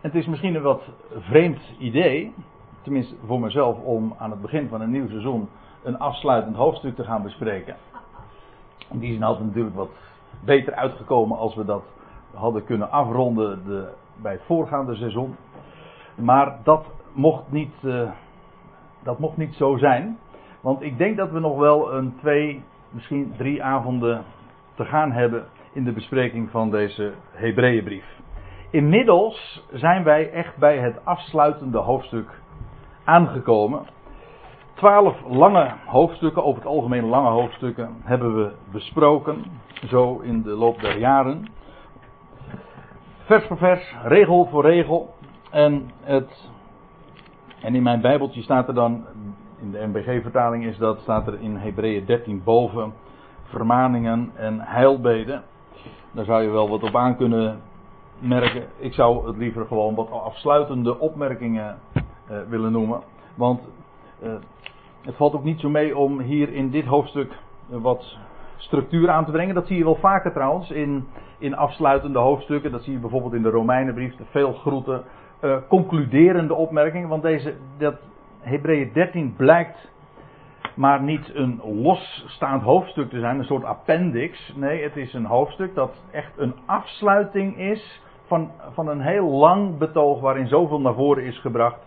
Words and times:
het 0.00 0.14
is 0.14 0.26
misschien 0.26 0.54
een 0.54 0.62
wat 0.62 0.82
vreemd 1.18 1.60
idee, 1.78 2.32
tenminste 2.82 3.14
voor 3.26 3.40
mezelf, 3.40 3.78
om 3.78 4.14
aan 4.18 4.30
het 4.30 4.40
begin 4.40 4.68
van 4.68 4.80
een 4.80 4.90
nieuw 4.90 5.08
seizoen 5.08 5.48
een 5.82 5.98
afsluitend 5.98 6.56
hoofdstuk 6.56 6.94
te 6.94 7.04
gaan 7.04 7.22
bespreken. 7.22 7.76
In 8.90 8.98
die 8.98 9.12
zin 9.12 9.22
had 9.22 9.36
het 9.36 9.46
natuurlijk 9.46 9.76
wat 9.76 9.90
beter 10.44 10.74
uitgekomen 10.74 11.38
als 11.38 11.54
we 11.54 11.64
dat 11.64 11.82
hadden 12.34 12.64
kunnen 12.64 12.90
afronden 12.90 13.64
de, 13.64 13.88
bij 14.22 14.32
het 14.32 14.42
voorgaande 14.46 14.94
seizoen. 14.94 15.36
Maar 16.14 16.58
dat 16.64 16.86
mocht 17.12 17.50
niet, 17.50 17.74
uh, 17.82 18.10
dat 19.02 19.18
mocht 19.18 19.36
niet 19.36 19.54
zo 19.54 19.76
zijn. 19.76 20.18
Want 20.60 20.82
ik 20.82 20.98
denk 20.98 21.16
dat 21.16 21.30
we 21.30 21.38
nog 21.38 21.58
wel 21.58 21.94
een 21.94 22.14
twee, 22.20 22.62
misschien 22.90 23.34
drie 23.36 23.62
avonden 23.62 24.24
te 24.74 24.84
gaan 24.84 25.12
hebben 25.12 25.44
in 25.72 25.84
de 25.84 25.92
bespreking 25.92 26.50
van 26.50 26.70
deze 26.70 27.12
Hebreeënbrief. 27.30 28.17
Inmiddels 28.70 29.64
zijn 29.72 30.04
wij 30.04 30.30
echt 30.30 30.56
bij 30.56 30.78
het 30.78 31.04
afsluitende 31.04 31.78
hoofdstuk 31.78 32.40
aangekomen. 33.04 33.86
Twaalf 34.74 35.16
lange 35.28 35.74
hoofdstukken, 35.86 36.44
over 36.44 36.62
het 36.62 36.70
algemeen 36.70 37.04
lange 37.04 37.28
hoofdstukken, 37.28 37.96
hebben 38.02 38.36
we 38.36 38.52
besproken, 38.72 39.44
zo 39.86 40.18
in 40.18 40.42
de 40.42 40.50
loop 40.50 40.80
der 40.80 40.98
jaren. 40.98 41.48
Vers 43.18 43.46
voor 43.46 43.56
vers, 43.56 43.94
regel 44.02 44.46
voor 44.50 44.62
regel. 44.62 45.14
En, 45.50 45.90
het, 46.02 46.50
en 47.62 47.74
in 47.74 47.82
mijn 47.82 48.00
Bijbeltje 48.00 48.42
staat 48.42 48.68
er 48.68 48.74
dan, 48.74 49.06
in 49.60 49.70
de 49.70 49.86
MBG-vertaling 49.86 50.64
is 50.64 50.78
dat, 50.78 51.00
staat 51.00 51.26
er 51.26 51.40
in 51.40 51.56
Hebreeën 51.56 52.04
13 52.04 52.42
boven, 52.44 52.92
vermaningen 53.44 54.30
en 54.34 54.60
heilbeden. 54.60 55.42
Daar 56.12 56.24
zou 56.24 56.42
je 56.42 56.50
wel 56.50 56.68
wat 56.68 56.82
op 56.82 56.96
aan 56.96 57.16
kunnen 57.16 57.60
merken. 58.20 58.64
Ik 58.78 58.92
zou 58.92 59.26
het 59.26 59.36
liever 59.36 59.66
gewoon 59.66 59.94
wat 59.94 60.10
afsluitende 60.10 60.98
opmerkingen 60.98 61.78
uh, 61.94 62.38
willen 62.48 62.72
noemen. 62.72 63.00
Want 63.34 63.60
uh, 64.22 64.32
het 65.02 65.16
valt 65.16 65.34
ook 65.34 65.44
niet 65.44 65.60
zo 65.60 65.68
mee 65.68 65.96
om 65.96 66.20
hier 66.20 66.52
in 66.52 66.70
dit 66.70 66.84
hoofdstuk 66.84 67.32
wat 67.66 68.18
structuur 68.56 69.10
aan 69.10 69.24
te 69.24 69.30
brengen. 69.30 69.54
Dat 69.54 69.66
zie 69.66 69.76
je 69.76 69.84
wel 69.84 69.98
vaker 70.00 70.32
trouwens 70.32 70.70
in, 70.70 71.06
in 71.38 71.56
afsluitende 71.56 72.18
hoofdstukken. 72.18 72.70
Dat 72.70 72.82
zie 72.82 72.92
je 72.92 72.98
bijvoorbeeld 72.98 73.34
in 73.34 73.42
de 73.42 73.50
Romeinenbrief. 73.50 74.16
De 74.16 74.24
veel 74.30 74.52
groeten. 74.52 75.04
Concluderende 75.68 76.54
opmerkingen. 76.54 77.08
Want 77.08 77.22
deze, 77.22 77.54
dat 77.78 77.94
Hebreeën 78.40 78.90
13 78.92 79.34
blijkt 79.36 79.88
maar 80.78 81.02
niet 81.02 81.34
een 81.34 81.60
losstaand 81.64 82.62
hoofdstuk 82.62 83.10
te 83.10 83.20
zijn, 83.20 83.38
een 83.38 83.44
soort 83.44 83.64
appendix. 83.64 84.52
Nee, 84.56 84.82
het 84.82 84.96
is 84.96 85.12
een 85.12 85.24
hoofdstuk 85.24 85.74
dat 85.74 86.02
echt 86.10 86.32
een 86.36 86.54
afsluiting 86.66 87.58
is 87.58 88.00
van, 88.28 88.50
van 88.72 88.88
een 88.88 89.00
heel 89.00 89.28
lang 89.28 89.78
betoog 89.78 90.20
waarin 90.20 90.48
zoveel 90.48 90.80
naar 90.80 90.94
voren 90.94 91.24
is 91.24 91.38
gebracht. 91.40 91.86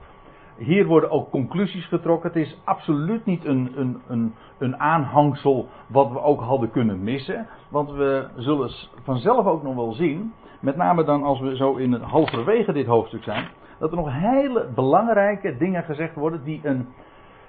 Hier 0.58 0.86
worden 0.86 1.11
ook 1.11 1.30
conclusies 1.30 1.88
getrokken. 1.88 2.30
Het 2.30 2.38
is 2.38 2.58
absoluut 2.64 3.25
niet 3.25 3.45
een, 3.45 3.72
een, 3.75 4.02
een, 4.08 4.34
een 4.58 4.80
aanhangsel 4.80 5.67
wat 5.88 6.12
we 6.12 6.22
ook 6.22 6.42
hadden 6.42 6.72
kunnen 6.72 7.03
missen. 7.03 7.47
Want 7.69 7.92
we 7.92 8.28
zullen 8.36 8.72
vanzelf 9.03 9.45
ook 9.45 9.64
nog 9.64 9.75
wel 9.75 9.94
zien, 9.94 10.34
met 10.59 10.75
name 10.75 11.03
dan 11.03 11.23
als 11.23 11.39
we 11.39 11.56
zo 11.56 11.75
in 11.75 11.92
het 11.92 12.02
halverwege 12.02 12.73
dit 12.73 12.86
hoofdstuk 12.86 13.23
zijn, 13.23 13.47
dat 13.80 13.92
er 13.92 13.97
nog 13.97 14.12
hele 14.12 14.67
belangrijke 14.75 15.58
dingen 15.58 15.84
gezegd 15.84 16.16
worden 16.16 16.44
die 16.44 16.59
een, 16.64 16.88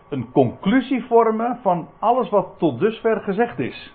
een 0.08 0.32
conclusie 0.32 1.04
vormen 1.04 1.58
van 1.62 1.88
alles 1.98 2.30
wat 2.30 2.48
tot 2.58 2.80
dusver 2.80 3.20
gezegd 3.20 3.58
is. 3.58 3.94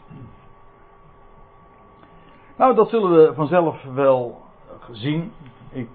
Nou, 2.58 2.75
dat 2.75 2.90
zullen 2.90 3.12
we 3.12 3.34
vanzelf 3.34 3.84
wel 3.94 4.45
zien. 4.92 5.31
Ik, 5.70 5.89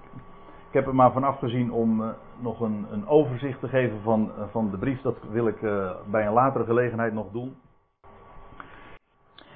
ik 0.67 0.73
heb 0.73 0.87
er 0.87 0.95
maar 0.95 1.11
van 1.11 1.23
afgezien 1.23 1.71
om 1.71 2.01
uh, 2.01 2.09
nog 2.39 2.59
een, 2.59 2.85
een, 2.91 3.07
overzicht 3.07 3.59
te 3.59 3.67
geven 3.67 4.01
van, 4.01 4.31
uh, 4.37 4.43
van 4.51 4.71
de 4.71 4.77
brief. 4.77 5.01
Dat 5.01 5.17
wil 5.31 5.47
ik 5.47 5.61
uh, 5.61 5.91
bij 6.05 6.25
een 6.25 6.33
latere 6.33 6.65
gelegenheid 6.65 7.13
nog 7.13 7.31
doen. 7.31 7.55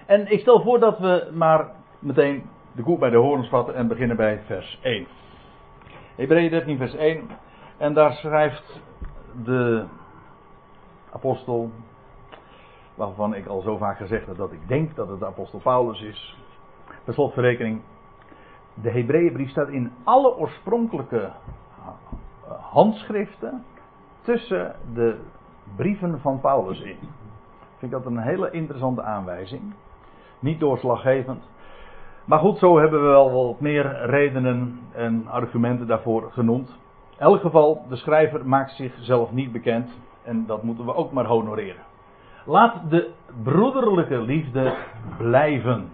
En 0.06 0.31
ik 0.31 0.40
stel 0.40 0.62
voor 0.62 0.79
dat 0.79 1.00
we 1.00 1.31
maar 1.34 1.72
meteen 2.00 2.44
de 2.72 2.84
koe 2.84 2.97
bij 2.97 3.09
de 3.09 3.18
horens 3.18 3.50
vatten 3.50 3.75
en 3.75 3.88
beginnen 3.88 4.18
bij 4.18 4.41
vers 4.46 4.79
1. 4.81 5.07
Hebreeën 6.16 6.50
13, 6.50 6.78
vers 6.78 6.96
1. 6.96 7.29
En 7.78 7.94
daar 7.94 8.12
schrijft 8.12 8.81
de 9.44 9.85
apostel, 11.12 11.72
waarvan 12.96 13.34
ik 13.34 13.47
al 13.47 13.62
zo 13.62 13.78
vaak 13.78 13.97
gezegd 13.97 14.25
heb 14.25 14.38
dat 14.38 14.52
ik 14.52 14.68
denk 14.68 14.96
dat 14.96 15.07
het 15.07 15.19
de 15.19 15.25
apostel 15.25 15.59
Paulus 15.59 16.02
is. 16.02 16.38
Per 17.03 17.13
slotverrekening, 17.13 17.81
de 18.82 18.90
Hebreeënbrief 18.90 19.50
staat 19.50 19.70
in 19.70 19.92
alle 20.04 20.36
oorspronkelijke 20.38 21.32
handschriften 22.62 23.64
tussen 24.22 24.76
de 24.94 25.20
brieven 25.76 26.20
van 26.20 26.40
Paulus 26.40 26.82
in. 26.82 26.98
Ik 27.78 27.84
vind 27.84 27.92
dat 27.92 28.06
een 28.06 28.18
hele 28.18 28.52
interessante 28.52 29.02
aanwijzing. 29.04 29.62
Niet 30.40 30.60
doorslaggevend. 30.60 31.50
Maar 32.26 32.40
goed, 32.40 32.58
zo 32.58 32.80
hebben 32.80 33.02
we 33.02 33.08
wel 33.08 33.32
wat 33.32 33.60
meer 33.60 34.06
redenen 34.06 34.80
en 34.92 35.28
argumenten 35.28 35.88
daarvoor 35.88 36.32
genoemd. 36.32 36.70
In 37.12 37.24
elk 37.24 37.42
geval, 37.42 37.86
de 37.90 37.96
schrijver 37.96 38.48
maakt 38.48 38.72
zichzelf 38.72 39.32
niet 39.32 39.52
bekend. 39.52 39.90
En 40.24 40.46
dat 40.46 40.64
moeten 40.64 40.86
we 40.86 40.96
ook 40.96 41.12
maar 41.12 41.26
honoreren. 41.26 41.82
Laat 42.46 42.90
de 42.90 43.09
broederlijke 43.44 44.22
liefde 44.22 44.76
blijven 45.18 45.90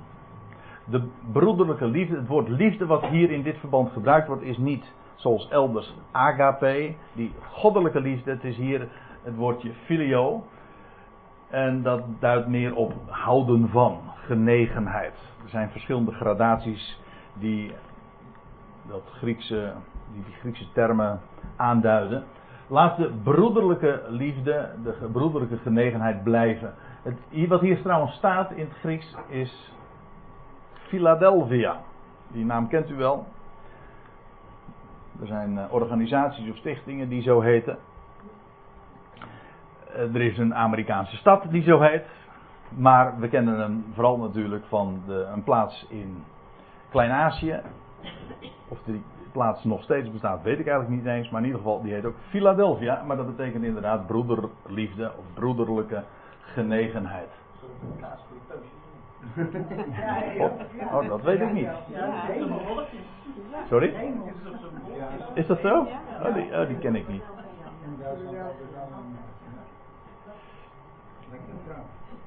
de 0.85 1.07
broederlijke 1.31 1.85
liefde, 1.85 2.15
het 2.15 2.27
woord 2.27 2.49
liefde 2.49 2.85
wat 2.85 3.05
hier 3.05 3.31
in 3.31 3.43
dit 3.43 3.57
verband 3.57 3.91
gebruikt 3.91 4.27
wordt, 4.27 4.43
is 4.43 4.57
niet 4.57 4.91
zoals 5.15 5.47
elders 5.49 5.93
agape, 6.11 6.95
die 7.13 7.31
goddelijke 7.51 8.01
liefde. 8.01 8.31
Het 8.31 8.43
is 8.43 8.57
hier 8.57 8.87
het 9.23 9.35
woordje 9.35 9.71
filio. 9.85 10.43
En 11.49 11.81
dat 11.81 12.01
duidt 12.19 12.47
meer 12.47 12.75
op 12.75 12.93
houden 13.07 13.69
van, 13.69 13.99
genegenheid. 14.15 15.13
Er 15.43 15.49
zijn 15.49 15.69
verschillende 15.69 16.11
gradaties 16.11 16.99
die 17.33 17.71
dat 18.87 19.01
Griekse, 19.11 19.73
die, 20.13 20.33
Griekse 20.39 20.71
termen 20.71 21.21
aanduiden. 21.55 22.23
Laat 22.67 22.97
de 22.97 23.11
broederlijke 23.23 24.01
liefde, 24.07 24.69
de 24.83 25.09
broederlijke 25.11 25.57
genegenheid 25.57 26.23
blijven. 26.23 26.73
Het, 27.03 27.47
wat 27.47 27.61
hier 27.61 27.81
trouwens 27.81 28.13
staat 28.13 28.51
in 28.51 28.65
het 28.65 28.77
Grieks 28.77 29.15
is 29.27 29.73
Philadelphia. 30.93 31.81
Die 32.27 32.45
naam 32.45 32.67
kent 32.67 32.89
u 32.89 32.95
wel. 32.95 33.25
Er 35.21 35.27
zijn 35.27 35.57
eh, 35.57 35.73
organisaties 35.73 36.49
of 36.49 36.57
stichtingen 36.57 37.09
die 37.09 37.21
zo 37.21 37.41
heten. 37.41 37.77
Eh, 39.93 40.15
er 40.15 40.21
is 40.21 40.37
een 40.37 40.55
Amerikaanse 40.55 41.15
stad 41.15 41.45
die 41.49 41.61
zo 41.61 41.79
heet. 41.79 42.05
Maar 42.69 43.19
we 43.19 43.27
kennen 43.27 43.59
hem 43.59 43.85
vooral 43.93 44.17
natuurlijk 44.17 44.65
van 44.65 45.01
de, 45.07 45.27
een 45.33 45.43
plaats 45.43 45.85
in 45.89 46.23
Klein-Azië. 46.89 47.61
Of 48.67 48.77
die 48.85 49.03
plaats 49.31 49.63
nog 49.63 49.83
steeds 49.83 50.11
bestaat, 50.11 50.43
weet 50.43 50.59
ik 50.59 50.67
eigenlijk 50.67 51.01
niet 51.01 51.13
eens. 51.13 51.29
Maar 51.29 51.41
in 51.41 51.47
ieder 51.47 51.61
geval, 51.61 51.81
die 51.81 51.93
heet 51.93 52.05
ook 52.05 52.17
Philadelphia. 52.29 53.03
Maar 53.03 53.17
dat 53.17 53.35
betekent 53.35 53.63
inderdaad 53.63 54.07
broederliefde 54.07 55.11
of 55.17 55.25
broederlijke 55.33 56.03
genegenheid. 56.41 57.29
Oh, 57.63 58.82
oh, 60.91 61.07
dat 61.07 61.21
weet 61.21 61.41
ik 61.41 61.51
niet. 61.51 61.69
Sorry? 63.69 64.13
Is 65.33 65.47
dat 65.47 65.59
zo? 65.59 65.87
Oh, 66.23 66.33
die, 66.33 66.59
oh, 66.59 66.67
die 66.67 66.77
ken 66.77 66.95
ik 66.95 67.07
niet. 67.07 67.23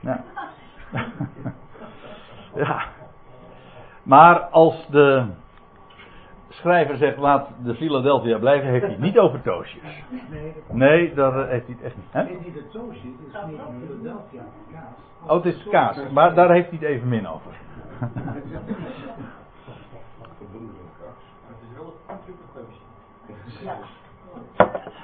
Ja. 0.01 0.25
ja. 2.65 2.85
Maar 4.03 4.39
als 4.39 4.87
de 4.87 5.27
schrijver 6.57 6.97
zegt 6.97 7.17
laat 7.17 7.49
de 7.65 7.75
Philadelphia 7.75 8.39
blijven, 8.39 8.69
heeft 8.69 8.87
hij 8.87 8.97
niet 8.99 9.19
over 9.19 9.43
toosjes. 9.43 10.05
Nee, 10.71 11.15
dat 11.15 11.35
heeft 11.35 11.67
hij 11.67 11.77
het 11.77 11.83
echt 11.83 11.97
niet. 11.97 12.07
Hè? 12.11 12.23
Nee, 12.23 12.39
niet 12.45 12.55
de 12.55 12.69
toosjes, 12.69 13.03
het 13.03 13.27
is 13.27 13.51
niet 13.51 13.61
Philadelphia, 13.87 14.43
kaas. 14.73 15.29
Oh, 15.29 15.45
het 15.45 15.45
is 15.45 15.67
kaas, 15.71 16.11
maar 16.13 16.35
daar 16.35 16.51
heeft 16.51 16.69
hij 16.69 16.79
het 16.79 16.89
even 16.89 17.09
min 17.09 17.29
over. 17.29 17.53
Het 17.99 18.45
is 18.45 18.51
wel 18.51 18.61
een 22.09 23.97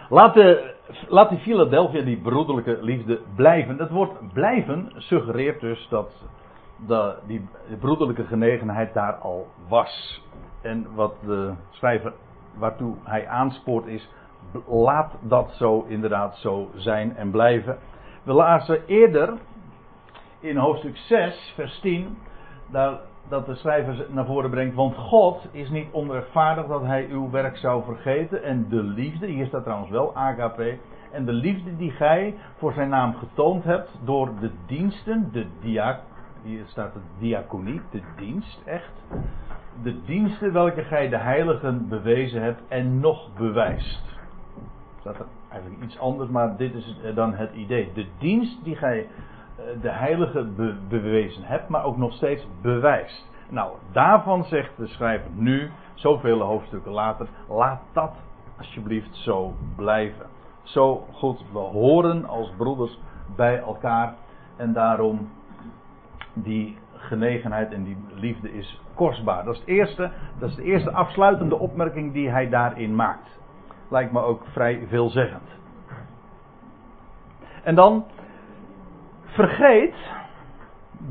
Laat, 0.09 0.35
de, 0.35 0.75
laat 1.09 1.29
die 1.29 1.39
Philadelphia, 1.39 2.03
die 2.03 2.21
broederlijke 2.21 2.79
liefde, 2.81 3.21
blijven. 3.35 3.77
Dat 3.77 3.91
woord 3.91 4.33
blijven 4.33 4.93
suggereert 4.97 5.61
dus 5.61 5.87
dat 5.91 6.13
de, 6.87 7.15
die 7.27 7.49
broederlijke 7.81 8.25
genegenheid 8.25 8.95
daar 8.95 9.15
al 9.15 9.47
was. 9.69 10.23
En 10.63 10.87
wat 10.95 11.15
de 11.25 11.53
schrijver 11.71 12.13
waartoe 12.55 12.95
hij 13.03 13.29
aanspoort 13.29 13.87
is, 13.87 14.09
laat 14.67 15.13
dat 15.21 15.53
zo 15.53 15.85
inderdaad 15.89 16.37
zo 16.37 16.71
zijn 16.75 17.17
en 17.17 17.31
blijven. 17.31 17.79
We 18.23 18.33
lazen 18.33 18.87
eerder 18.87 19.39
in 20.41 20.57
hoofdstuk 20.57 20.97
6, 20.97 21.53
vers 21.57 21.81
10, 21.81 22.19
daar 22.71 23.01
dat 23.29 23.47
de 23.47 23.55
schrijver 23.55 24.07
naar 24.09 24.27
voren 24.27 24.51
brengt. 24.51 24.75
Want 24.75 24.97
God 24.97 25.49
is 25.53 25.71
niet 25.71 25.89
onrechtvaardig 25.91 26.67
dat 26.67 26.83
hij 26.83 27.07
uw 27.11 27.31
werk 27.31 27.57
zou 27.57 27.85
vergeten. 27.85 28.43
En 28.43 28.67
de 28.69 28.83
liefde, 28.83 29.27
hier 29.27 29.47
staat 29.47 29.63
trouwens 29.63 29.91
wel 29.91 30.17
agape. 30.17 30.79
En 31.13 31.25
de 31.25 31.33
liefde 31.33 31.77
die 31.77 31.91
gij 31.91 32.35
voor 32.57 32.73
zijn 32.73 32.89
naam 32.89 33.15
getoond 33.15 33.65
hebt 33.65 33.91
door 34.05 34.31
de 34.41 34.51
diensten, 34.67 35.29
de 35.33 35.47
diak, 35.61 36.01
hier 36.43 36.65
staat 36.67 36.95
het 36.95 37.03
diaconie, 37.19 37.81
de 37.91 38.03
dienst 38.17 38.61
echt. 38.65 38.93
De 39.83 40.05
diensten 40.05 40.53
welke 40.53 40.83
gij 40.83 41.09
de 41.09 41.17
heiligen 41.19 41.89
bewezen 41.89 42.43
hebt 42.43 42.63
en 42.69 43.01
nog 43.01 43.35
bewijst. 43.35 44.03
Staat 45.01 45.19
er 45.19 45.27
eigenlijk 45.49 45.83
iets 45.83 45.99
anders, 45.99 46.31
maar 46.31 46.57
dit 46.57 46.75
is 46.75 46.97
dan 47.15 47.35
het 47.35 47.53
idee. 47.55 47.91
De 47.95 48.07
dienst 48.19 48.65
die 48.65 48.77
gij 48.77 49.07
eh, 49.57 49.65
de 49.81 49.91
heilige 49.91 50.47
bewezen 50.89 51.43
hebt, 51.45 51.69
maar 51.69 51.85
ook 51.85 51.97
nog 51.97 52.13
steeds 52.13 52.47
bewijst. 52.63 53.31
Nou, 53.49 53.73
daarvan 53.93 54.45
zegt 54.45 54.77
de 54.77 54.87
schrijver 54.87 55.31
nu, 55.35 55.71
zoveel 55.95 56.41
hoofdstukken 56.41 56.93
later, 56.93 57.29
laat 57.49 57.81
dat 57.93 58.13
alsjeblieft 58.59 59.17
zo 59.17 59.55
blijven. 59.77 60.27
Zo 60.63 61.07
goed, 61.13 61.43
we 61.53 61.59
horen 61.59 62.25
als 62.25 62.53
broeders 62.57 62.99
bij 63.37 63.59
elkaar 63.59 64.15
en 64.57 64.73
daarom 64.73 65.29
die 66.33 66.79
genegenheid 67.03 67.73
en 67.73 67.85
die 67.85 67.97
liefde 68.15 68.53
is 68.53 68.83
kostbaar. 68.95 69.45
Dat 69.45 69.55
is, 69.55 69.61
het 69.61 69.69
eerste, 69.69 70.11
dat 70.39 70.49
is 70.49 70.55
de 70.57 70.63
eerste 70.63 70.93
afsluitende 70.93 71.59
opmerking 71.59 72.13
die 72.13 72.31
hij 72.31 72.49
daarin 72.49 72.95
maakt. 72.95 73.41
Lijkt 73.89 74.13
me 74.13 74.21
ook 74.21 74.45
vrij 74.53 74.87
veelzeggend. 74.89 75.61
En 77.63 77.75
dan 77.75 78.05
Vergeet 79.33 79.95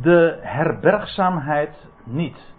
de 0.01 0.37
herbergzaamheid 0.41 1.87
niet. 2.03 2.53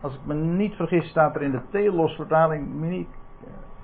Als 0.00 0.14
ik 0.14 0.20
me 0.24 0.34
niet 0.34 0.74
vergis, 0.74 1.08
staat 1.08 1.34
er 1.34 1.42
in 1.42 1.50
de 1.50 1.60
Telos-vertaling 1.70 3.06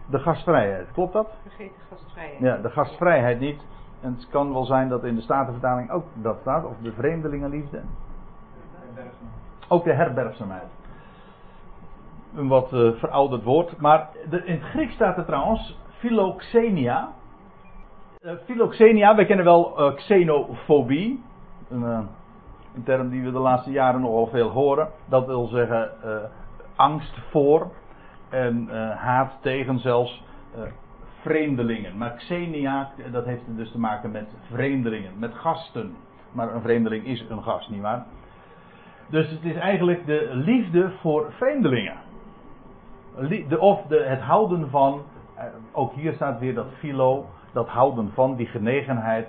de 0.07 0.19
gastvrijheid. 0.19 0.93
Klopt 0.93 1.13
dat? 1.13 1.37
Vergeet 1.43 1.73
de 1.77 1.97
gastvrijheid. 1.97 2.41
Ja, 2.41 2.57
de 2.57 2.71
gastvrijheid 2.71 3.41
niet. 3.41 3.67
En 4.05 4.15
het 4.15 4.29
kan 4.29 4.53
wel 4.53 4.65
zijn 4.65 4.89
dat 4.89 5.05
in 5.05 5.15
de 5.15 5.21
Statenvertaling 5.21 5.91
ook 5.91 6.05
dat 6.15 6.39
staat, 6.41 6.65
of 6.65 6.77
de 6.83 6.93
vreemdelingenliefde. 6.93 7.81
Ook 9.69 9.85
de 9.85 9.93
herbergzaamheid. 9.93 10.69
Een 12.35 12.49
wat 12.49 12.73
uh, 12.73 12.93
verouderd 12.93 13.43
woord. 13.43 13.81
Maar 13.81 14.09
in 14.31 14.55
het 14.55 14.63
Grieks 14.63 14.95
staat 14.95 15.17
er 15.17 15.25
trouwens 15.25 15.79
philoxenia. 15.99 17.13
Uh, 18.21 18.33
philoxenia, 18.45 19.15
wij 19.15 19.25
kennen 19.25 19.45
wel 19.45 19.81
uh, 19.81 19.95
xenofobie. 19.95 21.23
Een, 21.71 21.83
een, 21.83 22.83
term 22.85 23.09
die 23.09 23.23
we 23.23 23.33
de 23.33 23.39
laatste 23.39 23.71
jaren 23.71 24.01
nogal 24.01 24.27
veel 24.27 24.49
horen. 24.49 24.89
Dat 25.09 25.27
wil 25.27 25.47
zeggen 25.47 25.91
angst 26.77 27.19
voor 27.31 27.71
en 28.29 28.69
haat 28.97 29.39
tegen 29.41 29.79
zelfs 29.79 30.25
vreemdelingen. 31.25 31.97
Maar 31.97 32.15
xenia, 32.15 32.91
dat 33.11 33.25
heeft 33.25 33.43
dus 33.47 33.71
te 33.71 33.79
maken 33.79 34.11
met 34.11 34.27
vreemdelingen, 34.51 35.19
met 35.19 35.35
gasten. 35.35 35.97
Maar 36.33 36.55
een 36.55 36.63
vreemdeling 36.63 37.07
is 37.07 37.25
een 37.29 37.43
gast, 37.43 37.71
nietwaar? 37.71 38.05
Dus 39.09 39.31
het 39.31 39.45
is 39.45 39.55
eigenlijk 39.55 40.07
de 40.07 40.29
liefde 40.33 40.91
voor 41.01 41.33
vreemdelingen. 41.33 41.97
De, 43.49 43.59
of 43.59 43.83
de, 43.87 44.05
het 44.05 44.21
houden 44.21 44.71
van, 44.71 45.03
ook 45.73 45.93
hier 45.93 46.13
staat 46.13 46.39
weer 46.39 46.55
dat 46.55 46.67
philo, 46.79 47.27
dat 47.53 47.69
houden 47.69 48.11
van, 48.15 48.37
die 48.37 48.47
genegenheid, 48.47 49.29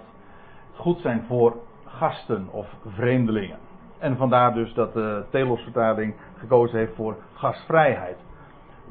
goed 0.75 1.00
zijn 1.00 1.24
voor 1.27 1.56
gasten 1.86 2.48
of 2.51 2.68
vreemdelingen. 2.86 3.57
En 3.98 4.18
vandaar 4.18 4.53
dus 4.53 4.74
dat 4.74 4.94
de 4.94 5.25
Telos-vertaling 5.30 6.15
gekozen 6.38 6.77
heeft 6.77 6.95
voor 6.95 7.15
gastvrijheid. 7.33 8.18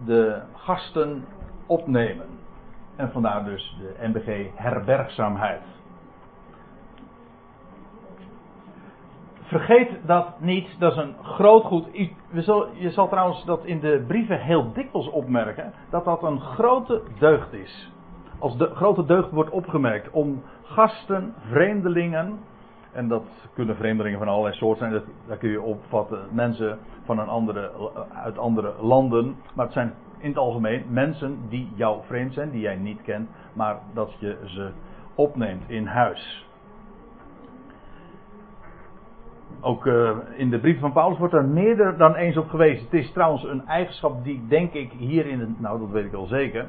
De 0.04 0.42
gasten 0.54 1.24
opnemen. 1.66 2.26
En 2.96 3.10
vandaar 3.10 3.44
dus 3.44 3.76
de 3.80 4.08
NBG 4.08 4.50
herbergzaamheid. 4.54 5.62
Vergeet 9.42 9.90
dat 10.06 10.40
niet, 10.40 10.76
dat 10.78 10.92
is 10.92 10.98
een 10.98 11.14
groot 11.22 11.64
goed. 11.64 11.86
Je 12.72 12.90
zal 12.90 13.08
trouwens 13.08 13.44
dat 13.44 13.64
in 13.64 13.80
de 13.80 14.04
brieven 14.06 14.40
heel 14.40 14.72
dikwijls 14.72 15.10
opmerken, 15.10 15.72
dat 15.90 16.04
dat 16.04 16.22
een 16.22 16.40
grote 16.40 17.02
deugd 17.18 17.52
is 17.52 17.92
als 18.44 18.56
de 18.56 18.70
grote 18.74 19.04
deugd 19.04 19.30
wordt 19.30 19.50
opgemerkt 19.50 20.10
om 20.10 20.42
gasten, 20.62 21.34
vreemdelingen, 21.50 22.38
en 22.94 23.08
dat 23.08 23.24
kunnen 23.54 23.76
vreemdelingen 23.76 24.18
van 24.18 24.28
allerlei 24.28 24.54
soorten 24.54 24.78
zijn, 24.78 24.92
dat, 24.92 25.04
daar 25.26 25.36
kun 25.36 25.50
je 25.50 25.62
opvatten 25.62 26.18
mensen 26.30 26.78
van 27.04 27.18
een 27.18 27.28
andere, 27.28 27.70
uit 28.14 28.38
andere 28.38 28.72
landen, 28.80 29.36
maar 29.54 29.64
het 29.64 29.74
zijn 29.74 29.92
in 30.18 30.28
het 30.28 30.38
algemeen 30.38 30.84
mensen 30.88 31.38
die 31.48 31.68
jou 31.74 32.02
vreemd 32.06 32.34
zijn, 32.34 32.50
die 32.50 32.60
jij 32.60 32.76
niet 32.76 33.02
kent, 33.02 33.28
maar 33.52 33.78
dat 33.92 34.14
je 34.18 34.38
ze 34.44 34.70
opneemt 35.14 35.62
in 35.66 35.86
huis. 35.86 36.46
Ook 39.60 39.86
uh, 39.86 40.10
in 40.36 40.50
de 40.50 40.58
brief 40.58 40.80
van 40.80 40.92
Paulus 40.92 41.18
wordt 41.18 41.34
er 41.34 41.44
meer 41.44 41.96
dan 41.96 42.14
eens 42.14 42.36
op 42.36 42.48
gewezen. 42.48 42.84
Het 42.84 42.94
is 42.94 43.12
trouwens 43.12 43.44
een 43.44 43.66
eigenschap 43.66 44.24
die, 44.24 44.46
denk 44.48 44.72
ik, 44.72 44.92
hier 44.92 45.26
in 45.26 45.40
het. 45.40 45.60
Nou, 45.60 45.78
dat 45.78 45.90
weet 45.90 46.04
ik 46.04 46.10
wel 46.10 46.26
zeker 46.26 46.68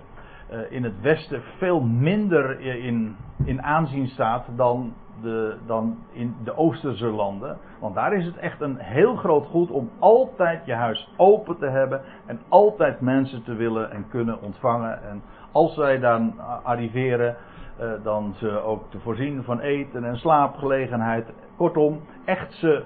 uh, 0.51 0.71
in 0.71 0.83
het 0.83 1.01
Westen 1.01 1.41
veel 1.57 1.81
minder 1.81 2.59
in, 2.59 3.15
in 3.45 3.63
aanzien 3.63 4.07
staat 4.07 4.45
dan, 4.55 4.93
de, 5.21 5.55
dan 5.65 5.97
in 6.11 6.35
de 6.43 6.57
Oosterse 6.57 7.07
landen. 7.07 7.57
Want 7.79 7.95
daar 7.95 8.13
is 8.13 8.25
het 8.25 8.37
echt 8.37 8.61
een 8.61 8.77
heel 8.77 9.15
groot 9.15 9.45
goed 9.45 9.71
om 9.71 9.89
altijd 9.99 10.65
je 10.65 10.73
huis 10.73 11.09
open 11.17 11.57
te 11.57 11.67
hebben 11.67 12.01
en 12.25 12.39
altijd 12.47 13.01
mensen 13.01 13.43
te 13.43 13.55
willen 13.55 13.91
en 13.91 14.05
kunnen 14.09 14.41
ontvangen. 14.41 15.03
En 15.03 15.21
als 15.51 15.73
zij 15.73 15.99
dan 15.99 16.33
arriveren, 16.63 17.35
uh, 17.81 17.91
dan 18.03 18.33
ze 18.37 18.61
ook 18.61 18.91
te 18.91 18.99
voorzien 18.99 19.43
van 19.43 19.59
eten 19.59 20.03
en 20.03 20.17
slaapgelegenheid. 20.17 21.33
Kortom, 21.57 22.01
echt 22.25 22.53
ze 22.53 22.83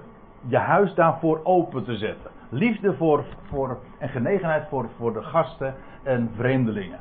je 0.47 0.57
huis 0.57 0.93
daarvoor 0.93 1.39
open 1.43 1.83
te 1.83 1.95
zetten. 1.95 2.31
Liefde 2.49 2.93
voor, 2.93 3.23
voor, 3.49 3.77
en 3.97 4.09
genegenheid 4.09 4.67
voor, 4.67 4.89
voor 4.97 5.13
de 5.13 5.21
gasten 5.21 5.75
en 6.03 6.31
vreemdelingen. 6.35 6.99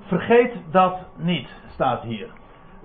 Vergeet 0.00 0.52
dat 0.70 0.98
niet, 1.16 1.48
staat 1.66 2.02
hier. 2.02 2.37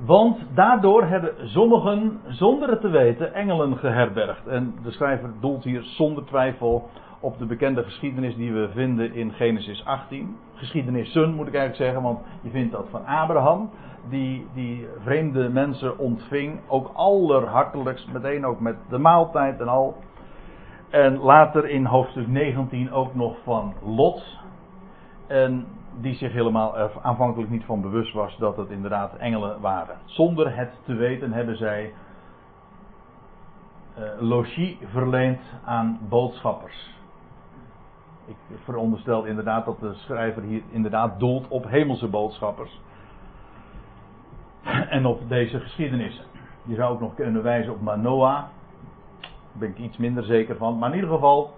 Want 0.06 0.38
daardoor 0.54 1.04
hebben 1.04 1.34
sommigen, 1.50 2.20
zonder 2.28 2.70
het 2.70 2.82
te 2.82 2.90
weten, 2.90 3.34
engelen 3.34 3.78
geherbergd. 3.78 4.48
En 4.48 4.74
de 4.84 4.92
schrijver 4.92 5.30
doelt 5.40 5.64
hier 5.64 5.84
zonder 5.84 6.26
twijfel 6.26 6.90
op 7.20 7.38
de 7.38 7.46
bekende 7.46 7.84
geschiedenis 7.84 8.36
die 8.36 8.54
we 8.54 8.70
vinden 8.74 9.14
in 9.14 9.32
Genesis 9.32 9.86
18. 9.86 10.38
Geschiedenissen 10.54 11.34
moet 11.34 11.48
ik 11.48 11.54
eigenlijk 11.56 11.84
zeggen, 11.84 12.02
want 12.02 12.20
je 12.42 12.50
vindt 12.50 12.72
dat 12.72 12.88
van 12.90 13.06
Abraham, 13.06 13.70
die, 14.10 14.48
die 14.54 14.88
vreemde 15.04 15.50
mensen 15.50 15.98
ontving, 15.98 16.60
ook 16.68 16.92
allerhartelijkst, 16.94 18.12
meteen 18.12 18.46
ook 18.46 18.60
met 18.60 18.76
de 18.90 18.98
maaltijd 18.98 19.60
en 19.60 19.68
al. 19.68 19.98
En 20.90 21.18
later 21.18 21.70
in 21.70 21.86
hoofdstuk 21.86 22.28
19 22.28 22.92
ook 22.92 23.16
nog 23.16 23.36
van 23.44 23.74
Lot. 23.84 24.40
En 25.28 25.66
die 26.02 26.16
zich 26.16 26.32
helemaal 26.32 26.78
er 26.78 26.92
aanvankelijk 27.02 27.52
niet 27.52 27.64
van 27.64 27.82
bewust 27.82 28.14
was 28.14 28.38
dat 28.38 28.58
het 28.58 28.70
inderdaad 28.70 29.16
engelen 29.16 29.62
waren. 29.62 29.98
Zonder 30.06 30.56
het 30.56 30.72
te 30.86 30.94
weten 30.94 31.34
hebben 31.34 31.58
zij 31.58 31.94
uh, 34.00 34.04
logie 34.20 34.78
verleend 34.92 35.42
aan 35.66 36.00
boodschappers. 36.10 36.92
Ik 38.26 38.36
veronderstel 38.64 39.24
inderdaad 39.24 39.66
dat 39.66 39.80
de 39.80 39.94
schrijver 39.94 40.42
hier 40.42 40.62
inderdaad 40.70 41.20
doelt 41.20 41.48
op 41.48 41.70
hemelse 41.70 42.08
boodschappers. 42.08 42.82
En 44.90 45.06
op 45.06 45.30
deze 45.30 45.60
geschiedenissen. 45.60 46.26
Je 46.64 46.76
zou 46.76 46.94
ook 46.94 47.00
nog 47.00 47.16
kunnen 47.16 47.44
wijzen 47.44 47.74
op 47.74 47.82
Manoah. 47.82 48.34
Daar 48.34 48.50
ben 49.52 49.70
ik 49.70 49.78
iets 49.78 49.98
minder 49.98 50.24
zeker 50.24 50.58
van. 50.58 50.78
Maar 50.78 50.90
in 50.90 50.96
ieder 50.96 51.10
geval, 51.10 51.54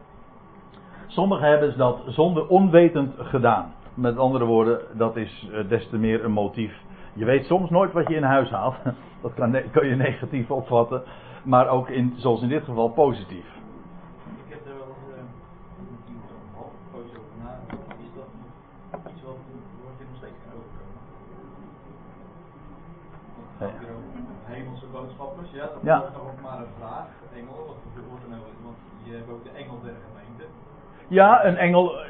sommigen 1.07 1.47
hebben 1.47 1.77
dat 1.77 1.99
zonder 2.07 2.47
onwetend 2.47 3.13
gedaan. 3.17 3.74
Met 3.95 4.17
andere 4.17 4.45
woorden, 4.45 4.79
dat 4.93 5.15
is 5.15 5.49
eh, 5.51 5.67
des 5.67 5.89
te 5.89 5.97
meer 5.97 6.23
een 6.23 6.31
motief. 6.31 6.81
Je 7.13 7.25
weet 7.25 7.45
soms 7.45 7.69
nooit 7.69 7.91
wat 7.91 8.07
je 8.07 8.15
in 8.15 8.23
huis 8.23 8.49
haalt. 8.49 8.75
Dat 9.21 9.33
kan, 9.33 9.55
kan 9.71 9.87
je 9.87 9.95
negatief 9.95 10.51
opvatten. 10.51 11.03
Maar 11.43 11.67
ook 11.67 11.89
in, 11.89 12.13
zoals 12.17 12.41
in 12.41 12.49
dit 12.49 12.63
geval 12.63 12.89
positief. 12.89 13.45
Ik 14.45 14.53
heb 14.53 14.65
er 14.65 14.75
wel 14.77 14.87
eens 14.87 14.97
uh, 15.09 15.17
een 15.17 16.21
half 16.55 16.71
poosje 16.91 17.17
over 17.19 17.37
na. 17.43 17.59
Is 17.69 18.11
dat 18.15 18.27
iets 19.11 19.23
wat, 19.23 19.37
je 19.97 20.05
nog 20.09 20.17
steeds 20.17 20.37
kan 20.43 20.53
overkomen? 20.59 21.01
Hemelse 24.43 24.85
boodschappers, 24.91 25.51
ja, 25.51 25.65
dat 25.65 25.81
ja. 25.81 25.97
is 25.97 26.15
ook 26.15 26.41
maar 26.41 26.59
een 26.59 26.73
vraag. 26.79 27.07
Engel, 27.35 27.65
wat 27.67 28.05
wordt 28.09 28.23
er 28.23 28.29
nou? 28.29 28.41
Want 28.63 28.77
je 29.03 29.11
hebt 29.11 29.29
ook 29.29 29.43
de 29.43 29.49
engel 29.49 29.81
der 29.81 29.95
gemeente. 30.07 30.43
Ja, 31.07 31.45
een 31.45 31.57
engel 31.57 32.04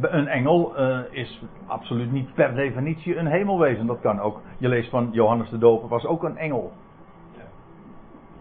een 0.00 0.28
engel 0.28 0.80
uh, 0.80 0.98
is 1.10 1.42
absoluut 1.66 2.12
niet 2.12 2.34
per 2.34 2.54
definitie 2.54 3.16
een 3.16 3.26
hemelwezen. 3.26 3.86
Dat 3.86 4.00
kan 4.00 4.20
ook. 4.20 4.40
Je 4.58 4.68
leest 4.68 4.90
van 4.90 5.08
Johannes 5.12 5.50
de 5.50 5.58
Doper 5.58 5.88
was 5.88 6.06
ook 6.06 6.22
een 6.22 6.36
engel. 6.36 6.72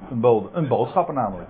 Een, 0.09 0.19
bode, 0.19 0.49
een 0.51 0.67
boodschapper 0.67 1.13
namelijk. 1.13 1.49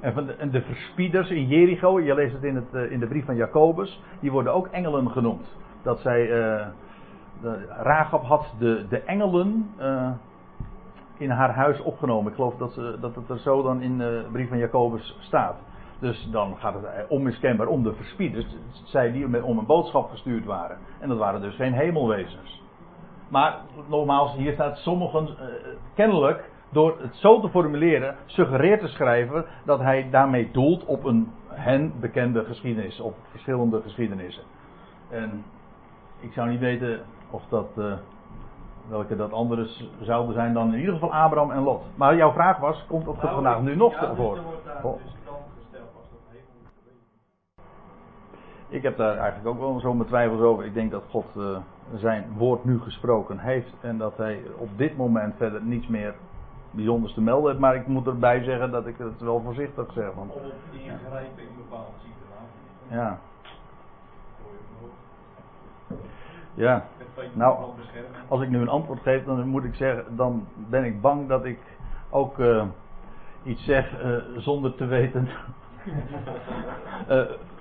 En, 0.00 0.12
van 0.12 0.26
de, 0.26 0.32
en 0.32 0.50
de 0.50 0.62
verspieders 0.62 1.30
in 1.30 1.46
Jericho, 1.46 2.00
je 2.00 2.14
leest 2.14 2.32
het 2.32 2.42
in, 2.42 2.56
het 2.56 2.90
in 2.90 3.00
de 3.00 3.06
brief 3.06 3.24
van 3.24 3.36
Jacobus, 3.36 4.02
die 4.20 4.32
worden 4.32 4.54
ook 4.54 4.66
engelen 4.66 5.10
genoemd. 5.10 5.56
Dat 5.82 6.00
zij, 6.00 6.22
uh, 6.22 6.66
de, 7.40 7.66
Rahab 7.68 8.24
had 8.24 8.54
de, 8.58 8.86
de 8.88 9.00
engelen 9.00 9.70
in 11.20 11.30
haar 11.30 11.54
huis 11.54 11.80
opgenomen. 11.80 12.30
Ik 12.30 12.34
geloof 12.34 12.56
dat, 12.56 12.72
ze, 12.72 12.96
dat 13.00 13.14
het 13.14 13.28
er 13.28 13.38
zo 13.38 13.62
dan 13.62 13.82
in 13.82 13.98
de 13.98 14.26
brief 14.32 14.48
van 14.48 14.58
Jacobus 14.58 15.16
staat. 15.20 15.56
Dus 16.00 16.28
dan 16.30 16.56
gaat 16.58 16.74
het 16.74 17.08
onmiskenbaar 17.08 17.66
om 17.66 17.82
de 17.82 17.94
verspieders. 17.94 18.46
Zij 18.84 19.12
die 19.12 19.44
om 19.44 19.58
een 19.58 19.66
boodschap 19.66 20.10
gestuurd 20.10 20.44
waren. 20.44 20.78
En 20.98 21.08
dat 21.08 21.18
waren 21.18 21.40
dus 21.40 21.54
geen 21.54 21.72
hemelwezens. 21.72 22.62
Maar 23.28 23.58
nogmaals, 23.88 24.34
hier 24.34 24.52
staat 24.52 24.76
sommigen 24.76 25.28
uh, 25.28 25.44
kennelijk 25.94 26.50
door 26.70 26.96
het 27.00 27.16
zo 27.16 27.40
te 27.40 27.48
formuleren, 27.48 28.16
suggereert 28.26 28.80
te 28.80 28.88
schrijven 28.88 29.44
dat 29.64 29.80
hij 29.80 30.10
daarmee 30.10 30.50
doelt 30.50 30.84
op 30.84 31.04
een 31.04 31.32
hen 31.48 31.92
bekende 32.00 32.44
geschiedenis, 32.44 33.00
op 33.00 33.14
verschillende 33.30 33.80
geschiedenissen. 33.82 34.42
En 35.08 35.44
ik 36.20 36.32
zou 36.32 36.48
niet 36.48 36.60
weten 36.60 37.00
of 37.30 37.42
dat, 37.48 37.68
uh, 37.76 37.92
welke 38.88 39.16
dat 39.16 39.32
andere 39.32 39.68
zouden 40.00 40.34
zijn 40.34 40.54
dan 40.54 40.72
in 40.72 40.78
ieder 40.78 40.94
geval 40.94 41.14
Abraham 41.14 41.50
en 41.50 41.62
Lot. 41.62 41.82
Maar 41.94 42.16
jouw 42.16 42.32
vraag 42.32 42.58
was, 42.58 42.84
komt 42.88 43.04
dat 43.04 43.22
nou, 43.22 43.34
vandaag 43.34 43.60
nu 43.60 43.76
nog 43.76 44.00
ja, 44.00 44.14
voor? 44.14 44.38
Oh. 44.82 45.00
Ik 48.70 48.82
heb 48.82 48.96
daar 48.96 49.16
eigenlijk 49.16 49.48
ook 49.48 49.58
wel 49.58 49.80
zo 49.80 49.94
mijn 49.94 50.08
twijfels 50.08 50.40
over. 50.40 50.64
Ik 50.64 50.74
denk 50.74 50.90
dat 50.90 51.04
God 51.10 51.26
uh, 51.36 51.58
zijn 51.94 52.24
woord 52.36 52.64
nu 52.64 52.80
gesproken 52.80 53.38
heeft 53.38 53.72
en 53.80 53.98
dat 53.98 54.16
hij 54.16 54.42
op 54.56 54.68
dit 54.76 54.96
moment 54.96 55.34
verder 55.36 55.62
niets 55.62 55.86
meer 55.86 56.14
bijzonders 56.70 57.14
te 57.14 57.20
melden 57.20 57.48
heeft. 57.48 57.60
Maar 57.60 57.74
ik 57.74 57.86
moet 57.86 58.06
erbij 58.06 58.42
zeggen 58.42 58.70
dat 58.70 58.86
ik 58.86 58.98
het 58.98 59.20
wel 59.20 59.40
voorzichtig 59.44 59.92
zeg. 59.92 60.14
Want, 60.14 60.32
Om 60.32 60.42
ingrijpen 60.72 61.42
in 61.42 61.54
bepaalde 61.56 61.92
situaties. 61.98 62.90
Ja. 62.90 63.18
Ja. 66.54 66.84
Nou, 67.32 67.58
als 68.28 68.42
ik 68.42 68.48
nu 68.48 68.60
een 68.60 68.68
antwoord 68.68 69.00
geef, 69.00 69.24
dan 69.24 69.48
moet 69.48 69.64
ik 69.64 69.74
zeggen, 69.74 70.16
dan 70.16 70.46
ben 70.56 70.84
ik 70.84 71.00
bang 71.00 71.28
dat 71.28 71.44
ik 71.44 71.58
ook 72.10 72.38
uh, 72.38 72.64
iets 73.42 73.64
zeg 73.64 74.02
uh, 74.04 74.16
zonder 74.36 74.74
te 74.74 74.86
weten 74.86 75.28
uh, 77.08 77.22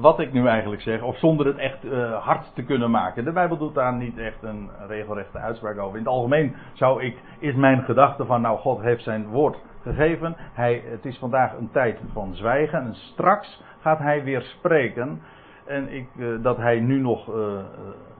wat 0.00 0.20
ik 0.20 0.32
nu 0.32 0.46
eigenlijk 0.46 0.82
zeg, 0.82 1.02
of 1.02 1.18
zonder 1.18 1.46
het 1.46 1.56
echt 1.56 1.84
uh, 1.84 2.24
hard 2.24 2.54
te 2.54 2.62
kunnen 2.62 2.90
maken. 2.90 3.24
De 3.24 3.32
Bijbel 3.32 3.56
doet 3.56 3.74
daar 3.74 3.94
niet 3.94 4.18
echt 4.18 4.42
een 4.42 4.70
regelrechte 4.86 5.38
uitspraak 5.38 5.78
over. 5.78 5.98
In 5.98 6.04
het 6.04 6.12
algemeen 6.12 6.54
zou 6.72 7.02
ik, 7.02 7.18
is 7.38 7.54
mijn 7.54 7.82
gedachte 7.82 8.24
van, 8.24 8.40
nou, 8.40 8.58
God 8.58 8.80
heeft 8.80 9.02
zijn 9.02 9.26
woord 9.26 9.56
gegeven. 9.82 10.36
Hij, 10.38 10.82
het 10.84 11.04
is 11.04 11.18
vandaag 11.18 11.56
een 11.56 11.70
tijd 11.70 12.00
van 12.12 12.34
zwijgen 12.34 12.80
en 12.80 12.94
straks 12.94 13.62
gaat 13.80 13.98
hij 13.98 14.24
weer 14.24 14.42
spreken. 14.42 15.20
En 15.66 15.92
ik, 15.92 16.08
uh, 16.16 16.42
dat 16.42 16.56
hij 16.56 16.80
nu 16.80 17.00
nog 17.00 17.28
uh, 17.28 17.58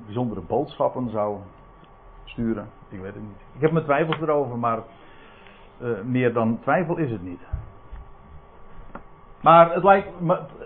bijzondere 0.05 0.41
boodschappen 0.41 1.11
zou 1.11 1.39
sturen, 2.25 2.69
ik 2.89 3.01
weet 3.01 3.15
het 3.15 3.23
niet. 3.23 3.41
Ik 3.55 3.61
heb 3.61 3.73
mijn 3.73 3.85
twijfels 3.85 4.21
erover, 4.21 4.59
maar 4.59 4.79
meer 6.05 6.33
dan 6.33 6.59
twijfel 6.61 6.97
is 6.97 7.11
het 7.11 7.23
niet. 7.23 7.41
Maar 9.41 9.75
het, 9.75 9.85
lijkt, 9.85 10.09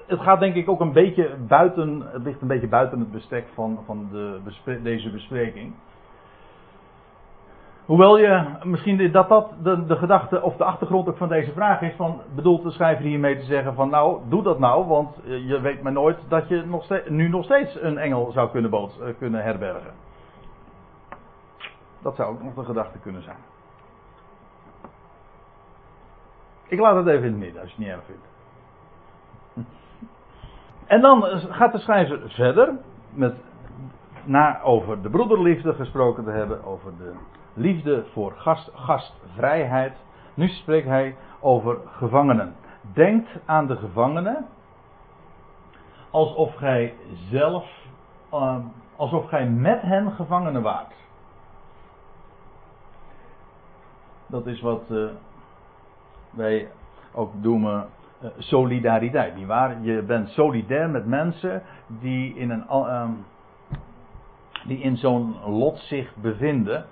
het 0.07 0.21
gaat 0.21 0.41
denk 0.41 0.55
ik 0.55 0.69
ook 0.69 0.81
een 0.81 0.93
beetje 0.93 1.37
buiten, 1.49 2.02
het 2.12 2.23
ligt 2.23 2.41
een 2.41 2.49
beetje 2.49 2.69
buiten 2.69 2.99
het 2.99 3.12
bestek 3.12 3.47
van, 3.55 3.79
van 3.87 4.09
de, 4.11 4.81
deze 4.83 5.11
bespreking. 5.11 5.75
Hoewel 7.85 8.19
je 8.19 8.45
misschien 8.62 9.12
dat 9.12 9.29
dat 9.29 9.52
de, 9.62 9.87
de 9.87 9.97
gedachte 9.97 10.43
of 10.43 10.57
de 10.57 10.64
achtergrond 10.64 11.09
ook 11.09 11.17
van 11.17 11.29
deze 11.29 11.52
vraag 11.52 11.81
is, 11.81 11.95
van 11.97 12.21
bedoelt 12.35 12.62
de 12.62 12.71
schrijver 12.71 13.05
hiermee 13.05 13.38
te 13.38 13.45
zeggen 13.45 13.75
van 13.75 13.91
nou, 13.91 14.21
doe 14.29 14.43
dat 14.43 14.59
nou, 14.59 14.87
want 14.87 15.17
je 15.25 15.61
weet 15.61 15.83
maar 15.83 15.93
nooit 15.93 16.19
dat 16.29 16.49
je 16.49 16.64
nog 16.67 16.88
nu 17.09 17.29
nog 17.29 17.45
steeds 17.45 17.83
een 17.83 17.99
engel 17.99 18.31
zou 18.33 18.50
kunnen, 18.50 18.73
eh, 18.73 18.88
kunnen 19.19 19.43
herbergen. 19.43 19.93
Dat 22.02 22.14
zou 22.17 22.33
ook 22.35 22.43
nog 22.43 22.55
de 22.55 22.64
gedachte 22.64 22.99
kunnen 22.99 23.23
zijn. 23.23 23.37
Ik 26.67 26.79
laat 26.79 26.97
het 26.97 27.07
even 27.07 27.25
in 27.25 27.31
het 27.31 27.41
midden 27.41 27.61
als 27.62 27.71
je 27.71 27.76
het 27.76 27.87
niet 27.87 27.95
erg 27.95 28.05
vindt. 28.07 28.31
En 30.92 31.00
dan 31.00 31.22
gaat 31.50 31.72
de 31.72 31.78
schrijver 31.78 32.20
verder 32.30 32.78
met 33.14 33.34
na 34.25 34.62
over 34.62 35.02
de 35.02 35.11
broederliefde 35.11 35.75
gesproken 35.75 36.25
te 36.25 36.30
hebben, 36.30 36.64
over 36.64 36.92
de 36.99 37.12
liefde 37.54 38.04
voor 38.12 38.32
gast, 38.32 38.70
gastvrijheid. 38.75 39.92
Nu 40.34 40.49
spreekt 40.49 40.87
hij 40.87 41.16
over 41.40 41.78
gevangenen. 41.87 42.54
Denkt 42.92 43.28
aan 43.44 43.66
de 43.66 43.76
gevangenen 43.76 44.46
alsof 46.11 46.54
gij 46.54 46.94
zelf, 47.30 47.64
uh, 48.32 48.56
alsof 48.96 49.28
gij 49.28 49.49
met 49.49 49.82
hen 49.82 50.12
gevangenen 50.12 50.62
waart. 50.62 50.94
Dat 54.26 54.46
is 54.46 54.61
wat 54.61 54.82
uh, 54.90 55.08
wij 56.30 56.68
ook 57.12 57.32
noemen 57.34 57.80
eh, 57.80 58.01
solidariteit. 58.38 59.37
Niet 59.37 59.47
waar? 59.47 59.83
Je 59.83 60.02
bent 60.02 60.29
solidair 60.29 60.91
met 60.91 61.07
mensen 61.07 61.62
die 61.87 62.35
in, 62.35 62.50
een, 62.50 62.64
uh, 62.71 63.09
die 64.67 64.79
in 64.79 64.97
zo'n 64.97 65.37
lot 65.47 65.79
zich 65.79 66.14
bevinden. 66.14 66.85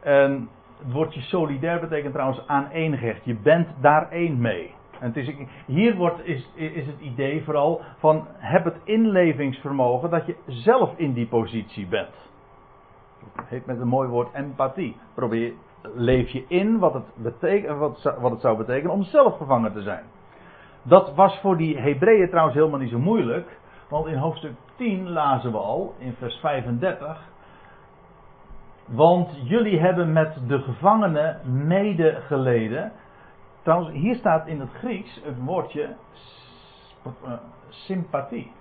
En 0.00 0.48
het 0.78 0.92
woordje 0.92 1.20
solidair 1.20 1.80
betekent 1.80 2.12
trouwens 2.12 2.46
aaneengehecht. 2.46 3.24
Je 3.24 3.34
bent 3.34 3.68
daar 3.80 4.10
één 4.10 4.40
mee. 4.40 4.74
En 5.00 5.06
het 5.06 5.16
is, 5.16 5.34
hier 5.66 5.96
wordt, 5.96 6.26
is, 6.26 6.50
is 6.54 6.86
het 6.86 7.00
idee 7.00 7.44
vooral 7.44 7.80
van 7.98 8.26
heb 8.36 8.64
het 8.64 8.76
inlevingsvermogen 8.84 10.10
dat 10.10 10.26
je 10.26 10.36
zelf 10.46 10.92
in 10.96 11.12
die 11.12 11.26
positie 11.26 11.86
bent. 11.86 12.30
Heet 13.44 13.66
met 13.66 13.80
een 13.80 13.88
mooi 13.88 14.08
woord 14.08 14.34
empathie. 14.34 14.96
Probeer, 15.14 15.52
leef 15.82 16.28
je 16.30 16.44
in 16.48 16.78
wat 16.78 16.94
het, 16.94 17.04
wat, 17.78 18.14
wat 18.20 18.30
het 18.30 18.40
zou 18.40 18.56
betekenen 18.56 18.92
om 18.92 19.02
zelf 19.02 19.36
gevangen 19.36 19.72
te 19.72 19.82
zijn. 19.82 20.04
Dat 20.88 21.14
was 21.14 21.38
voor 21.40 21.56
die 21.56 21.78
Hebreeën 21.78 22.28
trouwens 22.28 22.56
helemaal 22.56 22.78
niet 22.78 22.90
zo 22.90 22.98
moeilijk. 22.98 23.58
Want 23.88 24.06
in 24.06 24.16
hoofdstuk 24.16 24.52
10 24.76 25.08
lazen 25.08 25.52
we 25.52 25.58
al, 25.58 25.94
in 25.98 26.14
vers 26.18 26.36
35. 26.36 27.28
Want 28.84 29.30
jullie 29.42 29.80
hebben 29.80 30.12
met 30.12 30.38
de 30.46 30.58
gevangenen 30.58 31.40
medegeleden. 31.66 32.92
Trouwens, 33.62 33.90
hier 33.90 34.14
staat 34.14 34.46
in 34.46 34.60
het 34.60 34.70
Grieks 34.72 35.20
het 35.24 35.44
woordje 35.44 35.94
uh, 37.24 37.32
sympathie. 37.68 38.52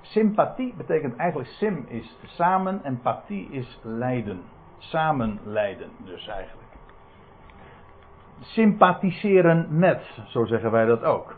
Sympathie 0.00 0.74
betekent 0.76 1.16
eigenlijk 1.16 1.50
sim 1.50 1.84
is 1.88 2.16
samen 2.24 2.84
en 2.84 3.00
pathie 3.00 3.48
is 3.50 3.78
lijden. 3.82 4.42
Samen 4.78 5.38
lijden 5.44 5.90
dus 6.04 6.28
eigenlijk 6.28 6.61
sympathiseren 8.40 9.66
met, 9.70 10.02
zo 10.26 10.44
zeggen 10.44 10.70
wij 10.70 10.84
dat 10.84 11.04
ook. 11.04 11.34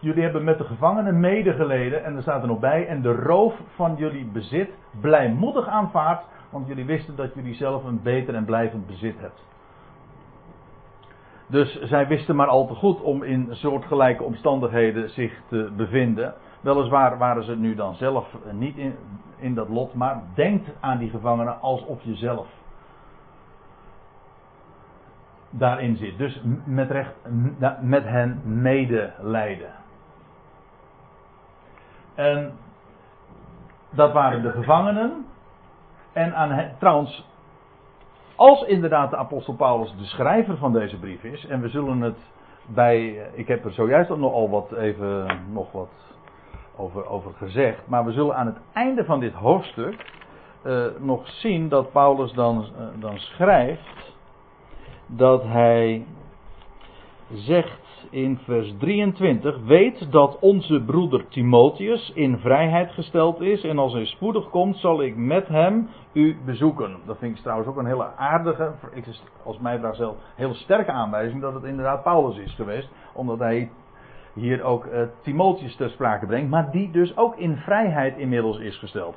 Jullie 0.00 0.22
hebben 0.22 0.44
met 0.44 0.58
de 0.58 0.64
gevangenen 0.64 1.20
medegeleden, 1.20 2.04
en 2.04 2.16
er 2.16 2.22
staat 2.22 2.42
er 2.42 2.48
nog 2.48 2.58
bij, 2.58 2.86
en 2.86 3.02
de 3.02 3.12
roof 3.12 3.54
van 3.74 3.94
jullie 3.96 4.24
bezit 4.24 4.70
blijmoedig 5.00 5.66
aanvaard, 5.66 6.24
want 6.50 6.66
jullie 6.66 6.84
wisten 6.84 7.16
dat 7.16 7.34
jullie 7.34 7.54
zelf 7.54 7.84
een 7.84 8.02
beter 8.02 8.34
en 8.34 8.44
blijvend 8.44 8.86
bezit 8.86 9.20
hebt. 9.20 9.46
Dus 11.46 11.80
zij 11.80 12.06
wisten 12.06 12.36
maar 12.36 12.46
al 12.46 12.66
te 12.66 12.74
goed 12.74 13.00
om 13.00 13.22
in 13.22 13.48
soortgelijke 13.50 14.22
omstandigheden 14.22 15.10
zich 15.10 15.40
te 15.48 15.72
bevinden. 15.76 16.34
Weliswaar 16.60 17.18
waren 17.18 17.44
ze 17.44 17.56
nu 17.56 17.74
dan 17.74 17.94
zelf 17.94 18.36
niet 18.52 18.76
in, 18.76 18.94
in 19.36 19.54
dat 19.54 19.68
lot, 19.68 19.94
maar 19.94 20.22
denkt 20.34 20.70
aan 20.80 20.98
die 20.98 21.10
gevangenen 21.10 21.60
alsof 21.60 22.02
je 22.02 22.14
zelf 22.14 22.46
daarin 25.50 25.96
zit. 25.96 26.18
Dus 26.18 26.42
met 26.64 26.90
recht 26.90 27.14
met 27.80 28.04
hen 28.04 28.40
medelijden. 28.44 29.72
En 32.14 32.52
dat 33.90 34.12
waren 34.12 34.42
de 34.42 34.50
gevangenen. 34.50 35.26
En 36.12 36.34
aan 36.34 36.50
hen, 36.50 36.74
trouwens, 36.78 37.26
als 38.36 38.62
inderdaad 38.62 39.10
de 39.10 39.16
apostel 39.16 39.54
Paulus 39.54 39.94
de 39.96 40.04
schrijver 40.04 40.56
van 40.56 40.72
deze 40.72 40.98
brief 40.98 41.22
is, 41.22 41.46
en 41.46 41.60
we 41.60 41.68
zullen 41.68 42.00
het 42.00 42.18
bij, 42.66 43.30
ik 43.32 43.48
heb 43.48 43.64
er 43.64 43.72
zojuist 43.72 44.08
nog 44.08 44.32
al 44.32 44.50
wat 44.50 44.72
even 44.72 45.26
nog 45.52 45.72
wat 45.72 45.90
over, 46.76 47.06
over 47.06 47.32
gezegd, 47.32 47.86
maar 47.86 48.04
we 48.04 48.12
zullen 48.12 48.36
aan 48.36 48.46
het 48.46 48.58
einde 48.72 49.04
van 49.04 49.20
dit 49.20 49.32
hoofdstuk 49.32 50.12
uh, 50.64 50.84
nog 50.98 51.28
zien 51.28 51.68
dat 51.68 51.92
Paulus 51.92 52.32
dan, 52.32 52.66
uh, 52.78 52.86
dan 53.00 53.18
schrijft 53.18 54.16
dat 55.08 55.42
hij 55.42 56.06
zegt 57.32 58.06
in 58.10 58.38
vers 58.44 58.74
23: 58.78 59.58
Weet 59.64 60.12
dat 60.12 60.38
onze 60.38 60.82
broeder 60.86 61.28
Timotheus 61.28 62.12
in 62.14 62.38
vrijheid 62.38 62.90
gesteld 62.90 63.40
is. 63.40 63.62
En 63.62 63.78
als 63.78 63.92
hij 63.92 64.06
spoedig 64.06 64.48
komt, 64.48 64.76
zal 64.76 65.02
ik 65.02 65.16
met 65.16 65.48
hem 65.48 65.88
u 66.12 66.36
bezoeken. 66.44 66.96
Dat 67.06 67.18
vind 67.18 67.36
ik 67.36 67.42
trouwens 67.42 67.68
ook 67.68 67.76
een 67.76 67.86
hele 67.86 68.16
aardige, 68.16 68.72
als 69.44 69.58
mij 69.58 69.78
vraagt 69.78 69.96
zelf, 69.96 70.16
hele 70.34 70.54
sterke 70.54 70.90
aanwijzing 70.90 71.40
dat 71.40 71.54
het 71.54 71.64
inderdaad 71.64 72.02
Paulus 72.02 72.36
is 72.36 72.54
geweest. 72.54 72.88
Omdat 73.12 73.38
hij 73.38 73.70
hier 74.34 74.62
ook 74.62 74.86
uh, 74.86 75.02
Timotheus 75.22 75.76
ter 75.76 75.90
sprake 75.90 76.26
brengt. 76.26 76.50
Maar 76.50 76.70
die 76.70 76.90
dus 76.90 77.16
ook 77.16 77.36
in 77.36 77.56
vrijheid 77.56 78.16
inmiddels 78.16 78.58
is 78.58 78.78
gesteld. 78.78 79.16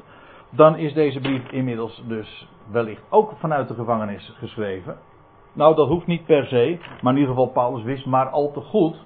Dan 0.49 0.77
is 0.77 0.93
deze 0.93 1.19
brief 1.19 1.51
inmiddels 1.51 2.03
dus 2.07 2.47
wellicht 2.71 3.01
ook 3.09 3.33
vanuit 3.39 3.67
de 3.67 3.73
gevangenis 3.73 4.33
geschreven. 4.37 4.97
Nou, 5.53 5.75
dat 5.75 5.87
hoeft 5.87 6.07
niet 6.07 6.25
per 6.25 6.45
se, 6.45 6.79
maar 7.01 7.13
in 7.13 7.19
ieder 7.19 7.35
geval 7.35 7.51
Paulus 7.51 7.83
wist 7.83 8.05
maar 8.05 8.29
al 8.29 8.51
te 8.51 8.61
goed 8.61 9.05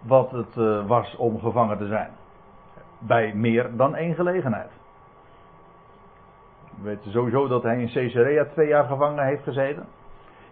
wat 0.00 0.30
het 0.30 0.56
uh, 0.56 0.86
was 0.86 1.16
om 1.16 1.38
gevangen 1.38 1.78
te 1.78 1.86
zijn. 1.86 2.10
Bij 2.98 3.34
meer 3.34 3.76
dan 3.76 3.94
één 3.94 4.14
gelegenheid. 4.14 4.70
We 6.76 6.88
weten 6.88 7.10
sowieso 7.10 7.48
dat 7.48 7.62
hij 7.62 7.80
in 7.80 7.92
Caesarea 7.92 8.44
twee 8.44 8.68
jaar 8.68 8.84
gevangen 8.84 9.24
heeft 9.24 9.42
gezeten. 9.42 9.86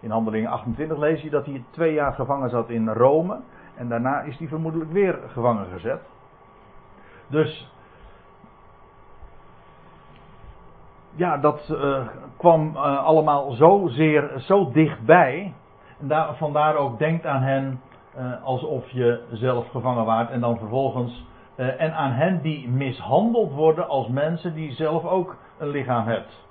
In 0.00 0.10
handelingen 0.10 0.50
28 0.50 0.98
lees 0.98 1.22
je 1.22 1.30
dat 1.30 1.46
hij 1.46 1.64
twee 1.70 1.92
jaar 1.92 2.12
gevangen 2.12 2.50
zat 2.50 2.70
in 2.70 2.88
Rome. 2.88 3.40
En 3.74 3.88
daarna 3.88 4.20
is 4.20 4.38
hij 4.38 4.48
vermoedelijk 4.48 4.92
weer 4.92 5.18
gevangen 5.26 5.66
gezet. 5.72 6.00
Dus 7.26 7.75
ja, 11.16 11.36
dat 11.36 11.68
uh, 11.70 12.06
kwam 12.36 12.70
uh, 12.74 13.04
allemaal 13.04 13.50
zo 13.52 13.86
zeer, 13.88 14.32
zo 14.38 14.70
dichtbij. 14.70 15.54
En 16.00 16.08
daar, 16.08 16.36
vandaar 16.36 16.76
ook 16.76 16.98
denkt 16.98 17.26
aan 17.26 17.42
hen 17.42 17.80
uh, 18.18 18.42
alsof 18.44 18.90
je 18.90 19.22
zelf 19.32 19.68
gevangen 19.70 20.04
waart. 20.04 20.30
En 20.30 20.40
dan 20.40 20.58
vervolgens. 20.58 21.24
en 21.56 21.92
aan 21.94 22.12
hen 22.12 22.42
die 22.42 22.68
mishandeld 22.68 23.52
worden 23.52 23.88
als 23.88 24.08
mensen 24.08 24.54
die 24.54 24.72
zelf 24.72 25.04
ook 25.04 25.36
een 25.58 25.68
lichaam 25.68 26.06
hebt. 26.06 26.44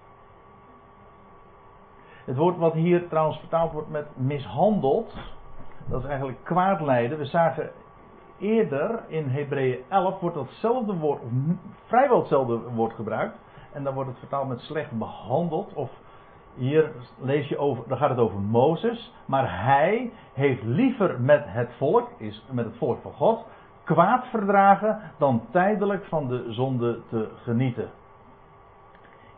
Het 2.26 2.38
woord 2.38 2.58
wat 2.58 2.74
hier 2.74 3.08
trouwens 3.08 3.40
vertaald 3.40 3.72
wordt 3.72 3.90
met 3.90 4.08
mishandeld. 4.16 5.14
Dat 5.86 6.02
is 6.02 6.08
eigenlijk 6.08 6.38
kwaadlijden. 6.44 7.18
We 7.18 7.26
zagen 7.26 7.72
eerder 8.40 9.04
in 9.08 9.28
Hebreeën 9.28 9.80
11 9.90 10.20
wordt 10.20 10.36
datzelfde 10.36 10.94
woord, 10.94 11.22
vrijwel 11.86 12.20
hetzelfde 12.20 12.60
woord 12.74 12.94
gebruikt. 12.94 13.38
En 13.76 13.84
dan 13.84 13.94
wordt 13.94 14.10
het 14.10 14.20
vertaald 14.20 14.48
met 14.48 14.60
slecht 14.60 14.92
behandeld. 14.92 15.74
Of 15.74 15.90
hier 16.56 16.92
lees 17.20 17.48
je 17.48 17.58
over, 17.58 17.84
dan 17.88 17.98
gaat 17.98 18.10
het 18.10 18.20
over 18.20 18.40
Mozes. 18.40 19.14
Maar 19.26 19.64
hij 19.64 20.12
heeft 20.34 20.64
liever 20.64 21.22
met 21.22 21.44
het 21.46 21.70
volk, 21.78 22.10
is 22.18 22.46
met 22.52 22.66
het 22.66 22.78
volk 22.78 23.02
van 23.02 23.14
God, 23.14 23.46
kwaad 23.84 24.26
verdragen 24.28 25.02
dan 25.18 25.42
tijdelijk 25.52 26.06
van 26.06 26.28
de 26.28 26.46
zonde 26.48 27.00
te 27.10 27.30
genieten. 27.44 27.90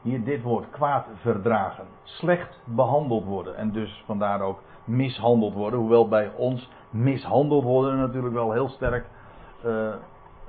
Hier 0.02 0.24
dit 0.24 0.42
woord 0.42 0.70
kwaad 0.70 1.06
verdragen. 1.22 1.86
Slecht 2.04 2.62
behandeld 2.64 3.26
worden. 3.26 3.56
En 3.56 3.72
dus 3.72 4.04
vandaar 4.06 4.42
ook 4.42 4.60
mishandeld 4.84 5.54
worden. 5.54 5.80
Hoewel 5.80 6.08
bij 6.08 6.32
ons 6.36 6.70
mishandeld 6.90 7.64
worden 7.64 7.98
natuurlijk 7.98 8.34
wel 8.34 8.52
heel 8.52 8.70
sterk 8.70 9.06
uh, 9.66 9.94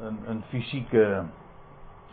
een, 0.00 0.18
een 0.26 0.42
fysieke 0.42 1.22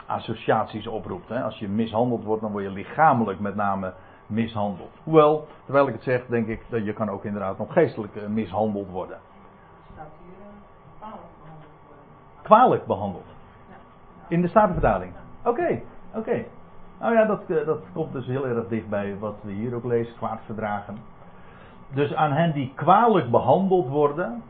associaties 0.06 0.88
oproept. 0.88 1.30
Hè. 1.30 1.44
Als 1.44 1.60
je 1.60 1.68
mishandeld 1.68 2.24
wordt, 2.24 2.42
dan 2.42 2.52
word 2.52 2.64
je 2.64 2.70
lichamelijk 2.70 3.40
met 3.40 3.56
name 3.56 3.94
mishandeld. 4.28 4.92
Hoewel, 5.04 5.48
terwijl 5.64 5.88
ik 5.88 5.94
het 5.94 6.04
zeg, 6.04 6.26
denk 6.26 6.48
ik 6.48 6.62
dat 6.70 6.86
je 6.86 6.94
kan 6.94 7.10
ook 7.10 7.26
inderdaad 7.26 7.58
nog 7.58 7.74
geestelijk 7.74 8.16
eh, 8.16 8.28
mishandeld 8.28 8.90
worden. 8.90 9.18
Staat 9.94 10.06
hier 10.24 10.34
uh, 10.40 11.00
kwalijk 11.00 11.26
behandeld 11.40 11.72
worden? 11.88 12.42
Kwalijk 12.42 12.86
behandeld? 12.86 13.26
In 14.28 14.42
de 14.42 14.48
Statenvertaling? 14.48 15.14
Oké, 15.44 15.82
oké. 16.14 16.46
Nou 17.00 17.14
ja, 17.14 17.26
dat, 17.26 17.42
uh, 17.48 17.66
dat 17.66 17.80
komt 17.94 18.14
dus 18.14 18.26
heel 18.26 18.48
erg 18.48 18.68
dicht 18.68 18.90
bij 18.90 19.18
wat 19.20 19.36
we 19.42 19.52
hier 19.52 19.76
ook 19.76 19.84
lezen, 19.84 20.16
kwaad 20.16 20.40
verdragen. 20.46 20.98
Dus 21.94 22.14
aan 22.14 22.32
hen 22.32 22.54
die 22.54 22.72
kwalijk 22.76 23.32
behandeld 23.32 23.88
worden, 23.88 24.44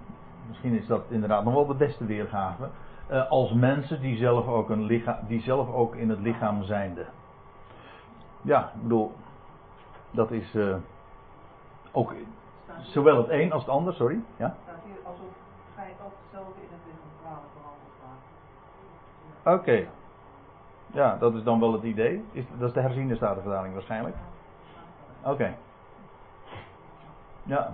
misschien 0.48 0.78
is 0.78 0.88
dat 0.88 1.02
inderdaad 1.10 1.44
nog 1.44 1.54
wel 1.54 1.66
de 1.66 1.74
beste 1.74 2.06
weergave, 2.06 2.68
uh, 3.12 3.30
als 3.30 3.54
mensen 3.54 4.02
die 4.02 4.18
zelf, 4.18 4.48
ook 4.48 4.70
een 4.70 4.84
lichaam, 4.84 5.18
die 5.28 5.42
zelf 5.42 5.74
ook 5.74 5.96
in 5.96 6.10
het 6.10 6.20
lichaam 6.20 6.64
zijnde. 6.64 7.06
Ja, 8.42 8.72
ik 8.76 8.82
bedoel, 8.82 9.14
dat 10.12 10.32
is 10.32 10.54
uh, 10.54 10.76
ook 11.92 12.14
zowel 12.82 13.18
het 13.18 13.30
een 13.30 13.52
als 13.52 13.62
het 13.62 13.72
ander, 13.72 13.94
sorry. 13.94 14.20
Ja? 14.38 14.56
Staat 14.64 14.76
hier 14.86 14.98
alsof 15.04 15.28
gij 15.76 15.94
ook 16.06 16.12
hetzelfde 16.22 16.62
in 16.62 16.68
het 16.72 16.82
lichaam 16.86 17.10
kwalijk 17.22 17.54
behandeld. 19.44 19.62
Oké. 19.62 19.88
Ja, 20.92 21.18
dat 21.18 21.34
is 21.34 21.44
dan 21.44 21.60
wel 21.60 21.74
het 21.74 21.84
idee. 21.84 22.26
Is, 22.32 22.44
dat 22.58 22.68
is 22.68 22.74
de 22.74 22.82
herziende 22.82 23.16
statenverdaling 23.16 23.74
waarschijnlijk. 23.74 24.16
Oké. 25.22 25.32
Okay. 25.32 25.58
Ja. 27.44 27.74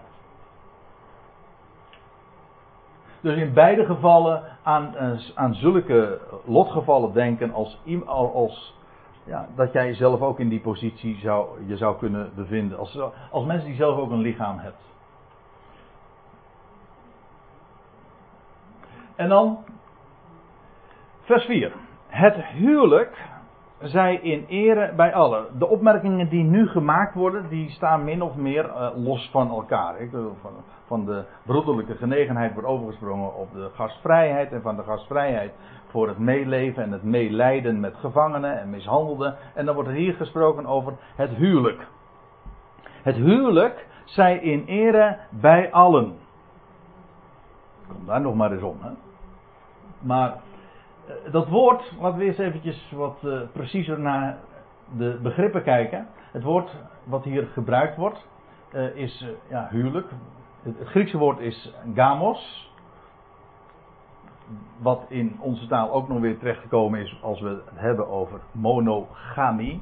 Dus 3.21 3.37
in 3.37 3.53
beide 3.53 3.85
gevallen 3.85 4.43
aan, 4.63 4.95
eh, 4.95 5.11
aan 5.35 5.53
zulke 5.53 6.19
lotgevallen 6.45 7.13
denken 7.13 7.53
als, 7.53 7.79
als 8.09 8.75
ja, 9.23 9.47
dat 9.55 9.73
jij 9.73 9.93
zelf 9.93 10.21
ook 10.21 10.39
in 10.39 10.49
die 10.49 10.59
positie 10.59 11.17
zou, 11.19 11.65
je 11.67 11.77
zou 11.77 11.97
kunnen 11.97 12.31
bevinden. 12.35 12.77
Als, 12.77 12.99
als 13.31 13.45
mensen 13.45 13.67
die 13.67 13.75
zelf 13.75 13.97
ook 13.97 14.11
een 14.11 14.21
lichaam 14.21 14.59
hebt. 14.59 14.89
En 19.15 19.29
dan 19.29 19.63
vers 21.21 21.45
4. 21.45 21.71
Het 22.07 22.35
huwelijk 22.35 23.17
zij 23.81 24.15
in 24.15 24.45
ere 24.47 24.93
bij 24.95 25.13
allen. 25.13 25.45
De 25.59 25.67
opmerkingen 25.67 26.29
die 26.29 26.43
nu 26.43 26.67
gemaakt 26.67 27.13
worden, 27.13 27.49
die 27.49 27.69
staan 27.69 28.03
min 28.03 28.21
of 28.21 28.35
meer 28.35 28.65
uh, 28.65 28.89
los 28.95 29.29
van 29.31 29.49
elkaar. 29.49 29.95
Van, 30.41 30.51
van, 30.85 31.05
de 31.05 31.23
broederlijke 31.45 31.95
genegenheid 31.95 32.53
wordt 32.53 32.67
overgesprongen 32.67 33.35
op 33.35 33.53
de 33.53 33.69
gastvrijheid. 33.73 34.51
En 34.51 34.61
van 34.61 34.75
de 34.75 34.83
gastvrijheid 34.83 35.53
voor 35.87 36.07
het 36.07 36.17
meeleven 36.17 36.83
en 36.83 36.91
het 36.91 37.03
meelijden 37.03 37.79
met 37.79 37.95
gevangenen 37.95 38.59
en 38.59 38.69
mishandelden. 38.69 39.35
En 39.53 39.65
dan 39.65 39.75
wordt 39.75 39.89
er 39.89 39.95
hier 39.95 40.13
gesproken 40.13 40.65
over 40.65 40.93
het 41.15 41.29
huwelijk. 41.29 41.87
Het 43.03 43.15
huwelijk 43.15 43.87
zij 44.05 44.37
in 44.37 44.65
ere 44.65 45.17
bij 45.29 45.71
allen. 45.71 46.17
Kom 47.87 48.05
daar 48.05 48.21
nog 48.21 48.35
maar 48.35 48.51
eens 48.51 48.63
om. 48.63 48.77
Hè? 48.81 48.89
Maar 49.99 50.29
eh, 50.29 50.50
dat 51.31 51.47
woord, 51.47 51.93
laten 51.99 52.19
we 52.19 52.25
eerst 52.25 52.39
eventjes 52.39 52.91
wat 52.95 53.17
uh, 53.23 53.41
preciezer 53.51 53.99
naar 53.99 54.37
de 54.97 55.19
begrippen 55.21 55.63
kijken. 55.63 56.07
Het 56.31 56.43
woord 56.43 56.75
wat 57.03 57.23
hier 57.23 57.47
gebruikt 57.53 57.95
wordt 57.95 58.27
uh, 58.73 58.95
is 58.95 59.25
ja, 59.49 59.67
huwelijk. 59.69 60.07
Het, 60.61 60.79
het, 60.79 60.87
Griekse 60.87 61.17
woord 61.17 61.39
is 61.39 61.73
gamos. 61.95 62.69
Wat 64.77 65.05
in 65.07 65.37
onze 65.39 65.67
taal 65.67 65.91
ook 65.91 66.07
nog 66.07 66.19
weer 66.19 66.37
terechtgekomen 66.37 66.99
is 66.99 67.19
als 67.21 67.41
we 67.41 67.49
het 67.49 67.79
hebben 67.79 68.07
over 68.07 68.39
monogamie. 68.51 69.81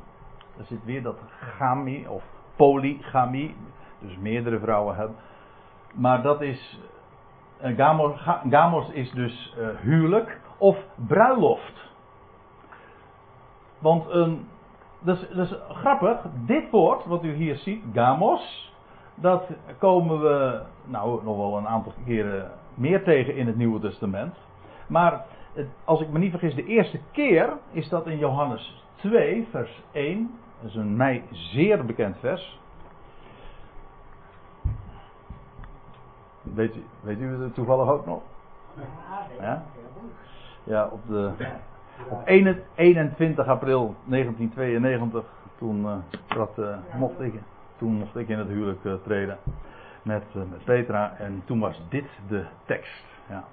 Er 0.58 0.66
zit 0.66 0.86
weer 0.86 1.04
dat 1.04 1.18
gamie 1.58 2.10
of 2.10 2.24
polygamie. 2.56 3.56
Dus 4.00 4.18
meerdere 4.18 4.60
vrouwen 4.60 4.96
hebben. 4.96 5.16
Maar 5.94 6.22
dat 6.22 6.42
is. 6.42 6.80
Gamos, 7.62 8.28
gamos 8.50 8.90
is 8.90 9.12
dus 9.12 9.56
huwelijk 9.82 10.40
of 10.60 10.78
bruiloft. 11.08 11.88
Want 13.80 14.10
een, 14.10 14.48
dat, 15.00 15.18
is, 15.18 15.36
dat 15.36 15.52
is 15.52 15.58
grappig, 15.70 16.26
dit 16.46 16.70
woord 16.70 17.06
wat 17.06 17.24
u 17.24 17.34
hier 17.34 17.56
ziet, 17.56 17.84
gamos, 17.94 18.74
dat 19.16 19.50
komen 19.78 20.22
we 20.22 20.62
nou 20.86 21.24
nog 21.24 21.38
wel 21.38 21.58
een 21.58 21.68
aantal 21.68 21.94
keren 22.06 22.52
meer 22.74 23.04
tegen 23.04 23.36
in 23.36 23.48
het 23.48 23.56
Nieuwe 23.56 23.80
Testament. 23.80 24.36
Maar 24.88 25.26
als 25.84 26.02
ik 26.02 26.10
me 26.10 26.20
niet 26.20 26.32
vergis, 26.32 26.56
de 26.56 26.66
eerste 26.66 27.00
keer 27.12 27.58
is 27.72 27.90
dat 27.90 28.08
in 28.08 28.18
Johannes 28.18 28.86
2, 28.96 29.48
vers 29.52 29.84
1. 29.92 30.40
Dat 30.62 30.70
is 30.70 30.76
een 30.76 30.96
mij 30.96 31.24
zeer 31.32 31.86
bekend 31.86 32.18
vers. 32.20 32.60
Weet 36.42 36.76
u, 36.76 36.84
weet 37.02 37.20
u 37.20 37.44
het 37.44 37.54
toevallig 37.54 37.90
ook 37.90 38.06
nog? 38.06 38.22
Ja? 39.40 39.64
Ja, 40.64 40.88
op, 40.92 41.02
de, 41.08 41.32
op 42.10 42.22
21 42.26 43.48
april 43.48 43.96
1992, 44.06 45.24
toen, 45.58 45.82
uh, 45.82 45.94
dat, 46.28 46.52
uh, 46.60 46.76
mocht 46.96 47.22
ik, 47.22 47.34
toen 47.78 47.94
mocht 47.94 48.16
ik 48.16 48.28
in 48.28 48.38
het 48.38 48.48
huwelijk 48.48 48.84
uh, 48.84 48.94
treden 49.04 49.38
met, 50.02 50.24
met 50.34 50.64
Petra. 50.64 51.14
En 51.18 51.42
toen 51.46 51.60
was 51.60 51.82
dit 51.90 52.10
de 52.28 52.46
tekst. 52.66 53.06
Ja. 53.30 53.44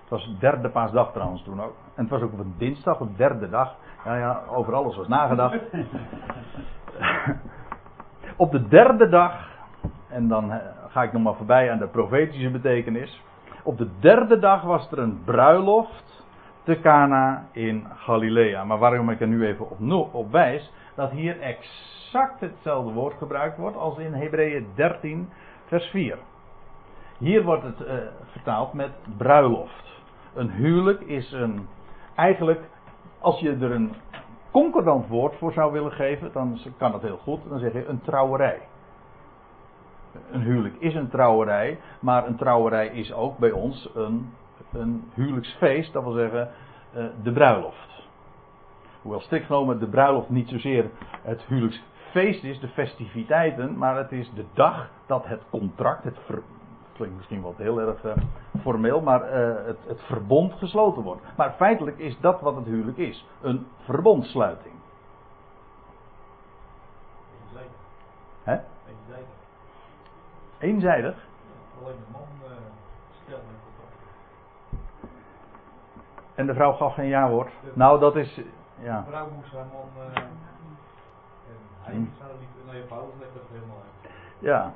Het 0.00 0.08
was 0.08 0.36
derde 0.38 0.68
paasdag 0.68 1.12
trouwens 1.12 1.42
toen 1.42 1.62
ook. 1.62 1.74
En 1.94 2.02
het 2.02 2.10
was 2.10 2.22
ook 2.22 2.32
op 2.32 2.38
een 2.38 2.54
dinsdag, 2.58 3.00
op 3.00 3.16
derde 3.16 3.48
dag. 3.48 3.74
Ja, 4.04 4.16
ja, 4.16 4.42
over 4.48 4.74
alles 4.74 4.96
was 4.96 5.08
nagedacht. 5.08 5.58
op 8.36 8.50
de 8.50 8.68
derde 8.68 9.08
dag, 9.08 9.48
en 10.08 10.28
dan 10.28 10.60
ga 10.88 11.02
ik 11.02 11.12
nog 11.12 11.22
maar 11.22 11.34
voorbij 11.34 11.72
aan 11.72 11.78
de 11.78 11.86
profetische 11.86 12.50
betekenis. 12.50 13.22
Op 13.62 13.78
de 13.78 13.88
derde 13.98 14.38
dag 14.38 14.62
was 14.62 14.90
er 14.90 14.98
een 14.98 15.22
bruiloft 15.24 16.13
te 16.64 16.80
Cana 16.80 17.46
in 17.52 17.86
Galilea. 17.94 18.64
Maar 18.64 18.78
waarom 18.78 19.10
ik 19.10 19.20
er 19.20 19.26
nu 19.26 19.46
even 19.46 19.70
op, 19.70 20.14
op 20.14 20.30
wijs, 20.30 20.72
dat 20.94 21.10
hier 21.10 21.40
exact 21.40 22.40
hetzelfde 22.40 22.92
woord 22.92 23.14
gebruikt 23.14 23.56
wordt 23.56 23.76
als 23.76 23.98
in 23.98 24.12
Hebreeën 24.12 24.66
13, 24.74 25.28
vers 25.66 25.86
4. 25.86 26.18
Hier 27.18 27.42
wordt 27.42 27.62
het 27.62 27.80
uh, 27.80 27.94
vertaald 28.24 28.72
met 28.72 28.90
bruiloft. 29.16 30.02
Een 30.34 30.50
huwelijk 30.50 31.00
is 31.00 31.32
een, 31.32 31.68
eigenlijk, 32.14 32.60
als 33.18 33.40
je 33.40 33.50
er 33.50 33.70
een 33.70 33.94
concordant 34.50 35.08
woord 35.08 35.34
voor 35.36 35.52
zou 35.52 35.72
willen 35.72 35.92
geven, 35.92 36.32
dan 36.32 36.58
kan 36.76 36.92
dat 36.92 37.02
heel 37.02 37.16
goed. 37.16 37.40
Dan 37.48 37.58
zeg 37.58 37.72
je 37.72 37.86
een 37.86 38.00
trouwerij. 38.00 38.60
Een 40.30 40.40
huwelijk 40.40 40.76
is 40.78 40.94
een 40.94 41.08
trouwerij, 41.08 41.78
maar 42.00 42.26
een 42.26 42.36
trouwerij 42.36 42.86
is 42.86 43.12
ook 43.12 43.38
bij 43.38 43.50
ons 43.50 43.90
een, 43.94 44.32
een 44.74 45.10
huwelijksfeest, 45.14 45.92
dat 45.92 46.02
wil 46.02 46.12
zeggen 46.12 46.50
uh, 46.96 47.04
de 47.22 47.32
bruiloft. 47.32 48.02
Hoewel 49.02 49.20
strikt 49.20 49.46
genomen 49.46 49.78
de 49.78 49.86
bruiloft 49.86 50.28
niet 50.28 50.48
zozeer 50.48 50.90
het 51.22 51.42
huwelijksfeest 51.42 52.44
is, 52.44 52.60
de 52.60 52.68
festiviteiten, 52.68 53.78
maar 53.78 53.96
het 53.96 54.12
is 54.12 54.30
de 54.34 54.44
dag 54.54 54.90
dat 55.06 55.26
het 55.26 55.42
contract, 55.50 56.04
het 56.04 56.18
ver, 56.26 56.42
klinkt 56.94 57.16
misschien 57.16 57.42
wel 57.42 57.54
heel 57.56 57.80
erg 57.80 58.04
uh, 58.04 58.12
formeel, 58.60 59.00
maar 59.00 59.20
uh, 59.20 59.66
het, 59.66 59.78
het, 59.86 60.00
verbond 60.02 60.52
gesloten 60.52 61.02
wordt. 61.02 61.22
Maar 61.36 61.52
feitelijk 61.52 61.98
is 61.98 62.20
dat 62.20 62.40
wat 62.40 62.56
het 62.56 62.64
huwelijk 62.64 62.96
is: 62.96 63.26
een 63.40 63.66
verbondsluiting. 63.78 64.74
Eenzijdig. 67.42 67.80
Hè? 68.42 68.58
Eenzijdig. 68.88 69.34
Eenzijdig? 70.58 71.26
Alleen 71.82 71.96
de 71.96 72.12
man 72.12 72.28
uh, 72.42 72.50
stelt 73.24 73.42
met 73.42 73.56
elkaar. 73.66 73.92
En 76.34 76.46
de 76.46 76.54
vrouw 76.54 76.72
gaf 76.72 76.94
geen 76.94 77.08
ja-woord. 77.08 77.52
Nou, 77.72 78.00
dat 78.00 78.16
is. 78.16 78.40
Ja. 78.78 79.00
De 79.00 79.10
vrouw 79.10 79.28
moest 79.36 79.52
haar 79.52 79.66
man. 79.72 79.88
Uh, 79.98 80.22
en 80.22 80.28
hij 81.82 81.94
moest 81.94 82.20
haar 82.20 82.30
liefde. 82.40 82.58
Nou, 82.66 82.76
je 82.76 82.84
dat 83.34 83.42
helemaal 83.52 83.76
uit. 83.76 84.12
Ja. 84.38 84.72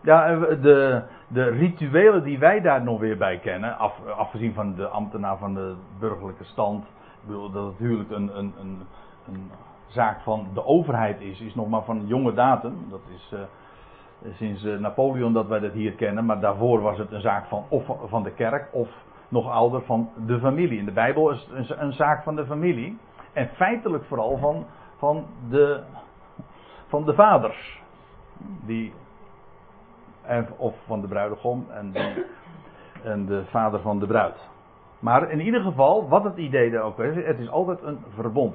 Ja, 0.00 0.36
de, 0.36 1.02
de 1.28 1.44
rituelen 1.44 2.22
die 2.22 2.38
wij 2.38 2.60
daar 2.60 2.82
nog 2.82 3.00
weer 3.00 3.16
bij 3.16 3.38
kennen, 3.38 3.78
af, 3.78 4.06
afgezien 4.16 4.54
van 4.54 4.74
de 4.74 4.88
ambtenaar 4.88 5.36
van 5.36 5.54
de 5.54 5.74
burgerlijke 5.98 6.44
stand, 6.44 6.84
ik 6.84 7.26
bedoel 7.26 7.50
dat 7.50 7.66
het 7.66 7.78
huwelijk 7.78 8.10
een, 8.10 8.38
een, 8.38 8.54
een, 8.60 8.86
een 9.32 9.50
zaak 9.86 10.20
van 10.20 10.46
de 10.54 10.64
overheid 10.64 11.20
is, 11.20 11.40
is 11.40 11.54
nog 11.54 11.68
maar 11.68 11.82
van 11.82 12.06
jonge 12.06 12.34
datum. 12.34 12.86
Dat 12.88 13.00
is 13.14 13.34
uh, 13.34 13.40
sinds 14.34 14.62
Napoleon 14.62 15.32
dat 15.32 15.46
wij 15.46 15.60
dat 15.60 15.72
hier 15.72 15.92
kennen, 15.92 16.24
maar 16.24 16.40
daarvoor 16.40 16.80
was 16.80 16.98
het 16.98 17.12
een 17.12 17.20
zaak 17.20 17.46
van 17.46 17.64
of 17.68 17.90
van 18.04 18.22
de 18.22 18.32
kerk 18.32 18.68
of 18.72 18.88
nog 19.28 19.50
ouder 19.50 19.82
van 19.82 20.10
de 20.26 20.38
familie. 20.38 20.78
In 20.78 20.84
de 20.84 20.92
Bijbel 20.92 21.30
is 21.30 21.48
het 21.50 21.78
een, 21.78 21.92
zaak 21.92 22.22
van 22.22 22.36
de 22.36 22.46
familie 22.46 22.98
en 23.32 23.48
feitelijk 23.48 24.04
vooral 24.04 24.38
van, 24.38 24.66
van, 24.96 25.26
de, 25.48 25.82
van 26.86 27.04
de 27.04 27.14
vaders. 27.14 27.82
Die 28.66 28.92
of 30.56 30.74
van 30.86 31.00
de 31.00 31.06
bruidegom 31.06 31.66
en 31.70 31.92
de, 31.92 32.26
en 33.02 33.26
de 33.26 33.44
vader 33.44 33.80
van 33.80 33.98
de 33.98 34.06
bruid. 34.06 34.48
Maar 34.98 35.30
in 35.30 35.40
ieder 35.40 35.60
geval, 35.60 36.08
wat 36.08 36.24
het 36.24 36.36
idee 36.36 36.70
daar 36.70 36.82
ook 36.82 36.98
is, 36.98 37.24
het 37.24 37.38
is 37.38 37.50
altijd 37.50 37.82
een 37.82 37.98
verbond. 38.14 38.54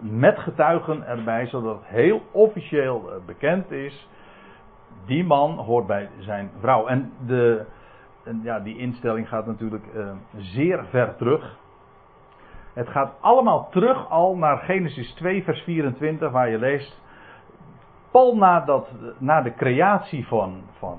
Met 0.00 0.38
getuigen 0.38 1.06
erbij, 1.06 1.46
zodat 1.46 1.74
het 1.74 1.86
heel 1.86 2.22
officieel 2.30 3.10
eh, 3.10 3.16
bekend 3.26 3.70
is. 3.70 4.08
Die 5.06 5.24
man 5.24 5.56
hoort 5.56 5.86
bij 5.86 6.08
zijn 6.18 6.50
vrouw. 6.60 6.86
En, 6.86 7.12
de, 7.26 7.64
ja, 8.42 8.60
die 8.60 8.78
instelling 8.78 9.28
gaat 9.28 9.46
natuurlijk 9.46 9.84
uh, 9.94 10.10
zeer 10.36 10.84
ver 10.84 11.16
terug. 11.16 11.58
Het 12.72 12.88
gaat 12.88 13.12
allemaal 13.20 13.68
terug 13.70 14.10
al 14.10 14.36
naar 14.36 14.58
Genesis 14.58 15.12
2, 15.12 15.44
vers 15.44 15.60
24, 15.60 16.30
waar 16.30 16.50
je 16.50 16.58
leest 16.58 17.00
pal 18.10 18.36
na, 18.36 18.60
dat, 18.60 18.88
na 19.18 19.42
de 19.42 19.54
creatie 19.54 20.26
van, 20.26 20.62
van 20.78 20.98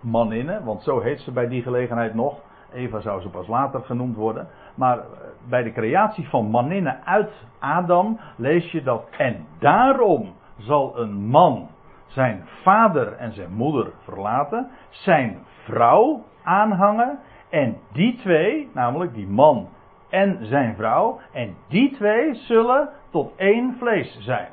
maninnen, 0.00 0.64
want 0.64 0.82
zo 0.82 1.00
heet 1.00 1.20
ze 1.20 1.32
bij 1.32 1.48
die 1.48 1.62
gelegenheid 1.62 2.14
nog. 2.14 2.40
Eva 2.72 3.00
zou 3.00 3.20
ze 3.20 3.28
pas 3.28 3.46
later 3.46 3.80
genoemd 3.80 4.16
worden. 4.16 4.48
Maar 4.74 4.98
eh, 4.98 5.04
bij 5.48 5.62
de 5.62 5.72
creatie 5.72 6.28
van 6.28 6.50
maninnen 6.50 7.00
uit 7.04 7.30
Adam 7.58 8.20
lees 8.36 8.70
je 8.70 8.82
dat. 8.82 9.08
En 9.18 9.46
daarom 9.58 10.34
zal 10.58 10.98
een 10.98 11.14
man 11.14 11.68
zijn 12.06 12.44
vader 12.62 13.12
en 13.12 13.32
zijn 13.32 13.52
moeder 13.52 13.92
verlaten, 14.02 14.70
zijn 14.90 15.38
vrouw 15.64 16.24
aanhangen. 16.44 17.18
En 17.48 17.76
die 17.92 18.16
twee, 18.16 18.70
namelijk 18.72 19.14
die 19.14 19.26
man 19.26 19.68
en 20.08 20.46
zijn 20.46 20.74
vrouw, 20.76 21.20
en 21.32 21.54
die 21.68 21.92
twee 21.92 22.34
zullen 22.34 22.88
tot 23.10 23.32
één 23.36 23.76
vlees 23.78 24.18
zijn. 24.20 24.48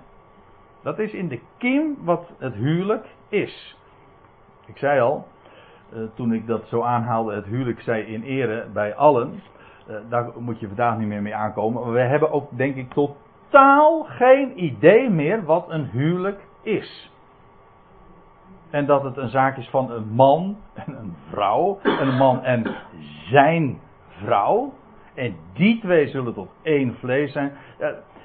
Dat 0.83 0.99
is 0.99 1.13
in 1.13 1.27
de 1.27 1.39
kiem 1.57 1.97
wat 2.03 2.31
het 2.37 2.53
huwelijk 2.53 3.05
is. 3.29 3.77
Ik 4.65 4.77
zei 4.77 4.99
al, 4.99 5.27
uh, 5.93 6.03
toen 6.15 6.33
ik 6.33 6.47
dat 6.47 6.67
zo 6.67 6.81
aanhaalde, 6.81 7.35
het 7.35 7.45
huwelijk 7.45 7.81
zij 7.81 8.01
in 8.01 8.23
ere 8.23 8.67
bij 8.73 8.95
allen. 8.95 9.41
Uh, 9.89 9.95
daar 10.09 10.29
moet 10.37 10.59
je 10.59 10.67
vandaag 10.67 10.97
niet 10.97 11.07
meer 11.07 11.21
mee 11.21 11.35
aankomen. 11.35 11.83
Maar 11.83 11.93
we 11.93 11.99
hebben 11.99 12.31
ook, 12.31 12.57
denk 12.57 12.75
ik, 12.75 12.93
totaal 12.93 14.03
geen 14.03 14.63
idee 14.63 15.09
meer 15.09 15.43
wat 15.43 15.65
een 15.69 15.85
huwelijk 15.85 16.39
is. 16.61 17.10
En 18.71 18.85
dat 18.85 19.03
het 19.03 19.17
een 19.17 19.29
zaak 19.29 19.57
is 19.57 19.69
van 19.69 19.91
een 19.91 20.07
man 20.13 20.57
en 20.73 20.95
een 20.99 21.15
vrouw. 21.29 21.79
En 21.83 22.07
een 22.07 22.17
man 22.17 22.43
en 22.43 22.75
zijn 23.29 23.79
vrouw. 24.07 24.73
En 25.15 25.35
die 25.53 25.79
twee 25.79 26.07
zullen 26.07 26.33
tot 26.33 26.49
één 26.61 26.95
vlees 26.95 27.31
zijn. 27.31 27.51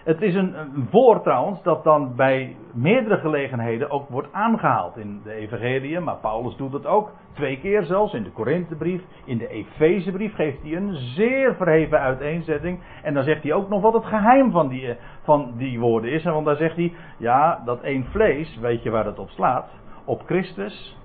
Het 0.06 0.22
is 0.22 0.35
een, 0.35 0.59
een, 0.59 0.88
woord 0.90 1.22
trouwens 1.22 1.62
dat 1.62 1.85
dan 1.85 2.16
bij 2.16 2.56
meerdere 2.72 3.16
gelegenheden 3.16 3.90
ook 3.90 4.09
wordt 4.09 4.32
aangehaald 4.32 4.96
in 4.96 5.20
de 5.24 5.32
Evangelie, 5.32 6.00
maar 6.00 6.16
Paulus 6.16 6.56
doet 6.56 6.72
het 6.72 6.87
ook 6.87 7.12
twee 7.32 7.61
keer 7.61 7.82
zelfs 7.82 8.14
in 8.14 8.22
de 8.22 8.30
Korinthebrief, 8.30 9.02
in 9.24 9.38
de 9.38 9.48
Efezebrief 9.48 10.35
geeft 10.35 10.62
hij 10.62 10.76
een 10.76 10.94
zeer 10.94 11.54
verheven 11.54 12.00
uiteenzetting 12.00 12.80
en 13.02 13.14
dan 13.14 13.24
zegt 13.24 13.42
hij 13.42 13.52
ook 13.52 13.68
nog 13.68 13.82
wat 13.82 13.92
het 13.92 14.04
geheim 14.04 14.50
van 14.50 14.68
die, 14.68 14.96
van 15.22 15.52
die 15.56 15.80
woorden 15.80 16.11
is, 16.11 16.24
want 16.24 16.46
dan 16.46 16.56
zegt 16.56 16.76
hij, 16.76 16.92
ja, 17.18 17.62
dat 17.64 17.80
één 17.80 18.04
vlees, 18.04 18.59
weet 18.61 18.82
je 18.82 18.90
waar 18.90 19.06
het 19.06 19.18
op 19.18 19.30
slaat? 19.30 19.68
Op 20.07 20.23
Christus 20.27 20.97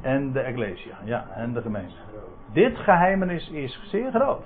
en 0.00 0.32
de 0.32 0.40
Ecclesia, 0.40 0.94
ja, 1.04 1.26
en 1.34 1.52
de 1.52 1.62
gemeente. 1.62 1.94
Dit 2.52 2.78
geheimenis 2.78 3.50
is 3.50 3.80
zeer 3.84 4.10
groot. 4.10 4.44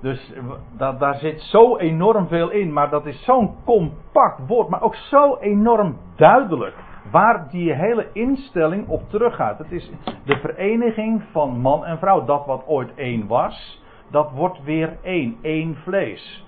Dus 0.00 0.32
dat, 0.76 0.98
daar 0.98 1.14
zit 1.14 1.40
zo 1.40 1.76
enorm 1.76 2.28
veel 2.28 2.50
in, 2.50 2.72
maar 2.72 2.90
dat 2.90 3.06
is 3.06 3.24
zo'n 3.24 3.54
compact 3.64 4.46
woord, 4.46 4.68
maar 4.68 4.82
ook 4.82 4.94
zo 4.94 5.36
enorm 5.36 5.96
duidelijk 6.16 6.74
waar 7.10 7.50
die 7.50 7.72
hele 7.72 8.06
instelling 8.12 8.88
op 8.88 9.10
teruggaat. 9.10 9.58
Het 9.58 9.72
is 9.72 9.90
de 10.24 10.36
vereniging 10.36 11.22
van 11.32 11.60
man 11.60 11.84
en 11.84 11.98
vrouw. 11.98 12.24
Dat 12.24 12.46
wat 12.46 12.66
ooit 12.66 12.94
één 12.94 13.26
was, 13.26 13.82
dat 14.10 14.30
wordt 14.32 14.62
weer 14.62 14.96
één, 15.02 15.36
één 15.42 15.76
vlees. 15.76 16.46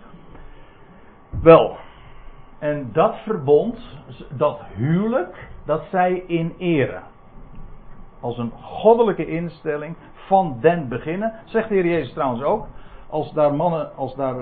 Wel, 1.42 1.76
en 2.60 2.90
dat 2.92 3.16
verbond, 3.16 3.78
dat 4.36 4.60
huwelijk, 4.74 5.48
dat 5.64 5.82
zij 5.90 6.24
in 6.26 6.54
ere. 6.58 7.00
Als 8.20 8.38
een 8.38 8.52
goddelijke 8.60 9.26
instelling 9.26 9.96
van 10.14 10.56
den 10.60 10.88
beginnen, 10.88 11.32
zegt 11.44 11.68
de 11.68 11.74
Heer 11.74 11.86
Jezus 11.86 12.12
trouwens 12.12 12.42
ook 12.42 12.66
als 13.10 13.32
daar 13.32 13.54
mannen, 13.54 13.96
als 13.96 14.14
daar 14.14 14.34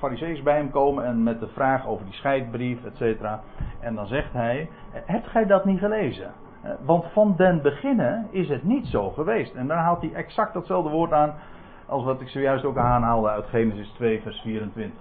uh, 0.00 0.42
bij 0.42 0.56
hem 0.56 0.70
komen 0.70 1.04
en 1.04 1.22
met 1.22 1.40
de 1.40 1.48
vraag 1.48 1.86
over 1.86 2.04
die 2.04 2.14
scheidbrief, 2.14 2.84
et 2.84 2.96
cetera. 2.96 3.40
En 3.80 3.94
dan 3.94 4.06
zegt 4.06 4.32
hij, 4.32 4.68
hebt 4.90 5.26
gij 5.26 5.46
dat 5.46 5.64
niet 5.64 5.78
gelezen? 5.78 6.32
Eh, 6.62 6.70
want 6.84 7.04
van 7.12 7.34
den 7.36 7.62
beginnen 7.62 8.26
is 8.30 8.48
het 8.48 8.62
niet 8.62 8.86
zo 8.86 9.10
geweest. 9.10 9.54
En 9.54 9.66
dan 9.66 9.76
haalt 9.76 10.00
hij 10.00 10.12
exact 10.12 10.54
datzelfde 10.54 10.90
woord 10.90 11.12
aan 11.12 11.34
als 11.86 12.04
wat 12.04 12.20
ik 12.20 12.28
zojuist 12.28 12.64
ook 12.64 12.76
aanhaalde 12.76 13.28
uit 13.28 13.46
Genesis 13.46 13.88
2 13.88 14.20
vers 14.22 14.40
24. 14.40 15.00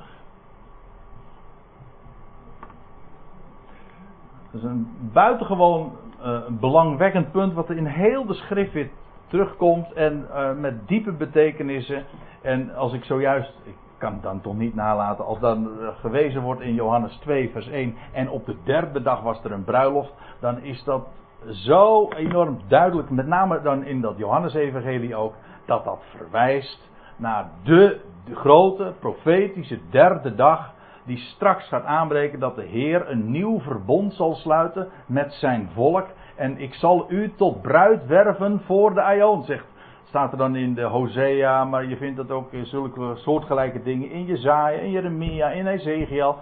Dat 4.55 4.63
is 4.63 4.69
een 4.69 4.87
buitengewoon 5.13 5.91
uh, 6.21 6.39
belangwekkend 6.49 7.31
punt 7.31 7.53
wat 7.53 7.69
in 7.69 7.85
heel 7.85 8.25
de 8.25 8.33
schrift 8.33 8.73
weer 8.73 8.89
terugkomt 9.27 9.93
en 9.93 10.27
uh, 10.29 10.51
met 10.53 10.87
diepe 10.87 11.11
betekenissen. 11.11 12.03
En 12.41 12.75
als 12.75 12.93
ik 12.93 13.03
zojuist, 13.03 13.53
ik 13.63 13.75
kan 13.97 14.19
dan 14.21 14.41
toch 14.41 14.57
niet 14.57 14.75
nalaten, 14.75 15.25
als 15.25 15.39
dan 15.39 15.67
uh, 15.67 15.87
gewezen 15.99 16.41
wordt 16.41 16.61
in 16.61 16.73
Johannes 16.73 17.15
2, 17.15 17.49
vers 17.49 17.67
1, 17.67 17.95
en 18.13 18.29
op 18.29 18.45
de 18.45 18.55
derde 18.63 19.01
dag 19.01 19.21
was 19.21 19.43
er 19.43 19.51
een 19.51 19.63
bruiloft, 19.63 20.13
dan 20.39 20.59
is 20.61 20.83
dat 20.83 21.07
zo 21.49 22.09
enorm 22.09 22.59
duidelijk, 22.67 23.09
met 23.09 23.27
name 23.27 23.61
dan 23.61 23.83
in 23.83 24.01
dat 24.01 24.17
Johannesevangelie 24.17 25.15
ook, 25.15 25.33
dat 25.65 25.83
dat 25.83 26.03
verwijst 26.17 26.89
naar 27.15 27.49
de, 27.63 27.99
de 28.25 28.35
grote 28.35 28.93
profetische 28.99 29.79
derde 29.89 30.35
dag 30.35 30.73
die 31.05 31.17
straks 31.17 31.67
gaat 31.67 31.83
aanbreken 31.83 32.39
dat 32.39 32.55
de 32.55 32.63
Heer 32.63 33.09
een 33.09 33.31
nieuw 33.31 33.59
verbond 33.59 34.13
zal 34.13 34.35
sluiten 34.35 34.89
met 35.05 35.33
zijn 35.33 35.69
volk. 35.73 36.05
En 36.35 36.57
ik 36.57 36.73
zal 36.73 37.05
u 37.09 37.33
tot 37.35 37.61
bruid 37.61 38.05
werven 38.05 38.61
voor 38.65 38.93
de 38.93 39.01
Aion, 39.01 39.43
zegt 39.43 39.65
staat 40.03 40.31
er 40.31 40.37
dan 40.37 40.55
in 40.55 40.73
de 40.73 40.83
Hosea, 40.83 41.65
maar 41.65 41.85
je 41.85 41.97
vindt 41.97 42.17
dat 42.17 42.31
ook 42.31 42.51
in 42.51 42.65
zulke 42.65 43.11
soortgelijke 43.15 43.83
dingen 43.83 44.09
in 44.09 44.25
Jezaja, 44.25 44.79
in 44.79 44.91
Jeremia, 44.91 45.49
in 45.49 45.67
Ezekiel. 45.67 46.35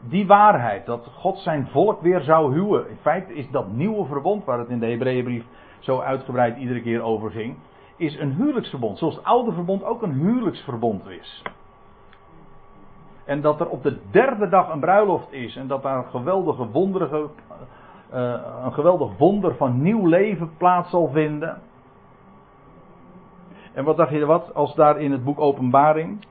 Die 0.00 0.26
waarheid, 0.26 0.86
dat 0.86 1.08
God 1.14 1.38
zijn 1.38 1.68
volk 1.70 2.00
weer 2.00 2.20
zou 2.20 2.52
huwen. 2.52 2.88
In 2.88 2.96
feite 3.00 3.34
is 3.34 3.50
dat 3.50 3.72
nieuwe 3.72 4.04
verbond, 4.06 4.44
waar 4.44 4.58
het 4.58 4.68
in 4.68 4.78
de 4.78 4.86
Hebreeënbrief 4.86 5.44
zo 5.78 6.00
uitgebreid 6.00 6.56
iedere 6.56 6.82
keer 6.82 7.02
over 7.02 7.30
ging, 7.30 7.56
is 7.96 8.18
een 8.18 8.32
huwelijksverbond. 8.32 8.98
Zoals 8.98 9.14
het 9.14 9.24
oude 9.24 9.52
verbond 9.52 9.84
ook 9.84 10.02
een 10.02 10.12
huwelijksverbond 10.12 11.08
is. 11.08 11.42
En 13.26 13.40
dat 13.40 13.60
er 13.60 13.68
op 13.68 13.82
de 13.82 13.98
derde 14.10 14.48
dag 14.48 14.72
een 14.72 14.80
bruiloft 14.80 15.32
is 15.32 15.56
en 15.56 15.66
dat 15.66 15.82
daar 15.82 15.96
een 15.96 16.10
geweldige 16.10 17.28
uh, 18.14 18.34
een 18.64 18.72
geweldig 18.72 19.18
wonder 19.18 19.54
van 19.54 19.82
nieuw 19.82 20.06
leven 20.06 20.50
plaats 20.56 20.90
zal 20.90 21.08
vinden. 21.08 21.60
En 23.72 23.84
wat 23.84 23.96
dacht 23.96 24.10
je 24.10 24.26
wat 24.26 24.54
als 24.54 24.74
daar 24.74 25.00
in 25.00 25.12
het 25.12 25.24
boek 25.24 25.40
Openbaring. 25.40 26.26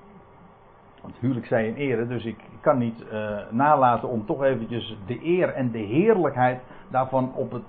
Want 1.02 1.18
huwelijk 1.20 1.46
zij 1.46 1.68
in 1.68 1.76
ere, 1.76 2.08
dus 2.08 2.26
ik 2.26 2.38
kan 2.62 2.78
niet 2.78 3.04
uh, 3.12 3.38
nalaten 3.50 4.10
om 4.10 4.26
toch 4.26 4.44
eventjes 4.44 4.98
de 5.06 5.26
eer 5.26 5.54
en 5.54 5.72
de 5.72 5.78
heerlijkheid 5.78 6.62
daarvan 6.90 7.32
op, 7.34 7.52
het, 7.52 7.64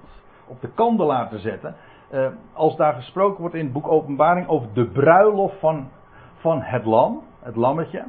op 0.47 0.61
de 0.61 0.69
kandelaar 0.69 1.29
te 1.29 1.39
zetten. 1.39 1.77
Uh, 2.13 2.27
als 2.53 2.77
daar 2.77 2.95
gesproken 2.95 3.41
wordt 3.41 3.55
in 3.55 3.65
het 3.65 3.73
boek 3.73 3.89
Openbaring 3.89 4.49
over 4.49 4.69
de 4.73 4.87
bruiloft 4.87 5.59
van, 5.59 5.89
van 6.35 6.61
het 6.63 6.85
lam, 6.85 7.23
het 7.41 7.57
lammetje. 7.57 8.05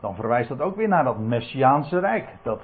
Dan 0.00 0.14
verwijst 0.14 0.48
dat 0.48 0.60
ook 0.60 0.76
weer 0.76 0.88
naar 0.88 1.04
dat 1.04 1.18
Messiaanse 1.18 1.98
Rijk. 1.98 2.28
Dat 2.42 2.62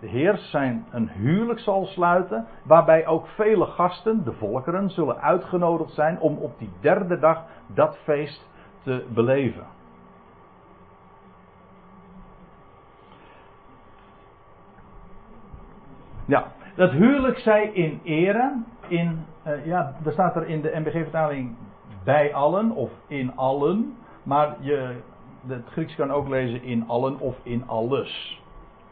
de 0.00 0.08
Heer 0.08 0.36
zijn 0.36 0.86
een 0.90 1.08
huwelijk 1.08 1.58
zal 1.58 1.84
sluiten, 1.84 2.46
waarbij 2.64 3.06
ook 3.06 3.26
vele 3.26 3.66
gasten, 3.66 4.24
de 4.24 4.32
volkeren, 4.32 4.90
zullen 4.90 5.20
uitgenodigd 5.20 5.92
zijn 5.92 6.20
om 6.20 6.36
op 6.36 6.58
die 6.58 6.70
derde 6.80 7.18
dag 7.18 7.44
dat 7.66 7.98
feest 7.98 8.48
te 8.82 9.06
beleven. 9.14 9.66
Ja, 16.24 16.46
dat 16.74 16.90
huwelijk 16.90 17.38
zij 17.38 17.70
in 17.72 18.00
ere, 18.04 18.62
in, 18.88 19.24
uh, 19.46 19.66
ja, 19.66 19.94
er 20.04 20.12
staat 20.12 20.36
er 20.36 20.46
in 20.46 20.60
de 20.60 20.72
MBG-vertaling 20.74 21.56
bij 22.04 22.34
allen 22.34 22.70
of 22.70 22.90
in 23.06 23.36
allen, 23.36 23.96
maar 24.22 24.56
je, 24.60 24.96
het 25.46 25.68
Grieks 25.70 25.94
kan 25.94 26.10
ook 26.10 26.28
lezen 26.28 26.62
in 26.62 26.88
allen 26.88 27.20
of 27.20 27.36
in 27.42 27.68
alles. 27.68 28.40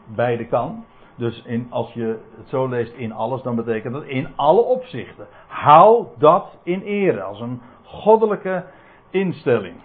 Beide 0.05 0.47
kan. 0.47 0.85
Dus 1.15 1.41
in, 1.45 1.67
als 1.69 1.93
je 1.93 2.19
het 2.37 2.49
zo 2.49 2.67
leest 2.67 2.93
in 2.93 3.11
alles, 3.11 3.41
dan 3.41 3.55
betekent 3.55 3.93
dat 3.93 4.03
in 4.03 4.27
alle 4.35 4.61
opzichten. 4.61 5.27
Hou 5.47 6.05
dat 6.17 6.57
in 6.63 6.81
ere, 6.81 7.21
als 7.21 7.39
een 7.39 7.61
goddelijke 7.83 8.65
instelling. 9.09 9.75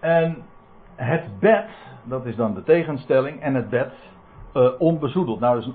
En 0.00 0.42
het 0.94 1.38
bed, 1.38 1.68
dat 2.04 2.26
is 2.26 2.36
dan 2.36 2.54
de 2.54 2.62
tegenstelling, 2.62 3.40
en 3.40 3.54
het 3.54 3.68
bed 3.68 3.92
uh, 4.54 4.68
onbezoedeld. 4.78 5.40
Nou, 5.40 5.56
dus, 5.56 5.66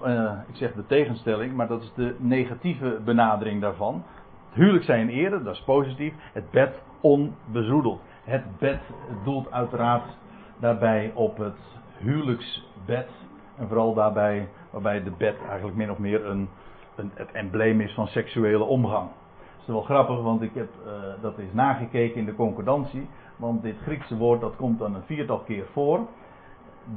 ik 0.48 0.56
zeg 0.56 0.74
de 0.74 0.86
tegenstelling, 0.86 1.54
maar 1.54 1.68
dat 1.68 1.82
is 1.82 1.94
de 1.96 2.16
negatieve 2.20 3.00
benadering 3.06 3.62
daarvan. 3.62 4.04
Het 4.50 4.56
huwelijk 4.56 4.84
zijn 4.86 5.10
in 5.10 5.26
ere, 5.26 5.44
dat 5.44 5.54
is 5.54 5.64
positief. 5.64 6.14
Het 6.34 6.52
bed 6.52 6.82
onbezoedeld. 7.02 8.02
Het 8.28 8.58
bed 8.58 8.80
doelt 9.24 9.52
uiteraard 9.52 10.18
daarbij 10.60 11.12
op 11.14 11.38
het 11.38 11.58
huwelijksbed. 11.98 13.10
En 13.58 13.68
vooral 13.68 13.94
daarbij, 13.94 14.50
waarbij 14.70 15.04
de 15.04 15.12
bed 15.12 15.36
eigenlijk 15.48 15.78
min 15.78 15.92
of 15.92 15.98
meer 15.98 16.26
een, 16.26 16.50
een, 16.96 17.12
het 17.14 17.32
embleem 17.32 17.82
is 17.82 17.94
van 17.94 18.08
seksuele 18.08 18.64
omgang. 18.64 19.10
Dat 19.10 19.62
is 19.62 19.68
wel 19.68 19.82
grappig, 19.82 20.22
want 20.22 20.42
ik 20.42 20.54
heb 20.54 20.70
uh, 20.86 20.92
dat 21.22 21.38
eens 21.38 21.54
nagekeken 21.54 22.20
in 22.20 22.26
de 22.26 22.36
concordantie. 22.36 23.10
Want 23.36 23.62
dit 23.62 23.76
Griekse 23.82 24.18
woord 24.18 24.42
dat 24.42 24.56
komt 24.56 24.80
dan 24.80 24.96
een 24.96 25.06
viertal 25.06 25.40
keer 25.40 25.66
voor. 25.72 26.00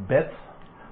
Bed. 0.07 0.33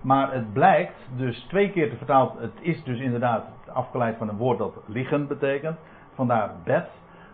Maar 0.00 0.32
het 0.32 0.52
blijkt 0.52 0.96
dus 1.16 1.46
twee 1.48 1.70
keer 1.70 1.90
te 1.90 1.96
vertaald. 1.96 2.38
Het 2.38 2.58
is 2.60 2.84
dus 2.84 3.00
inderdaad 3.00 3.44
afgeleid 3.72 4.16
van 4.16 4.28
een 4.28 4.36
woord 4.36 4.58
dat 4.58 4.82
liggen 4.86 5.26
betekent. 5.26 5.78
Vandaar 6.14 6.54
bed. 6.64 6.88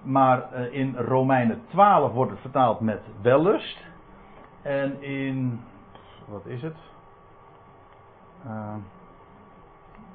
Maar 0.05 0.49
uh, 0.53 0.73
in 0.73 0.97
Romeinen 0.97 1.63
12 1.69 2.13
wordt 2.13 2.31
het 2.31 2.41
vertaald 2.41 2.81
met 2.81 3.01
wellust. 3.23 3.79
En 4.63 5.03
in 5.03 5.61
wat 6.27 6.47
is 6.47 6.63
het? 6.63 6.77
Uh, 8.47 8.75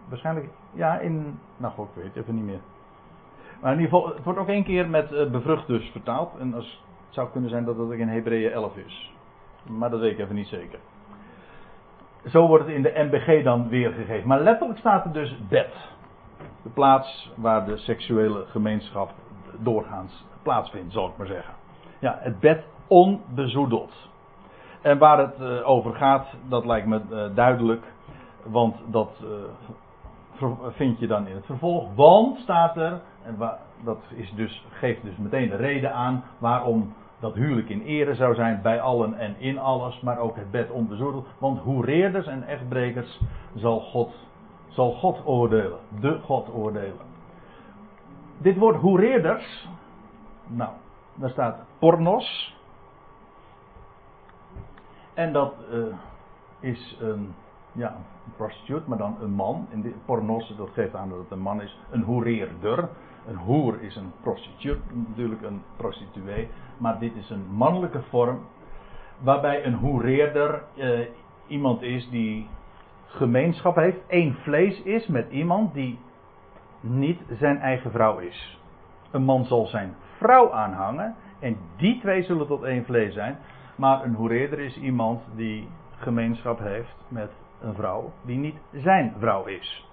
waarschijnlijk, 0.10 0.50
ja, 0.74 1.00
in, 1.00 1.40
nou 1.58 1.74
goed, 1.74 1.88
ik 1.88 1.96
weet 1.96 2.06
het 2.06 2.16
even 2.16 2.36
niet 2.36 2.44
meer. 2.44 2.60
Maar 3.62 3.74
in 3.74 3.80
ieder 3.80 3.98
geval, 3.98 4.16
het 4.16 4.24
wordt 4.24 4.40
ook 4.40 4.48
één 4.48 4.64
keer 4.64 4.90
met 4.90 5.12
uh, 5.12 5.30
bevrucht 5.30 5.68
dus 5.68 5.90
vertaald. 5.92 6.38
En 6.40 6.54
als, 6.54 6.84
het 7.06 7.14
zou 7.14 7.30
kunnen 7.30 7.50
zijn 7.50 7.66
dat 7.66 7.78
dat 7.78 7.86
ook 7.86 7.94
in 7.94 8.08
Hebreeën 8.08 8.52
11 8.52 8.78
is. 8.78 9.14
Maar 9.68 9.90
dat 9.90 10.00
weet 10.00 10.12
ik 10.12 10.20
even 10.20 10.36
niet 10.36 10.48
zeker. 10.48 10.80
Zo 12.26 12.48
wordt 12.48 12.66
het 12.66 12.76
in 12.76 12.82
de 12.82 12.94
MBG 12.96 13.44
dan 13.44 13.70
weergegeven. 13.70 14.28
Maar 14.28 14.42
letterlijk 14.42 14.80
staat 14.80 15.06
er 15.06 15.12
dus 15.12 15.38
bed. 15.50 15.74
De 16.64 16.70
plaats 16.70 17.32
waar 17.36 17.66
de 17.66 17.78
seksuele 17.78 18.46
gemeenschap 18.46 19.12
doorgaans 19.58 20.26
plaatsvindt, 20.44 20.94
zal 20.94 21.08
ik 21.08 21.18
maar 21.18 21.28
zeggen. 21.28 21.54
Ja, 22.00 22.18
het 22.20 22.40
bed 22.40 22.64
onbezoedeld. 22.88 24.10
En 24.82 24.98
waar 24.98 25.18
het 25.18 25.40
uh, 25.40 25.70
over 25.70 25.94
gaat, 25.94 26.28
dat 26.48 26.66
lijkt 26.66 26.88
me 26.88 27.02
uh, 27.12 27.36
duidelijk. 27.36 27.94
Want 28.44 28.76
dat 28.86 29.24
uh, 29.24 30.52
vind 30.70 31.00
je 31.00 31.08
dan 31.08 31.28
in 31.28 31.36
het 31.36 31.46
vervolg. 31.46 31.96
Want 31.96 32.38
staat 32.38 32.78
er, 32.78 33.02
en 33.24 33.38
dat 33.84 34.00
is 34.16 34.32
dus, 34.36 34.66
geeft 34.70 35.04
dus 35.04 35.18
meteen 35.18 35.50
de 35.50 35.56
reden 35.56 35.94
aan 35.94 36.24
waarom 36.38 36.94
dat 37.20 37.34
huwelijk 37.34 37.70
in 37.70 37.82
ere 37.82 38.16
zou 38.16 38.36
zijn 38.36 38.62
bij 38.62 38.82
allen 38.82 39.14
en 39.14 39.36
in 39.40 39.60
alles, 39.60 40.00
maar 40.02 40.18
ook 40.18 40.36
het 40.36 40.52
bed 40.52 40.72
onbezoedeld. 40.72 41.28
Want 41.38 41.60
hoereerders 41.60 42.28
en 42.28 42.44
echtbrekers 42.44 43.20
zal 43.56 43.80
God, 43.80 44.14
zal 44.68 44.92
God 44.92 45.26
oordelen. 45.26 45.80
De 46.00 46.20
God 46.24 46.54
oordelen. 46.54 47.09
Dit 48.42 48.58
woord 48.58 48.76
hoereerders, 48.76 49.70
nou, 50.48 50.70
daar 51.16 51.30
staat 51.30 51.66
pornos. 51.80 52.58
En 55.14 55.34
dat 55.34 55.54
uh, 55.72 55.86
is 56.60 56.98
een, 57.00 57.34
ja, 57.72 57.96
een 58.38 58.82
maar 58.86 58.98
dan 58.98 59.18
een 59.22 59.32
man. 59.32 59.68
In 59.70 59.82
de 59.82 59.94
pornos, 60.06 60.54
dat 60.58 60.70
geeft 60.74 60.96
aan 60.96 61.10
dat 61.10 61.18
het 61.18 61.32
een 61.32 61.40
man 61.40 61.62
is. 61.62 61.80
Een 61.90 62.02
hoereerder. 62.02 62.90
Een 63.28 63.36
hoer 63.36 63.82
is 63.82 63.96
een 63.96 64.12
prostituut, 64.22 64.80
natuurlijk 65.08 65.42
een 65.42 65.62
prostituee. 65.76 66.48
Maar 66.78 67.00
dit 67.00 67.16
is 67.16 67.30
een 67.30 67.46
mannelijke 67.52 68.02
vorm. 68.02 68.40
Waarbij 69.18 69.66
een 69.66 69.76
hoereerder 69.76 70.64
uh, 70.76 71.00
iemand 71.48 71.82
is 71.82 72.10
die 72.10 72.50
gemeenschap 73.06 73.76
heeft. 73.76 73.98
één 74.08 74.34
vlees 74.34 74.82
is 74.82 75.08
met 75.08 75.32
iemand 75.32 75.74
die 75.74 76.00
niet 76.82 77.20
zijn 77.40 77.60
eigen 77.60 77.92
vrouw 77.92 78.18
is. 78.18 78.60
Een 79.12 79.24
man 79.24 79.46
zal 79.46 79.66
zijn 79.66 79.96
vrouw 80.18 80.52
aanhangen. 80.52 81.16
En 81.40 81.58
die 81.78 82.00
twee 82.00 82.24
zullen 82.24 82.48
tot 82.48 82.64
één 82.64 82.86
vlees 82.86 83.14
zijn. 83.14 83.38
Maar 83.76 84.04
een 84.04 84.14
hoereerder 84.14 84.60
is 84.60 84.78
iemand 84.78 85.22
die 85.36 85.68
gemeenschap 85.98 86.60
heeft 86.60 86.96
met 87.08 87.32
een 87.62 87.74
vrouw 87.74 88.12
die 88.22 88.38
niet 88.38 88.58
zijn 88.72 89.14
vrouw 89.20 89.46
is. 89.46 89.88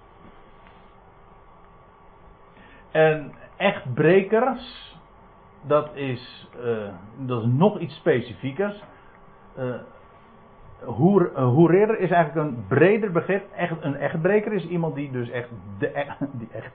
En 2.91 3.33
echtbrekers, 3.57 4.95
dat 5.61 5.95
is, 5.95 6.49
uh, 6.63 6.89
dat 7.17 7.41
is 7.41 7.47
nog 7.51 7.79
iets 7.79 7.95
specifiekers. 7.95 8.83
Uh, 9.57 9.75
hoer, 10.83 11.31
uh, 11.31 11.43
hoereerder 11.43 11.99
is 11.99 12.09
eigenlijk 12.09 12.47
een 12.47 12.65
breder 12.67 13.11
begrip. 13.11 13.51
Echt, 13.55 13.73
een 13.81 13.95
echtbreker 13.95 14.53
is 14.53 14.67
iemand 14.67 14.95
die 14.95 15.11
dus 15.11 15.29
echt 15.29 15.49
de 15.77 15.87
echt, 15.91 16.17
die 16.39 16.49
echt, 16.51 16.71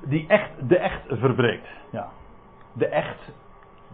die 0.00 0.26
echt 0.28 0.50
de 0.68 0.78
echt 0.78 1.00
verbreekt. 1.08 1.68
Ja. 1.90 2.08
De 2.72 2.86
echt, 2.86 3.32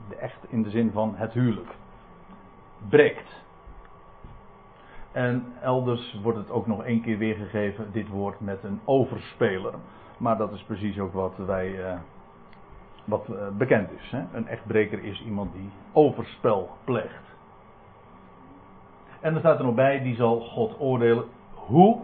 de 0.08 0.16
echt 0.16 0.38
in 0.48 0.62
de 0.62 0.70
zin 0.70 0.90
van 0.92 1.14
het 1.16 1.32
huwelijk 1.32 1.74
breekt. 2.88 3.42
En 5.12 5.44
elders 5.60 6.20
wordt 6.22 6.38
het 6.38 6.50
ook 6.50 6.66
nog 6.66 6.84
één 6.84 7.00
keer 7.00 7.18
weergegeven, 7.18 7.92
dit 7.92 8.08
woord 8.08 8.40
met 8.40 8.64
een 8.64 8.80
overspeler. 8.84 9.74
Maar 10.16 10.36
dat 10.36 10.52
is 10.52 10.62
precies 10.62 10.98
ook 10.98 11.12
wat 11.12 11.36
wij. 11.36 11.68
Uh, 11.68 11.98
wat 13.04 13.28
uh, 13.30 13.36
bekend 13.56 13.90
is. 13.90 14.10
Hè? 14.10 14.22
Een 14.32 14.48
echtbreker 14.48 15.04
is 15.04 15.22
iemand 15.24 15.52
die 15.52 15.70
overspel 15.92 16.70
pleegt. 16.84 17.33
En 19.24 19.34
er 19.34 19.40
staat 19.40 19.58
er 19.58 19.64
nog 19.64 19.74
bij, 19.74 20.02
die 20.02 20.14
zal 20.14 20.40
God 20.40 20.80
oordelen. 20.80 21.24
Hoe 21.54 22.00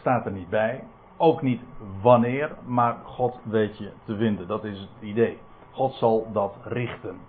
staat 0.00 0.26
er 0.26 0.32
niet 0.32 0.48
bij. 0.48 0.84
Ook 1.16 1.42
niet 1.42 1.60
wanneer, 2.00 2.50
maar 2.64 2.96
God 3.04 3.40
weet 3.44 3.78
je 3.78 3.92
te 4.04 4.16
vinden. 4.16 4.46
Dat 4.46 4.64
is 4.64 4.80
het 4.80 4.88
idee. 5.00 5.38
God 5.70 5.94
zal 5.94 6.32
dat 6.32 6.56
richten. 6.64 7.20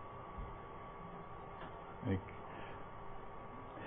Ik 2.05 2.19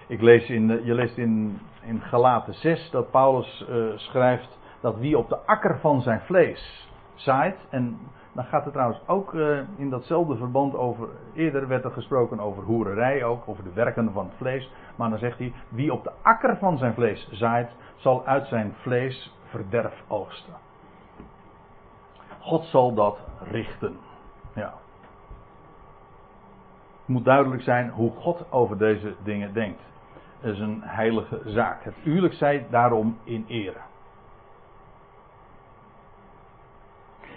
Ik 0.06 0.20
lees 0.20 0.48
in, 0.48 0.84
je 0.84 0.94
leest 0.94 1.16
in, 1.16 1.58
in 1.82 2.00
Galaten 2.00 2.54
6 2.54 2.90
dat 2.90 3.10
Paulus 3.10 3.66
uh, 3.70 3.96
schrijft 3.96 4.58
dat 4.80 4.98
wie 4.98 5.18
op 5.18 5.28
de 5.28 5.38
akker 5.46 5.78
van 5.78 6.00
zijn 6.00 6.20
vlees 6.20 6.88
zaait. 7.14 7.66
En 7.70 7.98
dan 8.36 8.44
gaat 8.44 8.64
het 8.64 8.72
trouwens 8.72 9.00
ook 9.06 9.32
uh, 9.32 9.58
in 9.76 9.90
datzelfde 9.90 10.36
verband 10.36 10.74
over. 10.74 11.08
Eerder 11.34 11.68
werd 11.68 11.84
er 11.84 11.90
gesproken 11.90 12.40
over 12.40 12.62
hoererij 12.62 13.24
ook, 13.24 13.48
over 13.48 13.64
de 13.64 13.72
werken 13.72 14.12
van 14.12 14.24
het 14.24 14.36
vlees. 14.36 14.70
Maar 14.96 15.10
dan 15.10 15.18
zegt 15.18 15.38
hij: 15.38 15.52
wie 15.68 15.92
op 15.92 16.04
de 16.04 16.12
akker 16.22 16.56
van 16.56 16.78
zijn 16.78 16.94
vlees 16.94 17.28
zaait, 17.30 17.70
zal 17.96 18.26
uit 18.26 18.46
zijn 18.46 18.74
vlees 18.80 19.34
verderf 19.44 20.02
oogsten. 20.08 20.54
God 22.40 22.64
zal 22.64 22.94
dat 22.94 23.18
richten. 23.50 23.98
Ja. 24.54 24.74
Het 26.98 27.14
moet 27.14 27.24
duidelijk 27.24 27.62
zijn 27.62 27.90
hoe 27.90 28.10
God 28.10 28.52
over 28.52 28.78
deze 28.78 29.14
dingen 29.22 29.52
denkt. 29.52 29.80
Het 30.40 30.54
is 30.54 30.60
een 30.60 30.82
heilige 30.82 31.40
zaak. 31.44 31.84
Het 31.84 31.94
huwelijk 32.02 32.34
zij 32.34 32.66
daarom 32.70 33.18
in 33.24 33.44
ere. 33.48 33.80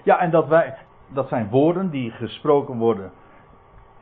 Ja, 0.03 0.19
en 0.19 0.31
dat 0.31 0.47
wij, 0.47 0.77
dat 1.13 1.27
zijn 1.27 1.49
woorden 1.49 1.89
die 1.89 2.11
gesproken 2.11 2.77
worden 2.77 3.11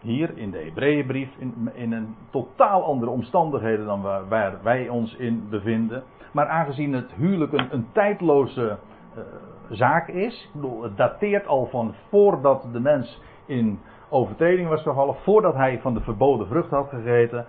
hier 0.01 0.37
in 0.37 0.51
de 0.51 0.57
Hebreeënbrief 0.57 1.29
in, 1.37 1.69
in 1.73 1.91
een 1.91 2.15
totaal 2.29 2.83
andere 2.83 3.11
omstandigheden 3.11 3.85
dan 3.85 4.01
waar, 4.01 4.27
waar, 4.27 4.53
wij 4.63 4.89
ons 4.89 5.15
in 5.15 5.47
bevinden. 5.49 6.03
Maar 6.31 6.47
aangezien 6.47 6.93
het 6.93 7.11
huwelijk 7.15 7.51
een, 7.71 7.87
tijdloze 7.91 8.77
uh, 9.17 9.23
zaak 9.69 10.07
is, 10.07 10.51
het 10.81 10.97
dateert 10.97 11.47
al 11.47 11.65
van 11.65 11.93
voordat 12.09 12.67
de 12.71 12.79
mens 12.79 13.21
in 13.45 13.79
overtreding 14.09 14.69
was 14.69 14.81
gevallen, 14.81 15.15
voordat 15.15 15.53
hij 15.53 15.79
van 15.79 15.93
de 15.93 16.01
verboden 16.01 16.47
vrucht 16.47 16.69
had 16.69 16.89
gegeten. 16.89 17.45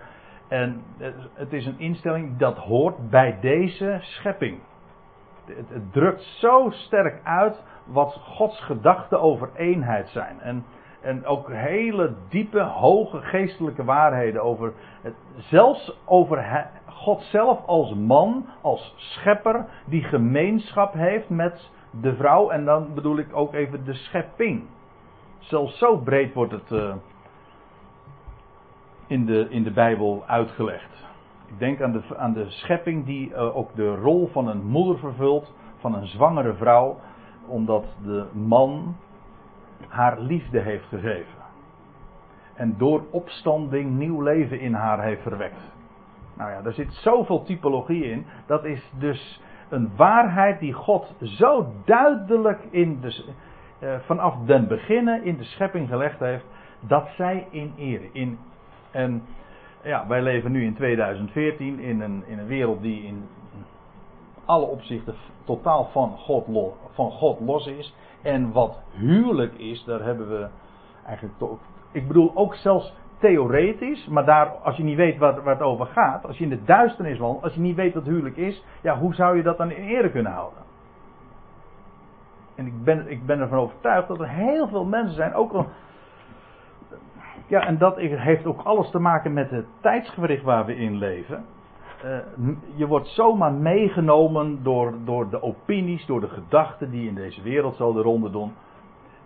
En 0.47 0.81
het 1.33 1.53
is 1.53 1.65
een 1.65 1.79
instelling 1.79 2.37
dat 2.37 2.57
hoort 2.57 3.09
bij 3.09 3.37
deze 3.41 3.97
schepping. 4.01 4.59
Het, 5.45 5.69
het 5.69 5.93
drukt 5.93 6.21
zo 6.21 6.69
sterk 6.69 7.21
uit 7.23 7.63
wat 7.91 8.13
Gods 8.13 8.59
gedachten 8.59 9.21
over 9.21 9.49
eenheid 9.55 10.09
zijn. 10.09 10.41
En, 10.41 10.65
en 11.01 11.25
ook 11.25 11.51
hele 11.51 12.13
diepe, 12.29 12.61
hoge 12.61 13.21
geestelijke 13.21 13.83
waarheden 13.83 14.43
over, 14.43 14.73
zelfs 15.37 15.97
over 16.05 16.67
God 16.85 17.21
zelf 17.21 17.65
als 17.65 17.93
man, 17.93 18.45
als 18.61 18.93
schepper, 18.97 19.65
die 19.85 20.03
gemeenschap 20.03 20.93
heeft 20.93 21.29
met 21.29 21.69
de 22.01 22.15
vrouw. 22.15 22.49
En 22.49 22.65
dan 22.65 22.93
bedoel 22.93 23.17
ik 23.17 23.35
ook 23.35 23.53
even 23.53 23.85
de 23.85 23.93
schepping. 23.93 24.63
Zelfs 25.39 25.77
zo 25.77 25.97
breed 25.97 26.33
wordt 26.33 26.51
het 26.51 26.71
uh, 26.71 26.93
in, 29.07 29.25
de, 29.25 29.47
in 29.49 29.63
de 29.63 29.71
Bijbel 29.71 30.23
uitgelegd. 30.27 31.07
Ik 31.47 31.59
denk 31.59 31.81
aan 31.81 31.91
de, 31.91 32.01
aan 32.17 32.33
de 32.33 32.49
schepping 32.49 33.05
die 33.05 33.29
uh, 33.29 33.55
ook 33.55 33.75
de 33.75 33.95
rol 33.95 34.27
van 34.27 34.47
een 34.47 34.65
moeder 34.65 34.97
vervult, 34.99 35.53
van 35.77 35.95
een 35.95 36.07
zwangere 36.07 36.53
vrouw, 36.53 36.97
omdat 37.49 37.85
de 38.03 38.25
man 38.33 38.95
haar 39.87 40.19
liefde 40.19 40.59
heeft 40.59 40.85
gegeven. 40.85 41.37
En 42.53 42.75
door 42.77 43.03
opstanding 43.11 43.97
nieuw 43.97 44.21
leven 44.21 44.59
in 44.59 44.73
haar 44.73 45.03
heeft 45.03 45.21
verwekt. 45.21 45.77
Nou 46.37 46.51
ja, 46.51 46.61
daar 46.61 46.73
zit 46.73 46.93
zoveel 46.93 47.43
typologie 47.43 48.03
in. 48.03 48.25
Dat 48.45 48.65
is 48.65 48.91
dus 48.99 49.41
een 49.69 49.91
waarheid 49.95 50.59
die 50.59 50.73
God 50.73 51.15
zo 51.21 51.73
duidelijk 51.85 52.67
in 52.69 53.01
de, 53.01 53.33
uh, 53.83 53.99
vanaf 53.99 54.35
den 54.45 54.67
beginnen 54.67 55.23
in 55.23 55.37
de 55.37 55.43
schepping 55.43 55.87
gelegd 55.87 56.19
heeft. 56.19 56.45
Dat 56.79 57.09
zij 57.17 57.47
in 57.49 57.73
ere. 57.77 58.09
In, 58.11 58.39
en 58.91 59.23
ja, 59.83 60.07
wij 60.07 60.21
leven 60.21 60.51
nu 60.51 60.63
in 60.63 60.75
2014 60.75 61.79
in 61.79 62.01
een, 62.01 62.23
in 62.27 62.39
een 62.39 62.47
wereld 62.47 62.81
die 62.81 63.03
in 63.03 63.23
alle 64.49 64.65
opzichten 64.65 65.15
totaal 65.45 65.85
van 65.91 66.17
God, 66.17 66.47
los, 66.47 66.73
van 66.91 67.11
God 67.11 67.39
los 67.39 67.67
is. 67.67 67.95
En 68.21 68.51
wat 68.51 68.81
huwelijk 68.91 69.53
is, 69.53 69.83
daar 69.83 70.03
hebben 70.03 70.29
we 70.29 70.47
eigenlijk 71.05 71.37
toch. 71.37 71.59
Ik 71.91 72.07
bedoel 72.07 72.31
ook 72.35 72.55
zelfs 72.55 72.93
theoretisch, 73.19 74.07
maar 74.07 74.25
daar, 74.25 74.47
als 74.47 74.77
je 74.77 74.83
niet 74.83 74.95
weet 74.95 75.17
waar, 75.17 75.43
waar 75.43 75.53
het 75.53 75.63
over 75.63 75.85
gaat, 75.85 76.25
als 76.25 76.37
je 76.37 76.43
in 76.43 76.49
de 76.49 76.63
duisternis 76.63 77.17
woont, 77.17 77.43
als 77.43 77.53
je 77.53 77.59
niet 77.59 77.75
weet 77.75 77.93
wat 77.93 78.03
huwelijk 78.03 78.37
is, 78.37 78.63
ja, 78.81 78.97
hoe 78.97 79.13
zou 79.13 79.37
je 79.37 79.43
dat 79.43 79.57
dan 79.57 79.71
in 79.71 79.83
ere 79.83 80.11
kunnen 80.11 80.31
houden? 80.31 80.63
En 82.55 82.65
ik 82.65 82.83
ben, 82.83 83.11
ik 83.11 83.25
ben 83.25 83.39
ervan 83.39 83.59
overtuigd 83.59 84.07
dat 84.07 84.19
er 84.19 84.29
heel 84.29 84.67
veel 84.67 84.85
mensen 84.85 85.15
zijn, 85.15 85.33
ook 85.33 85.51
al. 85.51 85.67
Ja, 87.47 87.65
en 87.65 87.77
dat 87.77 87.97
heeft 87.97 88.45
ook 88.45 88.61
alles 88.61 88.89
te 88.89 88.99
maken 88.99 89.33
met 89.33 89.49
het 89.49 89.65
tijdsgewricht 89.81 90.43
waar 90.43 90.65
we 90.65 90.75
in 90.75 90.97
leven. 90.97 91.45
Uh, 92.05 92.17
je 92.75 92.87
wordt 92.87 93.07
zomaar 93.07 93.53
meegenomen 93.53 94.63
door, 94.63 94.93
door 95.05 95.29
de 95.29 95.41
opinies, 95.41 96.05
door 96.05 96.19
de 96.19 96.27
gedachten 96.27 96.91
die 96.91 97.07
in 97.07 97.15
deze 97.15 97.41
wereld 97.41 97.75
zo 97.75 97.93
de 97.93 98.01
ronde 98.01 98.29
doen. 98.29 98.53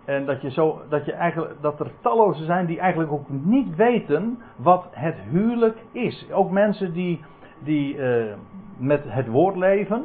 En 0.04 0.26
dat, 0.26 0.42
je 0.42 0.50
zo, 0.50 0.82
dat, 0.88 1.04
je 1.04 1.12
eigenlijk, 1.12 1.54
dat 1.60 1.80
er 1.80 1.90
talloze 2.00 2.44
zijn 2.44 2.66
die 2.66 2.78
eigenlijk 2.78 3.12
ook 3.12 3.28
niet 3.28 3.76
weten 3.76 4.38
wat 4.56 4.86
het 4.90 5.16
huwelijk 5.30 5.78
is. 5.92 6.26
Ook 6.32 6.50
mensen 6.50 6.92
die, 6.92 7.24
die 7.58 7.96
uh, 7.96 8.34
met 8.76 9.04
het 9.06 9.28
woord 9.28 9.56
leven. 9.56 10.04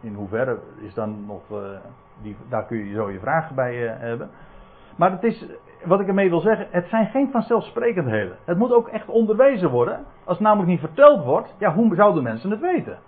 In 0.00 0.14
hoeverre 0.14 0.58
is 0.80 0.94
dan 0.94 1.24
nog. 1.26 1.42
Uh, 1.52 1.58
die, 2.22 2.36
daar 2.48 2.66
kun 2.66 2.76
je 2.76 2.94
zo 2.94 3.10
je 3.10 3.18
vragen 3.18 3.54
bij 3.54 3.76
hebben. 3.76 4.30
Maar 4.96 5.10
het 5.10 5.24
is, 5.24 5.46
wat 5.84 6.00
ik 6.00 6.08
ermee 6.08 6.28
wil 6.28 6.40
zeggen, 6.40 6.66
het 6.70 6.88
zijn 6.88 7.06
geen 7.06 7.30
vanzelfsprekendheden. 7.30 8.36
Het 8.44 8.58
moet 8.58 8.72
ook 8.72 8.88
echt 8.88 9.08
onderwezen 9.08 9.70
worden. 9.70 10.04
Als 10.24 10.36
het 10.36 10.46
namelijk 10.46 10.68
niet 10.68 10.80
verteld 10.80 11.24
wordt, 11.24 11.54
ja, 11.58 11.74
hoe 11.74 11.94
zouden 11.94 12.22
mensen 12.22 12.50
het 12.50 12.60
weten? 12.60 12.98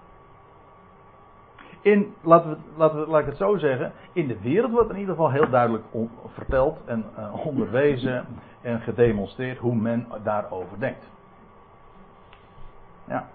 In, 1.80 2.14
laten 2.20 2.50
we, 2.50 2.56
laten 2.76 3.00
we, 3.00 3.06
laat 3.06 3.20
ik 3.20 3.26
het 3.26 3.36
zo 3.36 3.56
zeggen, 3.56 3.92
in 4.12 4.26
de 4.26 4.40
wereld 4.40 4.72
wordt 4.72 4.90
in 4.90 4.98
ieder 4.98 5.14
geval 5.14 5.30
heel 5.30 5.50
duidelijk 5.50 5.84
verteld 6.26 6.78
en 6.84 7.04
uh, 7.18 7.46
onderwezen 7.46 8.26
en 8.60 8.80
gedemonstreerd 8.80 9.58
hoe 9.58 9.74
men 9.74 10.06
daarover 10.22 10.78
denkt. 10.80 11.10
Ja. 13.04 13.26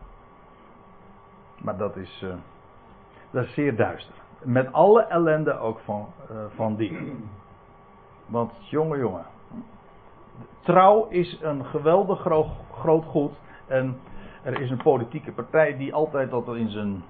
Maar 1.58 1.78
dat 1.78 1.96
is, 1.96 2.22
uh, 2.24 2.34
dat 3.32 3.44
is 3.44 3.54
zeer 3.54 3.76
duister. 3.76 4.16
Met 4.44 4.74
alle 4.74 5.02
ellende 5.02 5.58
ook 5.58 5.80
van, 5.80 6.08
uh, 6.32 6.38
van 6.56 6.76
die. 6.76 7.16
Want 8.28 8.52
jongen, 8.70 9.00
jongen. 9.00 9.26
Trouw 10.60 11.08
is 11.10 11.40
een 11.42 11.66
geweldig 11.66 12.20
groot, 12.72 13.06
goed. 13.06 13.32
En 13.68 14.00
er 14.44 14.62
is 14.62 14.70
een 14.70 14.82
politieke 14.84 15.32
partij 15.32 15.78
die 15.78 15.94
altijd 15.94 16.30
dat 16.30 16.56
in 16.56 16.70
zijn. 16.70 17.04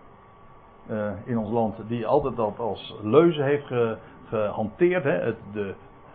Uh, 0.90 1.12
in 1.24 1.38
ons 1.38 1.50
land, 1.50 1.78
die 1.88 2.08
altijd 2.08 2.36
dat 2.36 2.60
als 2.60 2.96
leuze 3.02 3.42
heeft 3.42 3.66
ge, 3.66 3.98
gehanteerd. 4.28 5.04
Hè? 5.04 5.12
Het, 5.12 5.36
de, 5.52 5.74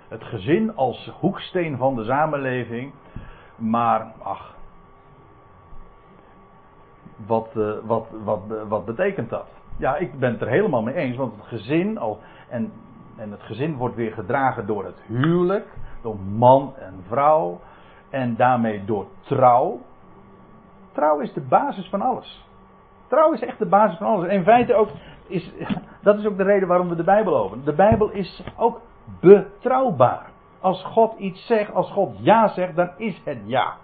het 0.09 0.25
gezin 0.25 0.77
als 0.77 1.12
hoeksteen 1.21 1.77
van 1.77 1.95
de 1.95 2.05
samenleving. 2.05 2.93
Maar, 3.57 4.12
ach. 4.23 4.55
Wat, 7.27 7.49
uh, 7.57 7.73
wat, 7.85 8.07
wat, 8.25 8.41
wat 8.69 8.85
betekent 8.85 9.31
dat? 9.31 9.47
Ja, 9.77 9.97
ik 9.97 10.19
ben 10.19 10.33
het 10.33 10.41
er 10.41 10.49
helemaal 10.49 10.83
mee 10.83 10.95
eens. 10.95 11.17
Want 11.17 11.37
het 11.37 11.47
gezin 11.47 11.99
al. 11.99 12.19
En 12.49 12.73
en 13.23 13.31
het 13.31 13.43
gezin 13.43 13.77
wordt 13.77 13.95
weer 13.95 14.13
gedragen 14.13 14.67
door 14.67 14.85
het 14.85 15.03
huwelijk, 15.07 15.67
door 16.03 16.19
man 16.21 16.75
en 16.77 17.05
vrouw. 17.07 17.61
En 18.11 18.37
daarmee 18.37 18.85
door 18.85 19.07
trouw. 19.21 19.81
Trouw 20.93 21.19
is 21.19 21.33
de 21.33 21.41
basis 21.41 21.89
van 21.89 22.01
alles. 22.01 22.49
Trouw 23.07 23.33
is 23.33 23.41
echt 23.41 23.59
de 23.59 23.67
basis 23.67 23.99
van 23.99 24.07
alles. 24.07 24.29
En 24.29 24.35
in 24.35 24.45
feite 24.45 24.75
ook 24.75 24.89
is, 25.27 25.53
dat 26.03 26.19
is 26.19 26.27
ook 26.27 26.37
de 26.37 26.43
reden 26.43 26.69
waarom 26.69 26.89
we 26.89 26.95
de 26.95 27.05
Bijbel 27.05 27.37
openen. 27.37 27.65
De 27.65 27.75
Bijbel 27.75 28.11
is 28.11 28.45
ook 28.57 28.81
betrouwbaar. 29.21 30.31
Als 30.61 30.85
God 30.85 31.19
iets 31.19 31.47
zegt, 31.47 31.75
als 31.75 31.91
God 31.91 32.17
ja 32.19 32.49
zegt, 32.49 32.77
dan 32.77 32.91
is 32.97 33.21
het 33.25 33.39
ja. 33.45 33.75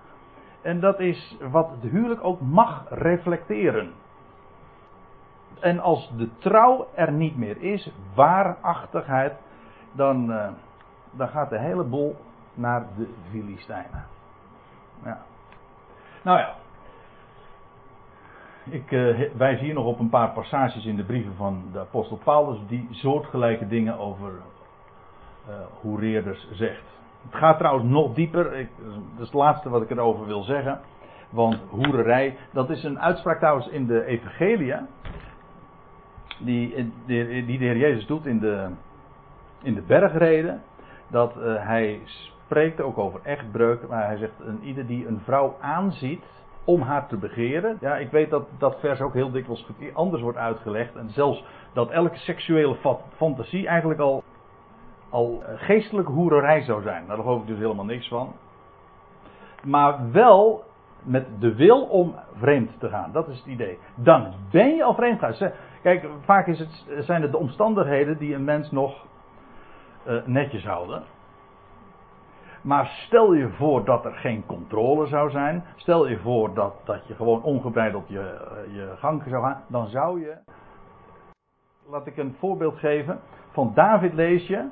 En 0.63 0.81
dat 0.81 1.01
is 1.01 1.37
wat 1.51 1.71
het 1.71 1.91
huwelijk 1.91 2.25
ook 2.25 2.41
mag 2.41 2.85
reflecteren. 2.89 3.93
En 5.61 5.81
als 5.81 6.11
de 6.17 6.29
trouw 6.39 6.89
er 6.95 7.13
niet 7.13 7.37
meer 7.37 7.63
is, 7.63 7.91
waarachtigheid, 8.15 9.33
dan, 9.93 10.31
uh, 10.31 10.49
dan 11.11 11.29
gaat 11.29 11.51
de 11.51 11.59
hele 11.59 11.85
boel 11.85 12.17
naar 12.55 12.87
de 12.97 13.09
Filistijnen. 13.31 14.07
Nou 16.23 16.39
ja. 16.39 16.55
Ik 18.71 18.91
uh, 18.91 19.33
wijs 19.37 19.61
hier 19.61 19.75
nog 19.75 19.85
op 19.85 19.99
een 19.99 20.09
paar 20.09 20.31
passages 20.31 20.85
in 20.85 20.97
de 20.97 21.05
brieven 21.05 21.35
van 21.37 21.63
de 21.73 21.79
apostel 21.79 22.17
Paulus 22.25 22.59
die 22.67 22.89
soortgelijke 22.91 23.67
dingen 23.69 23.99
over 23.99 24.33
uh, 25.49 25.55
hoereerders 25.81 26.49
zegt. 26.51 26.85
Het 27.23 27.35
gaat 27.35 27.59
trouwens 27.59 27.87
nog 27.91 28.15
dieper. 28.15 28.55
Ik, 28.55 28.69
dat 28.79 29.19
is 29.19 29.25
het 29.25 29.33
laatste 29.33 29.69
wat 29.69 29.83
ik 29.83 29.91
erover 29.91 30.27
wil 30.27 30.43
zeggen. 30.43 30.81
Want 31.31 31.59
hoererij, 31.69 32.37
dat 32.53 32.71
is 32.71 32.85
een 32.85 33.01
uitspraak 33.01 33.39
trouwens 33.39 33.69
in 33.69 33.87
de 33.87 34.05
Evangelie 34.05 34.75
die, 36.39 36.93
die 37.07 37.59
de 37.59 37.65
Heer 37.65 37.77
Jezus 37.77 38.07
doet 38.07 38.27
in 38.27 38.39
de, 38.39 38.69
in 39.63 39.75
de 39.75 39.83
bergreden. 39.83 40.63
Dat 41.11 41.37
uh, 41.37 41.67
hij 41.67 42.01
spreekt 42.05 42.81
ook 42.81 42.99
over 42.99 43.21
echtbreuk. 43.23 43.89
Maar 43.89 44.07
hij 44.07 44.17
zegt: 44.17 44.33
een, 44.41 44.61
ieder 44.63 44.87
die 44.87 45.07
een 45.07 45.21
vrouw 45.25 45.57
aanziet 45.61 46.25
om 46.65 46.81
haar 46.81 47.07
te 47.09 47.17
begeren. 47.17 47.79
Ja, 47.81 47.97
ik 47.97 48.11
weet 48.11 48.31
dat 48.31 48.49
dat 48.59 48.81
vers 48.81 49.01
ook 49.01 49.15
heel 49.15 49.31
dikwijls 49.31 49.67
anders 49.93 50.23
wordt 50.23 50.39
uitgelegd. 50.39 50.97
En 50.97 51.11
zelfs 51.11 51.45
dat 51.73 51.91
elke 51.91 52.19
seksuele 52.19 52.77
fantasie 53.17 53.67
eigenlijk 53.67 54.01
al, 54.01 54.23
al 55.09 55.43
eh, 55.43 55.55
geestelijke 55.57 56.13
hoererij 56.13 56.63
zou 56.63 56.83
zijn. 56.83 57.07
Daar 57.07 57.17
geloof 57.17 57.41
ik 57.41 57.47
dus 57.47 57.59
helemaal 57.59 57.85
niks 57.85 58.09
van. 58.09 58.33
Maar 59.65 60.13
wel 60.13 60.65
met 61.03 61.27
de 61.41 61.55
wil 61.55 61.83
om 61.83 62.15
vreemd 62.35 62.81
te 62.81 62.89
gaan. 62.89 63.13
Dat 63.13 63.29
is 63.29 63.37
het 63.37 63.47
idee. 63.47 63.79
Dan 63.95 64.35
ben 64.51 64.75
je 64.75 64.85
al 64.85 64.95
vreemd 64.95 65.19
gegaan. 65.19 65.53
Kijk, 65.83 66.09
vaak 66.25 66.47
is 66.47 66.59
het, 66.59 66.85
zijn 66.99 67.23
het 67.23 67.31
de 67.31 67.39
omstandigheden 67.39 68.19
die 68.19 68.35
een 68.35 68.45
mens 68.45 68.71
nog 68.71 69.07
uh, 70.07 70.27
netjes 70.27 70.65
houden. 70.65 71.03
Maar 72.63 72.87
stel 72.87 73.33
je 73.33 73.49
voor 73.49 73.85
dat 73.85 74.05
er 74.05 74.13
geen 74.13 74.47
controle 74.47 75.07
zou 75.07 75.31
zijn. 75.31 75.65
Stel 75.77 76.09
je 76.09 76.19
voor 76.19 76.55
dat, 76.55 76.75
dat 76.85 77.07
je 77.07 77.15
gewoon 77.15 77.43
ongebreideld 77.43 78.09
je, 78.09 78.21
eh, 78.21 78.75
je 78.75 78.95
gang 78.99 79.23
zou 79.29 79.45
gaan. 79.45 79.63
Dan 79.67 79.87
zou 79.87 80.21
je. 80.21 80.37
Laat 81.91 82.07
ik 82.07 82.17
een 82.17 82.37
voorbeeld 82.39 82.79
geven. 82.79 83.21
Van 83.51 83.73
David 83.75 84.13
lees 84.13 84.47
je. 84.47 84.69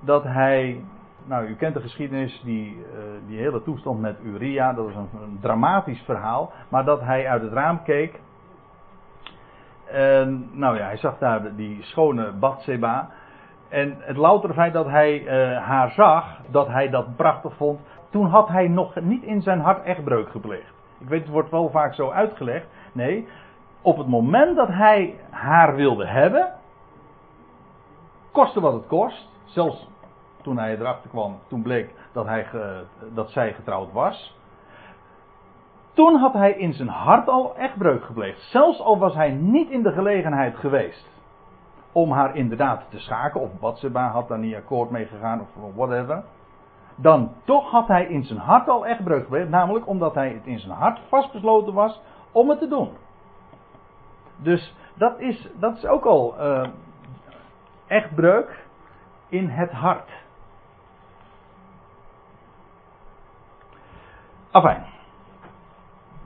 Dat 0.00 0.24
hij. 0.24 0.84
Nou, 1.26 1.46
u 1.46 1.54
kent 1.54 1.74
de 1.74 1.80
geschiedenis, 1.80 2.42
die, 2.44 2.76
uh, 2.76 2.82
die 3.26 3.38
hele 3.38 3.62
toestand 3.62 4.00
met 4.00 4.16
Uria. 4.22 4.72
Dat 4.72 4.88
is 4.88 4.94
een 4.94 5.38
dramatisch 5.40 6.02
verhaal. 6.02 6.52
Maar 6.68 6.84
dat 6.84 7.00
hij 7.00 7.28
uit 7.28 7.42
het 7.42 7.52
raam 7.52 7.82
keek. 7.82 8.20
En 9.94 10.48
nou 10.52 10.76
ja, 10.76 10.84
hij 10.84 10.96
zag 10.96 11.18
daar 11.18 11.54
die 11.56 11.82
schone 11.82 12.32
Bathseba. 12.32 13.08
En 13.68 13.96
het 13.98 14.16
loutere 14.16 14.52
feit 14.52 14.72
dat 14.72 14.86
hij 14.86 15.20
uh, 15.20 15.66
haar 15.66 15.90
zag, 15.90 16.40
dat 16.50 16.68
hij 16.68 16.90
dat 16.90 17.16
prachtig 17.16 17.56
vond, 17.56 17.80
toen 18.10 18.26
had 18.26 18.48
hij 18.48 18.68
nog 18.68 19.00
niet 19.00 19.22
in 19.22 19.42
zijn 19.42 19.60
hart 19.60 19.84
echtbreuk 19.84 20.30
gepleegd. 20.30 20.72
Ik 20.98 21.08
weet, 21.08 21.20
het 21.20 21.30
wordt 21.30 21.50
wel 21.50 21.70
vaak 21.70 21.94
zo 21.94 22.10
uitgelegd. 22.10 22.66
Nee, 22.92 23.28
op 23.82 23.96
het 23.96 24.06
moment 24.06 24.56
dat 24.56 24.68
hij 24.68 25.14
haar 25.30 25.74
wilde 25.74 26.06
hebben, 26.06 26.52
kostte 28.32 28.60
wat 28.60 28.72
het 28.72 28.86
kost, 28.86 29.28
zelfs 29.44 29.88
toen 30.42 30.58
hij 30.58 30.78
erachter 30.78 31.10
kwam, 31.10 31.38
toen 31.48 31.62
bleek 31.62 31.94
dat, 32.12 32.26
hij, 32.26 32.46
dat 33.14 33.30
zij 33.30 33.52
getrouwd 33.52 33.92
was. 33.92 34.38
Toen 35.94 36.16
had 36.16 36.32
hij 36.32 36.52
in 36.52 36.72
zijn 36.72 36.88
hart 36.88 37.28
al 37.28 37.56
echtbreuk 37.56 38.04
gepleegd. 38.04 38.40
Zelfs 38.40 38.80
al 38.80 38.98
was 38.98 39.14
hij 39.14 39.30
niet 39.30 39.70
in 39.70 39.82
de 39.82 39.92
gelegenheid 39.92 40.56
geweest 40.56 41.12
om 41.92 42.10
haar 42.10 42.36
inderdaad 42.36 42.84
te 42.90 42.98
schaken, 42.98 43.40
of 43.40 43.58
Batseba 43.60 44.10
had 44.10 44.28
daar 44.28 44.38
niet 44.38 44.54
akkoord 44.54 44.90
mee 44.90 45.06
gegaan, 45.06 45.40
of 45.40 45.74
whatever. 45.74 46.24
Dan 46.96 47.32
toch 47.44 47.70
had 47.70 47.88
hij 47.88 48.06
in 48.06 48.24
zijn 48.24 48.38
hart 48.38 48.68
al 48.68 48.86
echtbreuk 48.86 49.22
gepleegd, 49.22 49.48
namelijk 49.48 49.86
omdat 49.86 50.14
hij 50.14 50.28
het 50.28 50.46
in 50.46 50.58
zijn 50.58 50.72
hart 50.72 51.00
vastbesloten 51.08 51.74
was 51.74 52.00
om 52.32 52.48
het 52.48 52.58
te 52.58 52.68
doen. 52.68 52.90
Dus 54.36 54.74
dat 54.94 55.18
is, 55.18 55.48
dat 55.54 55.76
is 55.76 55.86
ook 55.86 56.04
al 56.04 56.34
uh, 56.38 56.66
echtbreuk 57.86 58.66
in 59.28 59.48
het 59.48 59.70
hart. 59.70 60.10
Afijn. 64.50 64.93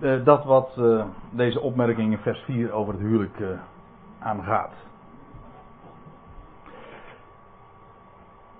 Uh, 0.00 0.24
dat 0.24 0.44
wat 0.44 0.76
uh, 0.78 1.04
deze 1.30 1.60
opmerking 1.60 2.12
in 2.12 2.18
vers 2.18 2.40
4 2.40 2.72
over 2.72 2.92
het 2.92 3.02
huwelijk 3.02 3.42
aangaat. 4.18 4.72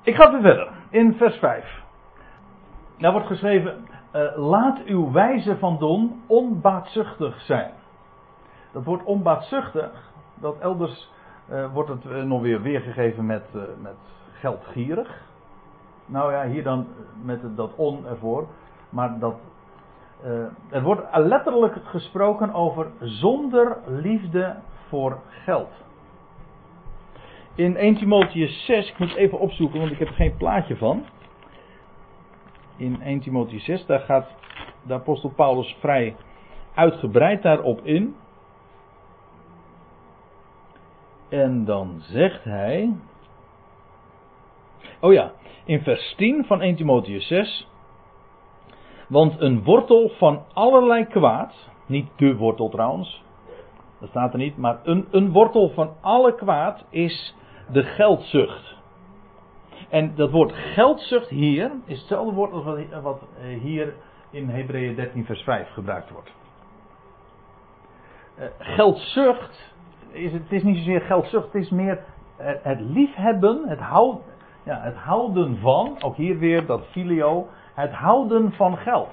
Ik 0.02 0.14
ga 0.14 0.30
weer 0.30 0.40
verder. 0.40 0.68
In 0.90 1.14
vers 1.14 1.36
5. 1.36 1.82
Daar 2.98 3.12
wordt 3.12 3.26
geschreven: 3.26 3.86
uh, 4.14 4.36
Laat 4.36 4.84
uw 4.84 5.10
wijze 5.10 5.56
van 5.58 5.78
doen 5.78 6.22
onbaatzuchtig 6.26 7.40
zijn. 7.40 7.72
Dat 8.72 8.84
woord 8.84 9.04
onbaatzuchtig, 9.04 10.10
dat 10.34 10.58
elders 10.58 11.10
uh, 11.50 11.72
wordt 11.72 11.88
het 11.88 12.04
uh, 12.04 12.22
nog 12.22 12.40
weer 12.40 12.62
weergegeven 12.62 13.26
met, 13.26 13.44
met 13.80 13.96
geldgierig. 14.32 15.26
Nou 16.06 16.32
ja, 16.32 16.46
hier 16.46 16.62
dan 16.62 16.86
met 17.22 17.56
dat 17.56 17.74
on 17.74 18.06
ervoor. 18.06 18.46
Maar 18.88 19.18
dat. 19.18 19.34
Er 20.70 20.82
wordt 20.82 21.02
letterlijk 21.12 21.74
gesproken 21.84 22.54
over 22.54 22.90
zonder 23.00 23.76
liefde 23.86 24.56
voor 24.88 25.20
geld. 25.44 25.70
In 27.54 27.76
1 27.76 27.94
Timotheus 27.94 28.64
6, 28.64 28.88
ik 28.88 28.98
moet 28.98 29.14
even 29.14 29.38
opzoeken, 29.38 29.80
want 29.80 29.92
ik 29.92 29.98
heb 29.98 30.08
er 30.08 30.14
geen 30.14 30.36
plaatje 30.36 30.76
van. 30.76 31.04
In 32.76 33.02
1 33.02 33.20
Timotheus 33.20 33.64
6, 33.64 33.86
daar 33.86 34.00
gaat 34.00 34.28
de 34.82 34.94
apostel 34.94 35.30
Paulus 35.30 35.76
vrij 35.80 36.16
uitgebreid 36.74 37.42
daarop 37.42 37.80
in. 37.84 38.16
En 41.28 41.64
dan 41.64 42.00
zegt 42.00 42.44
hij. 42.44 42.94
Oh 45.00 45.12
ja, 45.12 45.32
in 45.64 45.82
vers 45.82 46.14
10 46.14 46.44
van 46.44 46.60
1 46.60 46.76
Timotheus 46.76 47.26
6. 47.26 47.68
Want 49.08 49.40
een 49.40 49.64
wortel 49.64 50.08
van 50.08 50.42
allerlei 50.52 51.04
kwaad, 51.04 51.54
niet 51.86 52.08
de 52.16 52.36
wortel 52.36 52.68
trouwens, 52.68 53.24
dat 54.00 54.08
staat 54.08 54.32
er 54.32 54.38
niet, 54.38 54.56
maar 54.56 54.80
een, 54.82 55.06
een 55.10 55.32
wortel 55.32 55.68
van 55.68 55.92
alle 56.00 56.34
kwaad 56.34 56.84
is 56.90 57.34
de 57.72 57.82
geldzucht. 57.82 58.76
En 59.88 60.14
dat 60.14 60.30
woord 60.30 60.52
geldzucht 60.52 61.28
hier 61.28 61.70
is 61.84 61.98
hetzelfde 61.98 62.34
woord 62.34 62.52
als 62.52 62.64
wat 63.02 63.22
eh, 63.40 63.60
hier 63.60 63.94
in 64.30 64.48
Hebreeën 64.48 64.94
13 64.94 65.24
vers 65.24 65.42
5 65.42 65.72
gebruikt 65.72 66.10
wordt. 66.10 66.32
Uh, 68.38 68.44
geldzucht, 68.58 69.74
is, 70.10 70.32
het 70.32 70.52
is 70.52 70.62
niet 70.62 70.76
zozeer 70.76 71.00
geldzucht, 71.00 71.52
het 71.52 71.62
is 71.62 71.70
meer 71.70 72.04
het 72.62 72.80
liefhebben, 72.80 73.68
het 73.68 73.80
ja, 74.64 74.80
het 74.80 74.96
houden 74.96 75.58
van, 75.58 76.02
ook 76.02 76.16
hier 76.16 76.38
weer 76.38 76.66
dat 76.66 76.86
filio, 76.86 77.46
het 77.78 77.92
houden 77.92 78.52
van 78.52 78.76
geld. 78.76 79.10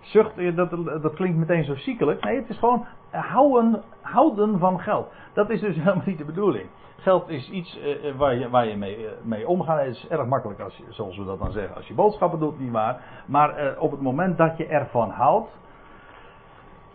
Zucht, 0.00 0.38
eh, 0.38 0.56
dat, 0.56 0.70
dat 1.02 1.14
klinkt 1.14 1.38
meteen 1.38 1.64
zo 1.64 1.74
ziekelijk. 1.74 2.24
Nee, 2.24 2.36
het 2.36 2.48
is 2.48 2.58
gewoon 2.58 2.86
houden, 3.10 3.82
houden 4.00 4.58
van 4.58 4.80
geld. 4.80 5.12
Dat 5.32 5.50
is 5.50 5.60
dus 5.60 5.76
helemaal 5.82 6.02
niet 6.04 6.18
de 6.18 6.24
bedoeling. 6.24 6.68
Geld 6.96 7.28
is 7.28 7.50
iets 7.50 7.80
waar 8.16 8.34
je, 8.34 8.50
waar 8.50 8.66
je 8.66 8.76
mee, 9.22 9.48
omgaat. 9.48 9.78
Het 9.78 9.94
is 9.94 10.08
erg 10.08 10.26
makkelijk, 10.26 10.60
als 10.60 10.82
zoals 10.88 11.16
we 11.16 11.24
dat 11.24 11.38
dan 11.38 11.52
zeggen, 11.52 11.76
als 11.76 11.86
je 11.86 11.94
boodschappen 11.94 12.38
doet, 12.38 12.58
niet 12.58 12.72
waar. 12.72 13.02
Maar 13.26 13.78
op 13.78 13.90
het 13.90 14.00
moment 14.00 14.38
dat 14.38 14.56
je 14.56 14.66
ervan 14.66 15.10
houdt, 15.10 15.58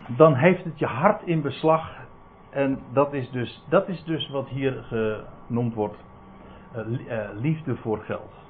dan 0.06 0.34
heeft 0.34 0.64
het 0.64 0.78
je 0.78 0.86
hart 0.86 1.22
in 1.22 1.42
beslag. 1.42 1.90
En 2.50 2.78
dat 2.92 3.12
is 3.12 3.30
dus, 3.30 3.64
dat 3.68 3.88
is 3.88 4.04
dus 4.04 4.30
wat 4.30 4.48
hier 4.48 4.84
genoemd 4.88 5.74
wordt: 5.74 5.96
liefde 7.40 7.76
voor 7.76 7.98
geld. 7.98 8.45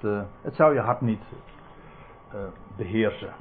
Het, 0.00 0.26
het, 0.42 0.54
zou 0.54 0.74
je 0.74 0.80
hart 0.80 1.00
niet 1.00 1.22
beheersen. 2.76 3.32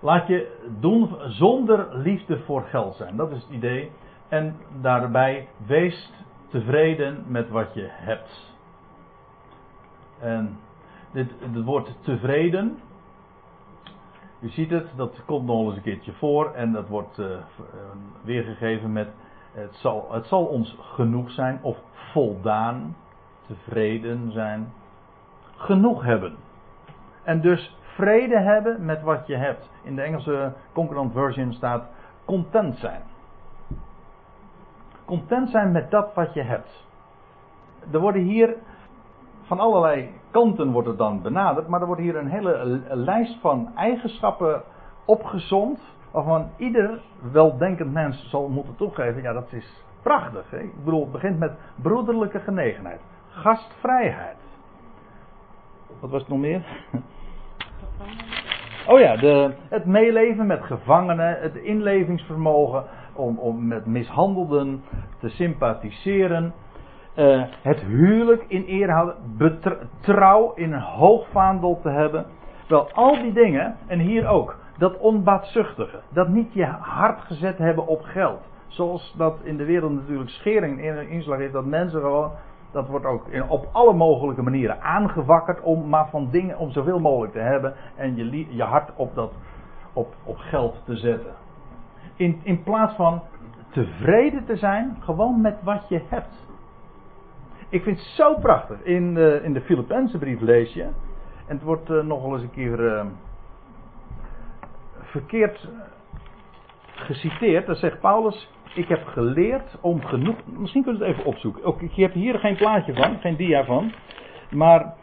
Laat 0.00 0.26
je 0.26 0.68
doen 0.80 1.16
zonder 1.28 1.96
liefde 1.96 2.38
voor 2.38 2.62
geld 2.62 2.94
zijn. 2.96 3.16
Dat 3.16 3.30
is 3.32 3.42
het 3.42 3.50
idee. 3.50 3.90
En 4.28 4.56
daarbij 4.80 5.48
wees 5.66 6.12
tevreden 6.48 7.24
met 7.26 7.48
wat 7.48 7.74
je 7.74 7.88
hebt. 7.90 8.54
En 10.18 10.58
dit, 11.12 11.30
het 11.40 11.64
woord 11.64 11.94
tevreden. 12.00 12.78
U 14.40 14.48
ziet 14.48 14.70
het, 14.70 14.86
dat 14.96 15.22
komt 15.24 15.46
nog 15.46 15.66
eens 15.66 15.76
een 15.76 15.82
keertje 15.82 16.12
voor. 16.12 16.52
En 16.52 16.72
dat 16.72 16.88
wordt 16.88 17.18
uh, 17.18 17.36
weergegeven 18.22 18.92
met. 18.92 19.08
Het 19.52 19.74
zal, 19.74 20.08
het 20.12 20.26
zal 20.26 20.44
ons 20.44 20.76
genoeg 20.80 21.30
zijn. 21.30 21.58
Of 21.62 21.78
voldaan. 22.12 22.96
Tevreden 23.46 24.32
zijn. 24.32 24.72
Genoeg 25.56 26.04
hebben. 26.04 26.36
En 27.22 27.40
dus 27.40 27.76
vrede 27.80 28.38
hebben 28.38 28.84
met 28.84 29.02
wat 29.02 29.26
je 29.26 29.36
hebt. 29.36 29.70
In 29.82 29.94
de 29.96 30.02
Engelse 30.02 30.52
Concordant 30.72 31.12
Version 31.12 31.52
staat 31.52 31.84
content 32.24 32.76
zijn. 32.78 33.02
Content 35.04 35.50
zijn 35.50 35.72
met 35.72 35.90
dat 35.90 36.14
wat 36.14 36.34
je 36.34 36.42
hebt. 36.42 36.86
Er 37.92 38.00
worden 38.00 38.22
hier 38.22 38.56
van 39.42 39.60
allerlei 39.60 40.10
kanten 40.30 40.70
wordt 40.72 40.88
het 40.88 40.98
dan 40.98 41.22
benaderd, 41.22 41.68
maar 41.68 41.80
er 41.80 41.86
wordt 41.86 42.00
hier 42.00 42.16
een 42.16 42.30
hele 42.30 42.80
lijst 42.88 43.40
van 43.40 43.72
eigenschappen 43.76 44.62
opgezond, 45.04 45.80
waarvan 46.10 46.50
ieder 46.56 47.00
weldenkend 47.32 47.92
mens 47.92 48.28
zal 48.30 48.48
moeten 48.48 48.76
toegeven, 48.76 49.22
ja 49.22 49.32
dat 49.32 49.52
is 49.52 49.84
prachtig. 50.02 50.50
Hè? 50.50 50.58
Ik 50.58 50.84
bedoel, 50.84 51.00
het 51.00 51.12
begint 51.12 51.38
met 51.38 51.52
broederlijke 51.82 52.38
genegenheid, 52.40 53.00
gastvrijheid. 53.28 54.36
Wat 56.00 56.10
was 56.10 56.20
het 56.20 56.30
nog 56.30 56.38
meer? 56.38 56.62
Oh 58.88 59.00
ja, 59.00 59.16
de, 59.16 59.54
het 59.68 59.84
meeleven 59.84 60.46
met 60.46 60.62
gevangenen, 60.62 61.38
het 61.40 61.56
inlevingsvermogen 61.56 62.84
om, 63.14 63.38
om 63.38 63.66
met 63.66 63.86
mishandelden 63.86 64.82
te 65.18 65.28
sympathiseren. 65.28 66.52
Uh, 67.16 67.42
het 67.62 67.80
huwelijk 67.80 68.44
in 68.48 68.64
ere 68.64 68.92
houden, 68.92 69.58
trouw 70.00 70.52
in 70.54 70.72
een 70.72 70.80
hoog 70.80 71.26
vaandel 71.30 71.80
te 71.82 71.88
hebben. 71.88 72.26
Wel, 72.68 72.90
al 72.92 73.22
die 73.22 73.32
dingen, 73.32 73.76
en 73.86 73.98
hier 73.98 74.28
ook, 74.28 74.58
dat 74.78 74.98
onbaatzuchtige, 74.98 76.00
dat 76.08 76.28
niet 76.28 76.52
je 76.52 76.64
hart 76.80 77.20
gezet 77.20 77.58
hebben 77.58 77.86
op 77.86 78.02
geld. 78.02 78.40
Zoals 78.66 79.14
dat 79.18 79.38
in 79.42 79.56
de 79.56 79.64
wereld 79.64 79.92
natuurlijk 79.92 80.30
schering 80.30 80.82
in 80.82 81.08
inslag 81.08 81.38
heeft, 81.38 81.52
dat 81.52 81.64
mensen 81.64 82.00
gewoon, 82.00 82.30
dat 82.76 82.88
wordt 82.88 83.06
ook 83.06 83.26
op 83.48 83.68
alle 83.72 83.92
mogelijke 83.94 84.42
manieren 84.42 84.82
aangewakkerd 84.82 85.60
om 85.60 85.88
maar 85.88 86.08
van 86.08 86.30
dingen, 86.30 86.58
om 86.58 86.70
zoveel 86.70 87.00
mogelijk 87.00 87.32
te 87.32 87.38
hebben 87.38 87.74
en 87.94 88.16
je, 88.16 88.54
je 88.56 88.62
hart 88.62 88.90
op, 88.96 89.14
dat, 89.14 89.32
op, 89.92 90.14
op 90.24 90.36
geld 90.36 90.82
te 90.84 90.96
zetten. 90.96 91.34
In, 92.16 92.40
in 92.42 92.62
plaats 92.62 92.94
van 92.94 93.22
tevreden 93.70 94.44
te 94.44 94.56
zijn, 94.56 94.96
gewoon 95.00 95.40
met 95.40 95.62
wat 95.62 95.88
je 95.88 96.02
hebt. 96.08 96.46
Ik 97.68 97.82
vind 97.82 97.98
het 97.98 98.06
zo 98.06 98.34
prachtig. 98.34 98.82
In 98.82 99.14
de, 99.14 99.40
in 99.42 99.52
de 99.52 99.60
Filipijnse 99.60 100.18
brief 100.18 100.40
lees 100.40 100.72
je. 100.72 100.82
En 101.46 101.54
het 101.54 101.62
wordt 101.62 101.90
uh, 101.90 102.02
nog 102.02 102.22
wel 102.22 102.32
eens 102.32 102.42
een 102.42 102.50
keer 102.50 102.80
uh, 102.80 103.04
verkeerd 105.00 105.68
geciteerd. 107.06 107.66
Dan 107.66 107.74
zegt 107.76 108.00
Paulus: 108.00 108.48
Ik 108.74 108.88
heb 108.88 109.06
geleerd 109.06 109.76
om 109.80 110.04
genoeg. 110.04 110.36
Misschien 110.44 110.82
kunt 110.82 111.00
u 111.00 111.04
het 111.04 111.12
even 111.12 111.24
opzoeken. 111.24 111.64
Ook, 111.64 111.82
ik 111.82 111.94
heb 111.94 112.12
hier 112.12 112.38
geen 112.38 112.56
plaatje 112.56 112.94
van, 112.94 113.18
geen 113.20 113.36
dia 113.36 113.64
van. 113.64 113.92
Maar 114.50 114.94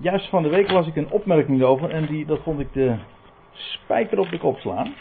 juist 0.00 0.28
van 0.28 0.42
de 0.42 0.48
week 0.48 0.70
las 0.70 0.86
ik 0.86 0.96
een 0.96 1.10
opmerking 1.10 1.62
over. 1.62 1.90
En 1.90 2.06
die, 2.06 2.26
dat 2.26 2.42
vond 2.42 2.60
ik 2.60 2.72
de 2.72 2.96
spijker 3.52 4.18
op 4.18 4.28
de 4.30 4.38
kop 4.38 4.58
slaan. 4.58 4.94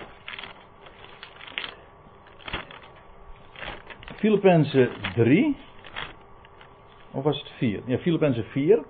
Filippenzen 4.15 4.89
3. 5.15 5.55
Of 7.11 7.23
was 7.23 7.39
het 7.39 7.51
4? 7.57 7.81
Ja, 7.85 7.97
Filippenzen 7.97 8.43
4. 8.43 8.83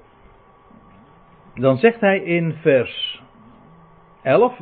Dan 1.56 1.78
zegt 1.78 2.00
hij 2.00 2.20
in 2.20 2.54
vers 2.62 3.22
11. 4.22 4.60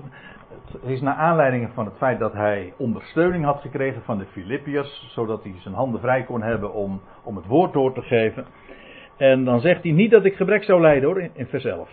Is 0.86 1.02
naar 1.02 1.16
aanleiding 1.16 1.70
van 1.74 1.86
het 1.86 1.98
feit 1.98 2.20
dat 2.20 2.34
hij 2.34 2.74
ondersteuning 2.78 3.44
had 3.46 3.62
gekregen 3.62 4.02
van 4.02 4.18
de 4.18 4.26
Filippiërs. 4.26 5.08
Zodat 5.10 5.44
hij 5.44 5.54
zijn 5.60 5.74
handen 5.74 6.00
vrij 6.00 6.24
kon 6.24 6.42
hebben 6.42 6.74
om, 6.74 7.02
om 7.24 7.36
het 7.36 7.46
woord 7.46 7.74
door 7.74 7.94
te 7.94 8.02
geven. 8.02 8.46
En 9.18 9.44
dan 9.44 9.60
zegt 9.60 9.84
hij 9.84 9.92
niet 9.92 10.12
dat 10.12 10.26
ik 10.26 10.36
gebrek 10.36 10.64
zou 10.64 10.82
lijden 10.82 11.10
hoor, 11.10 11.22
in, 11.22 11.32
in 11.34 11.48
vers 11.48 11.66
11. 11.66 11.90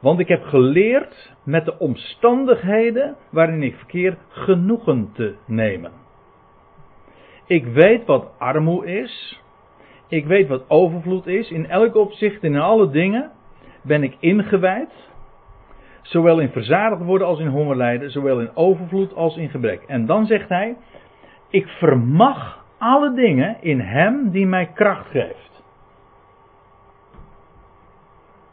Want 0.00 0.18
ik 0.18 0.28
heb 0.28 0.42
geleerd 0.42 1.34
met 1.42 1.64
de 1.64 1.78
omstandigheden 1.78 3.16
waarin 3.30 3.62
ik 3.62 3.74
verkeer 3.76 4.16
genoegen 4.28 5.10
te 5.12 5.34
nemen. 5.46 5.92
Ik 7.46 7.66
weet 7.66 8.04
wat 8.06 8.30
armoe 8.38 8.86
is. 8.86 9.40
Ik 10.08 10.26
weet 10.26 10.48
wat 10.48 10.64
overvloed 10.68 11.26
is. 11.26 11.50
In 11.50 11.68
elk 11.68 11.94
opzicht, 11.94 12.42
in 12.42 12.56
alle 12.56 12.90
dingen, 12.90 13.30
ben 13.82 14.02
ik 14.02 14.16
ingewijd. 14.20 14.90
Zowel 16.02 16.38
in 16.38 16.50
verzadigd 16.50 17.04
worden 17.04 17.26
als 17.26 17.38
in 17.38 17.46
honger 17.46 17.76
lijden. 17.76 18.10
Zowel 18.10 18.40
in 18.40 18.50
overvloed 18.54 19.14
als 19.14 19.36
in 19.36 19.48
gebrek. 19.48 19.82
En 19.82 20.06
dan 20.06 20.26
zegt 20.26 20.48
hij: 20.48 20.76
Ik 21.48 21.66
vermag 21.66 22.64
alle 22.78 23.14
dingen 23.14 23.56
in 23.60 23.80
Hem 23.80 24.30
die 24.30 24.46
mij 24.46 24.66
kracht 24.66 25.06
geeft. 25.06 25.52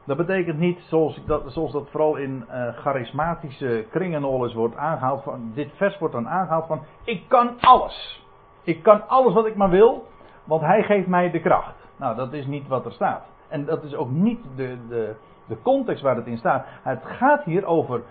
Dat 0.06 0.18
betekent 0.18 0.60
niet, 0.60 0.80
zoals 0.80 1.22
dat, 1.26 1.44
zoals 1.52 1.72
dat 1.72 1.90
vooral 1.90 2.16
in 2.16 2.46
uh, 2.50 2.68
charismatische 2.68 3.86
kringen 3.92 4.22
wordt 4.54 4.76
aangehaald. 4.76 5.24
Van, 5.24 5.52
dit 5.54 5.70
vers 5.76 5.98
wordt 5.98 6.14
dan 6.14 6.28
aangehaald 6.28 6.68
van: 6.68 6.82
Ik 7.04 7.24
kan 7.28 7.60
alles. 7.60 8.28
Ik 8.64 8.84
kan 8.84 9.08
alles 9.08 9.34
wat 9.34 9.46
ik 9.46 9.56
maar 9.56 9.70
wil, 9.70 10.08
want 10.44 10.62
hij 10.62 10.84
geeft 10.84 11.08
mij 11.08 11.32
de 11.32 11.40
kracht. 11.40 11.76
Nou, 11.98 12.16
dat 12.16 12.34
is 12.34 12.46
niet 12.46 12.68
wat 12.68 12.86
er 12.86 12.92
staat. 12.92 13.26
En 13.48 13.66
dat 13.66 13.84
is 13.84 13.96
ook 13.96 14.10
niet 14.10 14.40
de, 14.56 14.78
de, 14.90 15.16
de 15.50 15.62
context 15.62 16.04
waar 16.04 16.16
het 16.16 16.28
in 16.28 16.38
staat. 16.38 16.66
Het 16.84 17.00
gaat 17.04 17.44
hier 17.44 17.66
over 17.66 18.02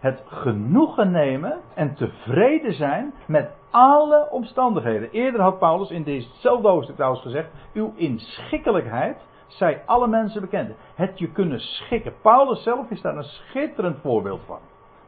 het 0.00 0.22
genoegen 0.26 1.10
nemen 1.10 1.60
en 1.74 1.94
tevreden 1.94 2.74
zijn 2.74 3.14
met 3.26 3.50
alle 3.70 4.28
omstandigheden. 4.30 5.10
Eerder 5.10 5.40
had 5.40 5.58
Paulus 5.58 5.90
in 5.90 6.02
dezezelfde 6.02 6.68
hoofdstuk 6.68 6.96
trouwens 6.96 7.22
gezegd: 7.22 7.48
Uw 7.72 7.92
inschikkelijkheid 7.96 9.16
zij 9.46 9.82
alle 9.86 10.06
mensen 10.08 10.40
bekend. 10.40 10.74
Het 10.94 11.18
je 11.18 11.32
kunnen 11.32 11.60
schikken. 11.60 12.12
Paulus 12.22 12.62
zelf 12.62 12.90
is 12.90 13.00
daar 13.00 13.16
een 13.16 13.24
schitterend 13.24 13.98
voorbeeld 14.00 14.40
van. 14.46 14.58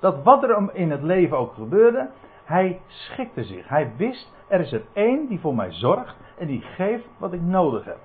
Dat 0.01 0.23
wat 0.23 0.43
er 0.43 0.71
in 0.73 0.91
het 0.91 1.03
leven 1.03 1.39
ook 1.39 1.55
gebeurde, 1.55 2.09
hij 2.45 2.81
schikte 2.87 3.45
zich. 3.45 3.69
Hij 3.69 3.93
wist, 3.97 4.33
er 4.49 4.61
is 4.61 4.73
er 4.73 4.83
één 4.93 5.29
die 5.29 5.41
voor 5.41 5.55
mij 5.55 5.73
zorgt 5.73 6.17
en 6.39 6.47
die 6.47 6.61
geeft 6.61 7.09
wat 7.19 7.33
ik 7.33 7.41
nodig 7.41 7.85
heb. 7.85 7.99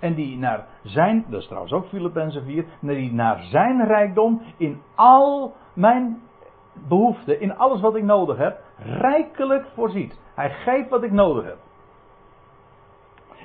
En 0.00 0.14
die 0.14 0.38
naar 0.38 0.66
zijn, 0.82 1.24
dat 1.28 1.40
is 1.40 1.46
trouwens 1.46 1.72
ook 1.72 1.86
Filippenzen 1.86 2.44
4, 2.44 2.64
die 2.80 3.12
naar 3.12 3.42
zijn 3.42 3.86
rijkdom 3.86 4.42
in 4.56 4.80
al 4.94 5.54
mijn 5.72 6.22
behoeften, 6.88 7.40
in 7.40 7.56
alles 7.56 7.80
wat 7.80 7.94
ik 7.94 8.02
nodig 8.02 8.36
heb, 8.36 8.60
rijkelijk 8.76 9.66
voorziet. 9.74 10.18
Hij 10.34 10.50
geeft 10.50 10.88
wat 10.88 11.02
ik 11.02 11.12
nodig 11.12 11.44
heb. 11.44 11.58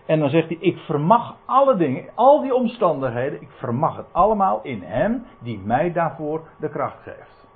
En 0.06 0.20
dan 0.20 0.30
zegt 0.30 0.48
hij, 0.48 0.58
ik 0.58 0.78
vermag 0.78 1.36
alle 1.46 1.76
dingen, 1.76 2.10
al 2.16 2.42
die 2.42 2.56
omstandigheden, 2.56 3.42
ik 3.42 3.52
vermag 3.52 3.96
het 3.96 4.06
allemaal 4.12 4.60
in 4.64 4.82
hem 4.84 5.26
die 5.40 5.60
mij 5.60 5.92
daarvoor 5.92 6.48
de 6.60 6.70
kracht 6.70 7.02
geeft. 7.02 7.48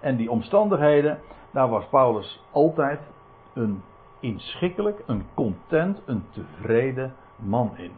En 0.00 0.16
die 0.16 0.30
omstandigheden, 0.30 1.18
daar 1.50 1.68
was 1.68 1.86
Paulus 1.86 2.44
altijd 2.52 3.00
een 3.54 3.82
inschikkelijk, 4.20 5.02
een 5.06 5.26
content, 5.34 6.02
een 6.06 6.24
tevreden 6.30 7.14
man 7.36 7.76
in. 7.76 7.92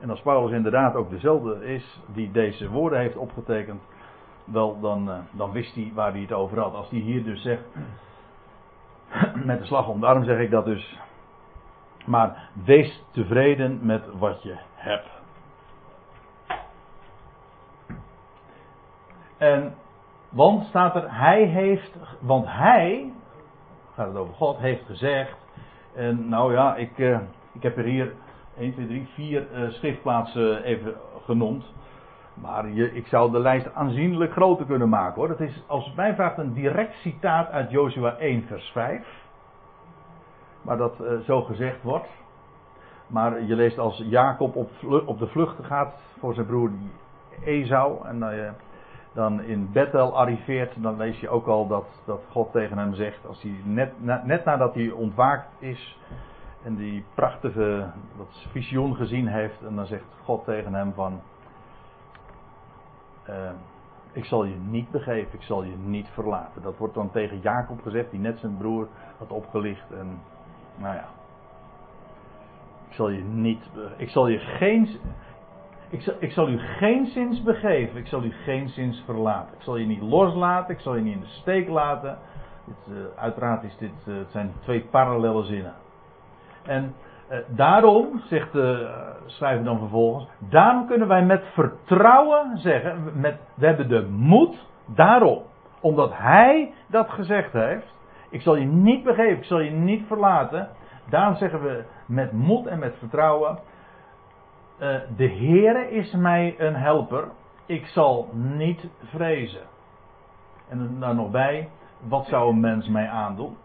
En 0.00 0.10
als 0.10 0.20
Paulus 0.20 0.52
inderdaad 0.52 0.94
ook 0.94 1.10
dezelfde 1.10 1.64
is 1.64 2.00
die 2.06 2.30
deze 2.30 2.68
woorden 2.68 2.98
heeft 2.98 3.16
opgetekend, 3.16 3.82
wel 4.44 4.80
dan, 4.80 5.10
eh, 5.10 5.18
dan 5.30 5.52
wist 5.52 5.74
hij 5.74 5.92
waar 5.94 6.12
hij 6.12 6.20
het 6.20 6.32
over 6.32 6.58
had. 6.58 6.74
Als 6.74 6.90
hij 6.90 6.98
hier 6.98 7.24
dus 7.24 7.42
zegt, 7.42 7.62
met 9.44 9.58
de 9.58 9.66
slag 9.66 9.88
om 9.88 10.00
de 10.00 10.06
arm 10.06 10.24
zeg 10.24 10.38
ik 10.38 10.50
dat 10.50 10.64
dus. 10.64 10.98
Maar 12.06 12.48
wees 12.64 13.04
tevreden 13.10 13.78
met 13.82 14.18
wat 14.18 14.42
je 14.42 14.56
hebt. 14.74 15.08
En 19.36 19.74
want 20.28 20.64
staat 20.64 20.94
er, 20.94 21.14
hij 21.14 21.44
heeft, 21.44 21.96
want 22.20 22.46
hij, 22.46 23.12
gaat 23.94 24.06
het 24.06 24.16
over 24.16 24.34
God, 24.34 24.58
heeft 24.58 24.86
gezegd. 24.86 25.36
En 25.94 26.28
nou 26.28 26.52
ja, 26.52 26.76
ik, 26.76 26.98
uh, 26.98 27.18
ik 27.52 27.62
heb 27.62 27.76
er 27.76 27.84
hier 27.84 28.12
1, 28.58 28.72
2, 28.72 28.86
3, 28.86 29.08
4 29.14 29.46
uh, 29.52 29.70
schriftplaatsen 29.70 30.62
even 30.62 30.94
genoemd. 31.24 31.64
Maar 32.34 32.68
je, 32.68 32.94
ik 32.94 33.06
zou 33.06 33.30
de 33.30 33.38
lijst 33.38 33.74
aanzienlijk 33.74 34.32
groter 34.32 34.66
kunnen 34.66 34.88
maken 34.88 35.14
hoor. 35.14 35.28
Dat 35.28 35.40
is, 35.40 35.62
als 35.66 35.92
mij 35.94 36.14
vraagt, 36.14 36.38
een 36.38 36.52
direct 36.52 36.94
citaat 36.94 37.50
uit 37.50 37.70
Joshua 37.70 38.16
1, 38.16 38.42
vers 38.46 38.70
5. 38.70 39.06
Maar 40.62 40.76
dat 40.76 41.00
uh, 41.00 41.18
zo 41.18 41.42
gezegd 41.42 41.82
wordt. 41.82 42.08
Maar 43.06 43.42
je 43.42 43.54
leest 43.54 43.78
als 43.78 44.02
Jacob 44.06 44.56
op, 44.56 44.70
op 45.06 45.18
de 45.18 45.26
vlucht 45.26 45.64
gaat 45.64 45.94
voor 46.18 46.34
zijn 46.34 46.46
broer 46.46 46.70
Esau. 47.44 48.06
En 48.06 48.16
uh, 48.16 48.50
dan 49.12 49.42
in 49.42 49.72
Bethel 49.72 50.16
arriveert, 50.16 50.82
dan 50.82 50.96
lees 50.96 51.20
je 51.20 51.28
ook 51.28 51.46
al 51.46 51.66
dat, 51.66 51.86
dat 52.04 52.20
God 52.30 52.52
tegen 52.52 52.78
hem 52.78 52.94
zegt, 52.94 53.26
als 53.26 53.42
hij 53.42 53.60
net, 53.64 53.92
net 54.24 54.44
nadat 54.44 54.74
hij 54.74 54.90
ontwaakt 54.90 55.48
is 55.58 55.98
en 56.62 56.76
die 56.76 57.04
prachtige 57.14 57.90
dat 58.16 58.46
visioen 58.50 58.96
gezien 58.96 59.26
heeft, 59.26 59.62
en 59.62 59.76
dan 59.76 59.86
zegt 59.86 60.04
God 60.24 60.44
tegen 60.44 60.74
hem 60.74 60.92
van, 60.92 61.20
uh, 63.28 63.50
ik 64.12 64.24
zal 64.24 64.44
je 64.44 64.54
niet 64.54 64.90
begeven, 64.90 65.32
ik 65.32 65.42
zal 65.42 65.62
je 65.62 65.76
niet 65.76 66.08
verlaten. 66.08 66.62
Dat 66.62 66.78
wordt 66.78 66.94
dan 66.94 67.10
tegen 67.10 67.40
Jacob 67.40 67.82
gezegd, 67.82 68.10
die 68.10 68.20
net 68.20 68.38
zijn 68.38 68.56
broer 68.56 68.88
had 69.18 69.30
opgelicht 69.30 69.90
en, 69.90 70.20
nou 70.76 70.94
ja, 70.94 71.04
ik 72.88 72.94
zal 72.94 73.08
je 73.08 73.24
niet, 73.24 73.70
ik 73.96 74.08
zal 74.08 74.26
je 74.26 74.38
geen, 74.38 74.88
ik 75.90 76.00
zal, 76.00 76.14
ik 76.18 76.32
zal 76.32 76.48
u 76.48 76.58
geen 76.58 77.06
zins 77.06 77.42
begeven, 77.42 77.98
ik 77.98 78.06
zal 78.06 78.24
u 78.24 78.32
geen 78.32 78.68
zins 78.68 79.02
verlaten. 79.04 79.54
Ik 79.56 79.62
zal 79.62 79.76
je 79.76 79.86
niet 79.86 80.02
loslaten, 80.02 80.74
ik 80.74 80.80
zal 80.80 80.94
je 80.94 81.02
niet 81.02 81.14
in 81.14 81.20
de 81.20 81.26
steek 81.26 81.68
laten. 81.68 82.18
Uh, 82.88 82.96
uiteraard 83.16 83.62
is 83.62 83.76
dit, 83.76 83.92
uh, 84.06 84.18
het 84.18 84.30
zijn 84.30 84.52
twee 84.60 84.80
parallele 84.80 85.44
zinnen. 85.44 85.74
En 86.62 86.94
uh, 87.30 87.38
daarom, 87.46 88.20
zegt 88.28 88.52
de 88.52 88.90
schrijver 89.26 89.64
dan 89.64 89.78
vervolgens, 89.78 90.26
daarom 90.38 90.86
kunnen 90.86 91.08
wij 91.08 91.24
met 91.24 91.44
vertrouwen 91.52 92.58
zeggen, 92.58 93.20
met, 93.20 93.36
we 93.54 93.66
hebben 93.66 93.88
de 93.88 94.06
moed 94.08 94.66
daarom. 94.86 95.42
Omdat 95.80 96.10
hij 96.14 96.72
dat 96.86 97.10
gezegd 97.10 97.52
heeft, 97.52 97.94
ik 98.30 98.40
zal 98.40 98.56
je 98.56 98.66
niet 98.66 99.04
begeven, 99.04 99.36
ik 99.36 99.44
zal 99.44 99.60
je 99.60 99.70
niet 99.70 100.06
verlaten. 100.06 100.68
Daarom 101.10 101.36
zeggen 101.36 101.62
we 101.62 101.84
met 102.06 102.32
moed 102.32 102.66
en 102.66 102.78
met 102.78 102.94
vertrouwen, 102.98 103.58
uh, 104.78 104.96
de 105.16 105.28
Heere 105.28 105.90
is 105.90 106.12
mij 106.12 106.54
een 106.58 106.74
helper, 106.74 107.28
ik 107.66 107.86
zal 107.86 108.28
niet 108.32 108.88
vrezen. 109.04 109.62
En 110.68 110.96
daar 111.00 111.14
nog 111.14 111.30
bij, 111.30 111.68
wat 112.08 112.26
zou 112.26 112.50
een 112.50 112.60
mens 112.60 112.88
mij 112.88 113.08
aandoen? 113.08 113.56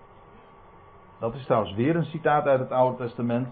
Dat 1.20 1.34
is 1.34 1.46
trouwens 1.46 1.74
weer 1.74 1.96
een 1.96 2.06
citaat 2.06 2.46
uit 2.46 2.60
het 2.60 2.72
Oude 2.72 2.98
Testament. 2.98 3.48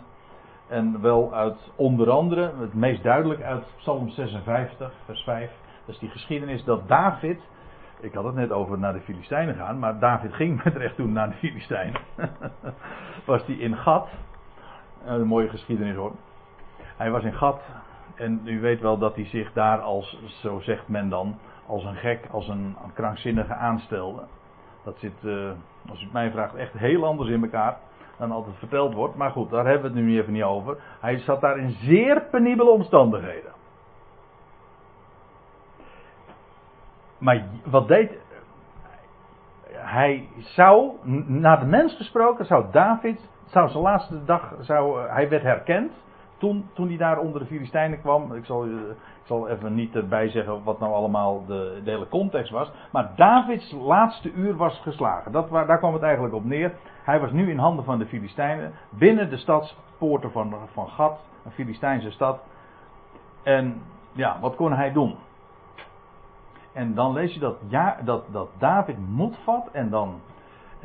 En 0.67 1.01
wel 1.01 1.33
uit 1.33 1.71
onder 1.75 2.09
andere, 2.09 2.51
het 2.59 2.73
meest 2.73 3.03
duidelijk 3.03 3.41
uit 3.41 3.63
Psalm 3.77 4.09
56, 4.09 4.91
vers 5.05 5.21
5. 5.21 5.51
Dat 5.85 5.95
is 5.95 5.99
die 5.99 6.09
geschiedenis 6.09 6.63
dat 6.63 6.87
David. 6.87 7.41
Ik 7.99 8.13
had 8.13 8.23
het 8.23 8.35
net 8.35 8.51
over 8.51 8.77
naar 8.77 8.93
de 8.93 8.99
Filistijnen 8.99 9.55
gaan, 9.55 9.79
maar 9.79 9.99
David 9.99 10.33
ging 10.33 10.63
met 10.63 10.75
recht 10.75 10.95
toen 10.95 11.13
naar 11.13 11.29
de 11.29 11.35
Filistijnen. 11.35 12.01
was 13.25 13.45
die 13.45 13.57
in 13.57 13.75
Gat. 13.75 14.09
Een 15.05 15.27
mooie 15.27 15.49
geschiedenis 15.49 15.95
hoor. 15.95 16.11
Hij 16.97 17.11
was 17.11 17.23
in 17.23 17.33
Gat. 17.33 17.61
En 18.15 18.41
u 18.45 18.59
weet 18.61 18.81
wel 18.81 18.97
dat 18.97 19.15
hij 19.15 19.25
zich 19.25 19.53
daar 19.53 19.79
als, 19.79 20.19
zo 20.41 20.59
zegt 20.59 20.87
men 20.87 21.09
dan, 21.09 21.37
als 21.65 21.83
een 21.83 21.95
gek, 21.95 22.27
als 22.31 22.47
een, 22.47 22.75
krankzinnige 22.93 23.53
aanstelde. 23.53 24.23
Dat 24.85 24.97
zit, 24.97 25.23
uh, 25.23 25.51
als 25.89 25.99
u 25.99 26.03
het 26.03 26.13
mij 26.13 26.31
vraagt, 26.31 26.55
echt 26.55 26.73
heel 26.73 27.05
anders 27.05 27.29
in 27.29 27.43
elkaar 27.43 27.77
dan 28.17 28.31
altijd 28.31 28.55
verteld 28.55 28.93
wordt. 28.93 29.15
Maar 29.15 29.31
goed, 29.31 29.49
daar 29.49 29.65
hebben 29.65 29.91
we 29.91 29.97
het 29.97 30.07
nu 30.07 30.19
even 30.19 30.33
niet 30.33 30.43
over. 30.43 30.77
Hij 30.99 31.17
zat 31.17 31.41
daar 31.41 31.57
in 31.57 31.71
zeer 31.71 32.21
penibele 32.31 32.69
omstandigheden. 32.69 33.51
Maar 37.17 37.45
wat 37.63 37.87
deed. 37.87 38.23
Hij 39.71 40.29
zou, 40.37 40.91
naar 41.27 41.59
de 41.59 41.65
mens 41.65 41.95
gesproken, 41.95 42.45
zou 42.45 42.65
David, 42.71 43.29
zou 43.45 43.69
zijn 43.69 43.83
laatste 43.83 44.23
dag, 44.25 44.53
zou, 44.59 45.09
hij 45.09 45.29
werd 45.29 45.43
herkend 45.43 45.91
toen, 46.37 46.69
toen 46.73 46.87
hij 46.87 46.97
daar 46.97 47.19
onder 47.19 47.41
de 47.41 47.47
Filistijnen 47.47 48.01
kwam, 48.01 48.33
ik 48.33 48.45
zal, 48.45 48.65
ik 48.65 48.95
zal 49.25 49.49
even 49.49 49.75
niet 49.75 49.95
erbij 49.95 50.29
zeggen 50.29 50.63
wat 50.63 50.79
nou 50.79 50.93
allemaal 50.93 51.45
de, 51.45 51.81
hele 51.83 52.07
context 52.07 52.51
was. 52.51 52.71
Maar 52.91 53.11
Davids 53.15 53.71
laatste 53.71 54.31
uur 54.31 54.55
was 54.55 54.79
geslagen. 54.79 55.31
Dat, 55.31 55.49
daar 55.49 55.77
kwam 55.77 55.93
het 55.93 56.01
eigenlijk 56.01 56.33
op 56.33 56.45
neer. 56.45 56.73
Hij 57.03 57.19
was 57.19 57.31
nu 57.31 57.49
in 57.49 57.57
handen 57.57 57.85
van 57.85 57.99
de 57.99 58.05
Filistijnen. 58.05 58.73
Binnen 58.89 59.29
de 59.29 59.37
stadspoorten 59.37 60.31
van, 60.31 60.55
van 60.73 60.87
Gat, 60.87 61.19
een 61.45 61.51
Filistijnse 61.51 62.11
stad. 62.11 62.39
En 63.43 63.81
ja, 64.11 64.37
wat 64.41 64.55
kon 64.55 64.73
hij 64.73 64.91
doen? 64.91 65.15
En 66.73 66.93
dan 66.93 67.13
lees 67.13 67.33
je 67.33 67.39
dat, 67.39 67.57
ja, 67.67 67.97
dat, 68.03 68.23
dat 68.31 68.49
David 68.57 69.09
moed 69.09 69.37
vat 69.43 69.69
en 69.71 69.89
dan 69.89 70.21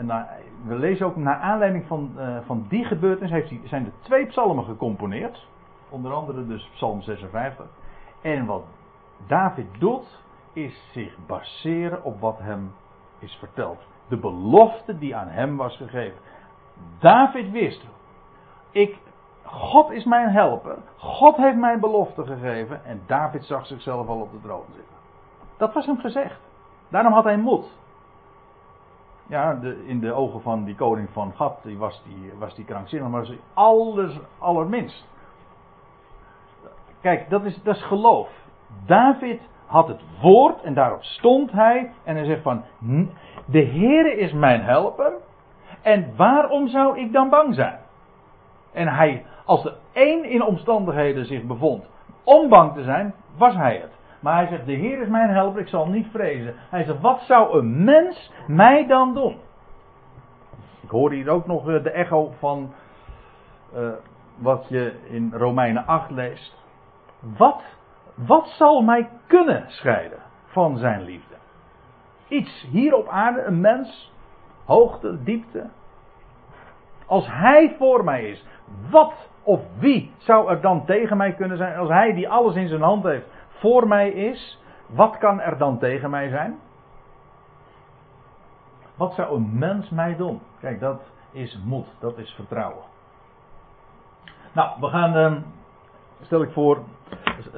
en 0.00 0.26
we 0.66 0.74
lezen 0.74 1.06
ook 1.06 1.16
naar 1.16 1.36
aanleiding 1.36 1.84
van, 1.86 2.12
uh, 2.16 2.36
van 2.46 2.66
die 2.68 2.84
gebeurtenis 2.84 3.30
heeft 3.30 3.48
hij, 3.48 3.60
zijn 3.64 3.84
er 3.84 3.92
twee 4.00 4.26
psalmen 4.26 4.64
gecomponeerd. 4.64 5.46
Onder 5.88 6.12
andere 6.12 6.46
dus 6.46 6.70
psalm 6.74 7.02
56. 7.02 7.66
En 8.20 8.46
wat 8.46 8.64
David 9.26 9.66
doet, 9.78 10.18
is 10.52 10.90
zich 10.92 11.16
baseren 11.26 12.04
op 12.04 12.20
wat 12.20 12.38
hem 12.38 12.72
is 13.18 13.34
verteld. 13.34 13.78
De 14.08 14.16
belofte 14.16 14.98
die 14.98 15.16
aan 15.16 15.28
hem 15.28 15.56
was 15.56 15.76
gegeven. 15.76 16.18
David 16.98 17.50
wist, 17.50 17.86
ik, 18.70 18.98
God 19.42 19.90
is 19.90 20.04
mijn 20.04 20.28
helper. 20.28 20.78
God 20.96 21.36
heeft 21.36 21.56
mij 21.56 21.78
belofte 21.78 22.24
gegeven. 22.24 22.84
En 22.84 23.02
David 23.06 23.44
zag 23.44 23.66
zichzelf 23.66 24.08
al 24.08 24.20
op 24.20 24.32
de 24.32 24.40
troon 24.40 24.64
zitten. 24.74 24.94
Dat 25.56 25.74
was 25.74 25.86
hem 25.86 25.98
gezegd. 25.98 26.40
Daarom 26.88 27.12
had 27.12 27.24
hij 27.24 27.36
moed. 27.36 27.78
Ja, 29.26 29.54
de, 29.54 29.86
in 29.86 30.00
de 30.00 30.12
ogen 30.12 30.42
van 30.42 30.64
die 30.64 30.74
koning 30.74 31.08
van 31.10 31.32
Gat 31.36 31.58
was, 31.78 32.02
die, 32.04 32.32
was 32.38 32.54
die 32.54 32.64
krankzinnig, 32.64 33.08
maar 33.08 33.22
is 33.22 33.38
alles, 33.54 34.18
allerminst. 34.38 35.04
Kijk, 37.00 37.30
dat 37.30 37.44
is, 37.44 37.62
dat 37.62 37.76
is 37.76 37.82
geloof. 37.82 38.28
David 38.86 39.40
had 39.66 39.88
het 39.88 40.00
woord 40.20 40.62
en 40.62 40.74
daarop 40.74 41.02
stond 41.04 41.52
hij 41.52 41.90
en 42.04 42.16
hij 42.16 42.24
zegt 42.24 42.42
van, 42.42 42.64
de 43.44 43.64
Heere 43.64 44.16
is 44.16 44.32
mijn 44.32 44.62
helper 44.62 45.12
en 45.82 46.12
waarom 46.16 46.68
zou 46.68 46.98
ik 46.98 47.12
dan 47.12 47.28
bang 47.28 47.54
zijn? 47.54 47.78
En 48.72 48.88
hij, 48.88 49.24
als 49.44 49.64
er 49.64 49.74
één 49.92 50.24
in 50.24 50.42
omstandigheden 50.42 51.26
zich 51.26 51.42
bevond 51.42 51.84
om 52.24 52.48
bang 52.48 52.72
te 52.72 52.82
zijn, 52.82 53.14
was 53.36 53.54
hij 53.54 53.76
het. 53.76 53.98
Maar 54.20 54.34
hij 54.34 54.46
zegt, 54.46 54.66
de 54.66 54.72
Heer 54.72 55.00
is 55.00 55.08
mijn 55.08 55.30
helper, 55.30 55.60
ik 55.60 55.68
zal 55.68 55.86
niet 55.86 56.06
vrezen. 56.12 56.54
Hij 56.70 56.84
zegt, 56.84 57.00
wat 57.00 57.20
zou 57.20 57.58
een 57.58 57.84
mens 57.84 58.32
mij 58.46 58.86
dan 58.86 59.14
doen? 59.14 59.36
Ik 60.80 60.90
hoor 60.90 61.10
hier 61.10 61.30
ook 61.30 61.46
nog 61.46 61.68
eh, 61.68 61.82
de 61.82 61.90
echo 61.90 62.32
van 62.38 62.72
uh, 63.76 63.88
wat 64.36 64.66
je 64.68 64.94
in 65.08 65.32
Romeinen 65.34 65.86
8 65.86 66.10
leest. 66.10 66.59
Wat, 67.20 67.62
wat 68.14 68.46
zal 68.46 68.82
mij 68.82 69.08
kunnen 69.26 69.64
scheiden 69.66 70.18
van 70.46 70.78
zijn 70.78 71.02
liefde? 71.02 71.34
Iets 72.28 72.66
hier 72.70 72.94
op 72.94 73.08
aarde, 73.08 73.42
een 73.42 73.60
mens, 73.60 74.12
hoogte, 74.64 75.22
diepte. 75.22 75.70
Als 77.06 77.26
hij 77.26 77.74
voor 77.78 78.04
mij 78.04 78.24
is, 78.24 78.44
wat 78.90 79.28
of 79.42 79.60
wie 79.78 80.12
zou 80.18 80.50
er 80.50 80.60
dan 80.60 80.84
tegen 80.84 81.16
mij 81.16 81.34
kunnen 81.34 81.56
zijn? 81.56 81.76
Als 81.78 81.88
hij 81.88 82.12
die 82.12 82.28
alles 82.28 82.54
in 82.54 82.68
zijn 82.68 82.82
hand 82.82 83.04
heeft, 83.04 83.26
voor 83.48 83.88
mij 83.88 84.10
is, 84.10 84.62
wat 84.86 85.18
kan 85.18 85.40
er 85.40 85.58
dan 85.58 85.78
tegen 85.78 86.10
mij 86.10 86.28
zijn? 86.28 86.58
Wat 88.94 89.14
zou 89.14 89.36
een 89.36 89.58
mens 89.58 89.90
mij 89.90 90.16
doen? 90.16 90.40
Kijk, 90.60 90.80
dat 90.80 91.02
is 91.32 91.60
moed, 91.64 91.86
dat 91.98 92.18
is 92.18 92.30
vertrouwen. 92.30 92.84
Nou, 94.52 94.80
we 94.80 94.86
gaan, 94.86 95.16
ehm, 95.16 95.40
stel 96.20 96.42
ik 96.42 96.50
voor, 96.50 96.82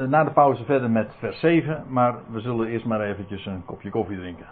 na 0.09 0.25
de 0.25 0.31
pauze 0.31 0.65
verder 0.65 0.91
met 0.91 1.15
vers 1.19 1.41
7, 1.41 1.85
maar 1.89 2.15
we 2.31 2.41
zullen 2.41 2.67
eerst 2.69 2.85
maar 2.85 3.01
eventjes 3.01 3.47
een 3.47 3.65
kopje 3.65 3.91
koffie 3.91 4.19
drinken. 4.19 4.47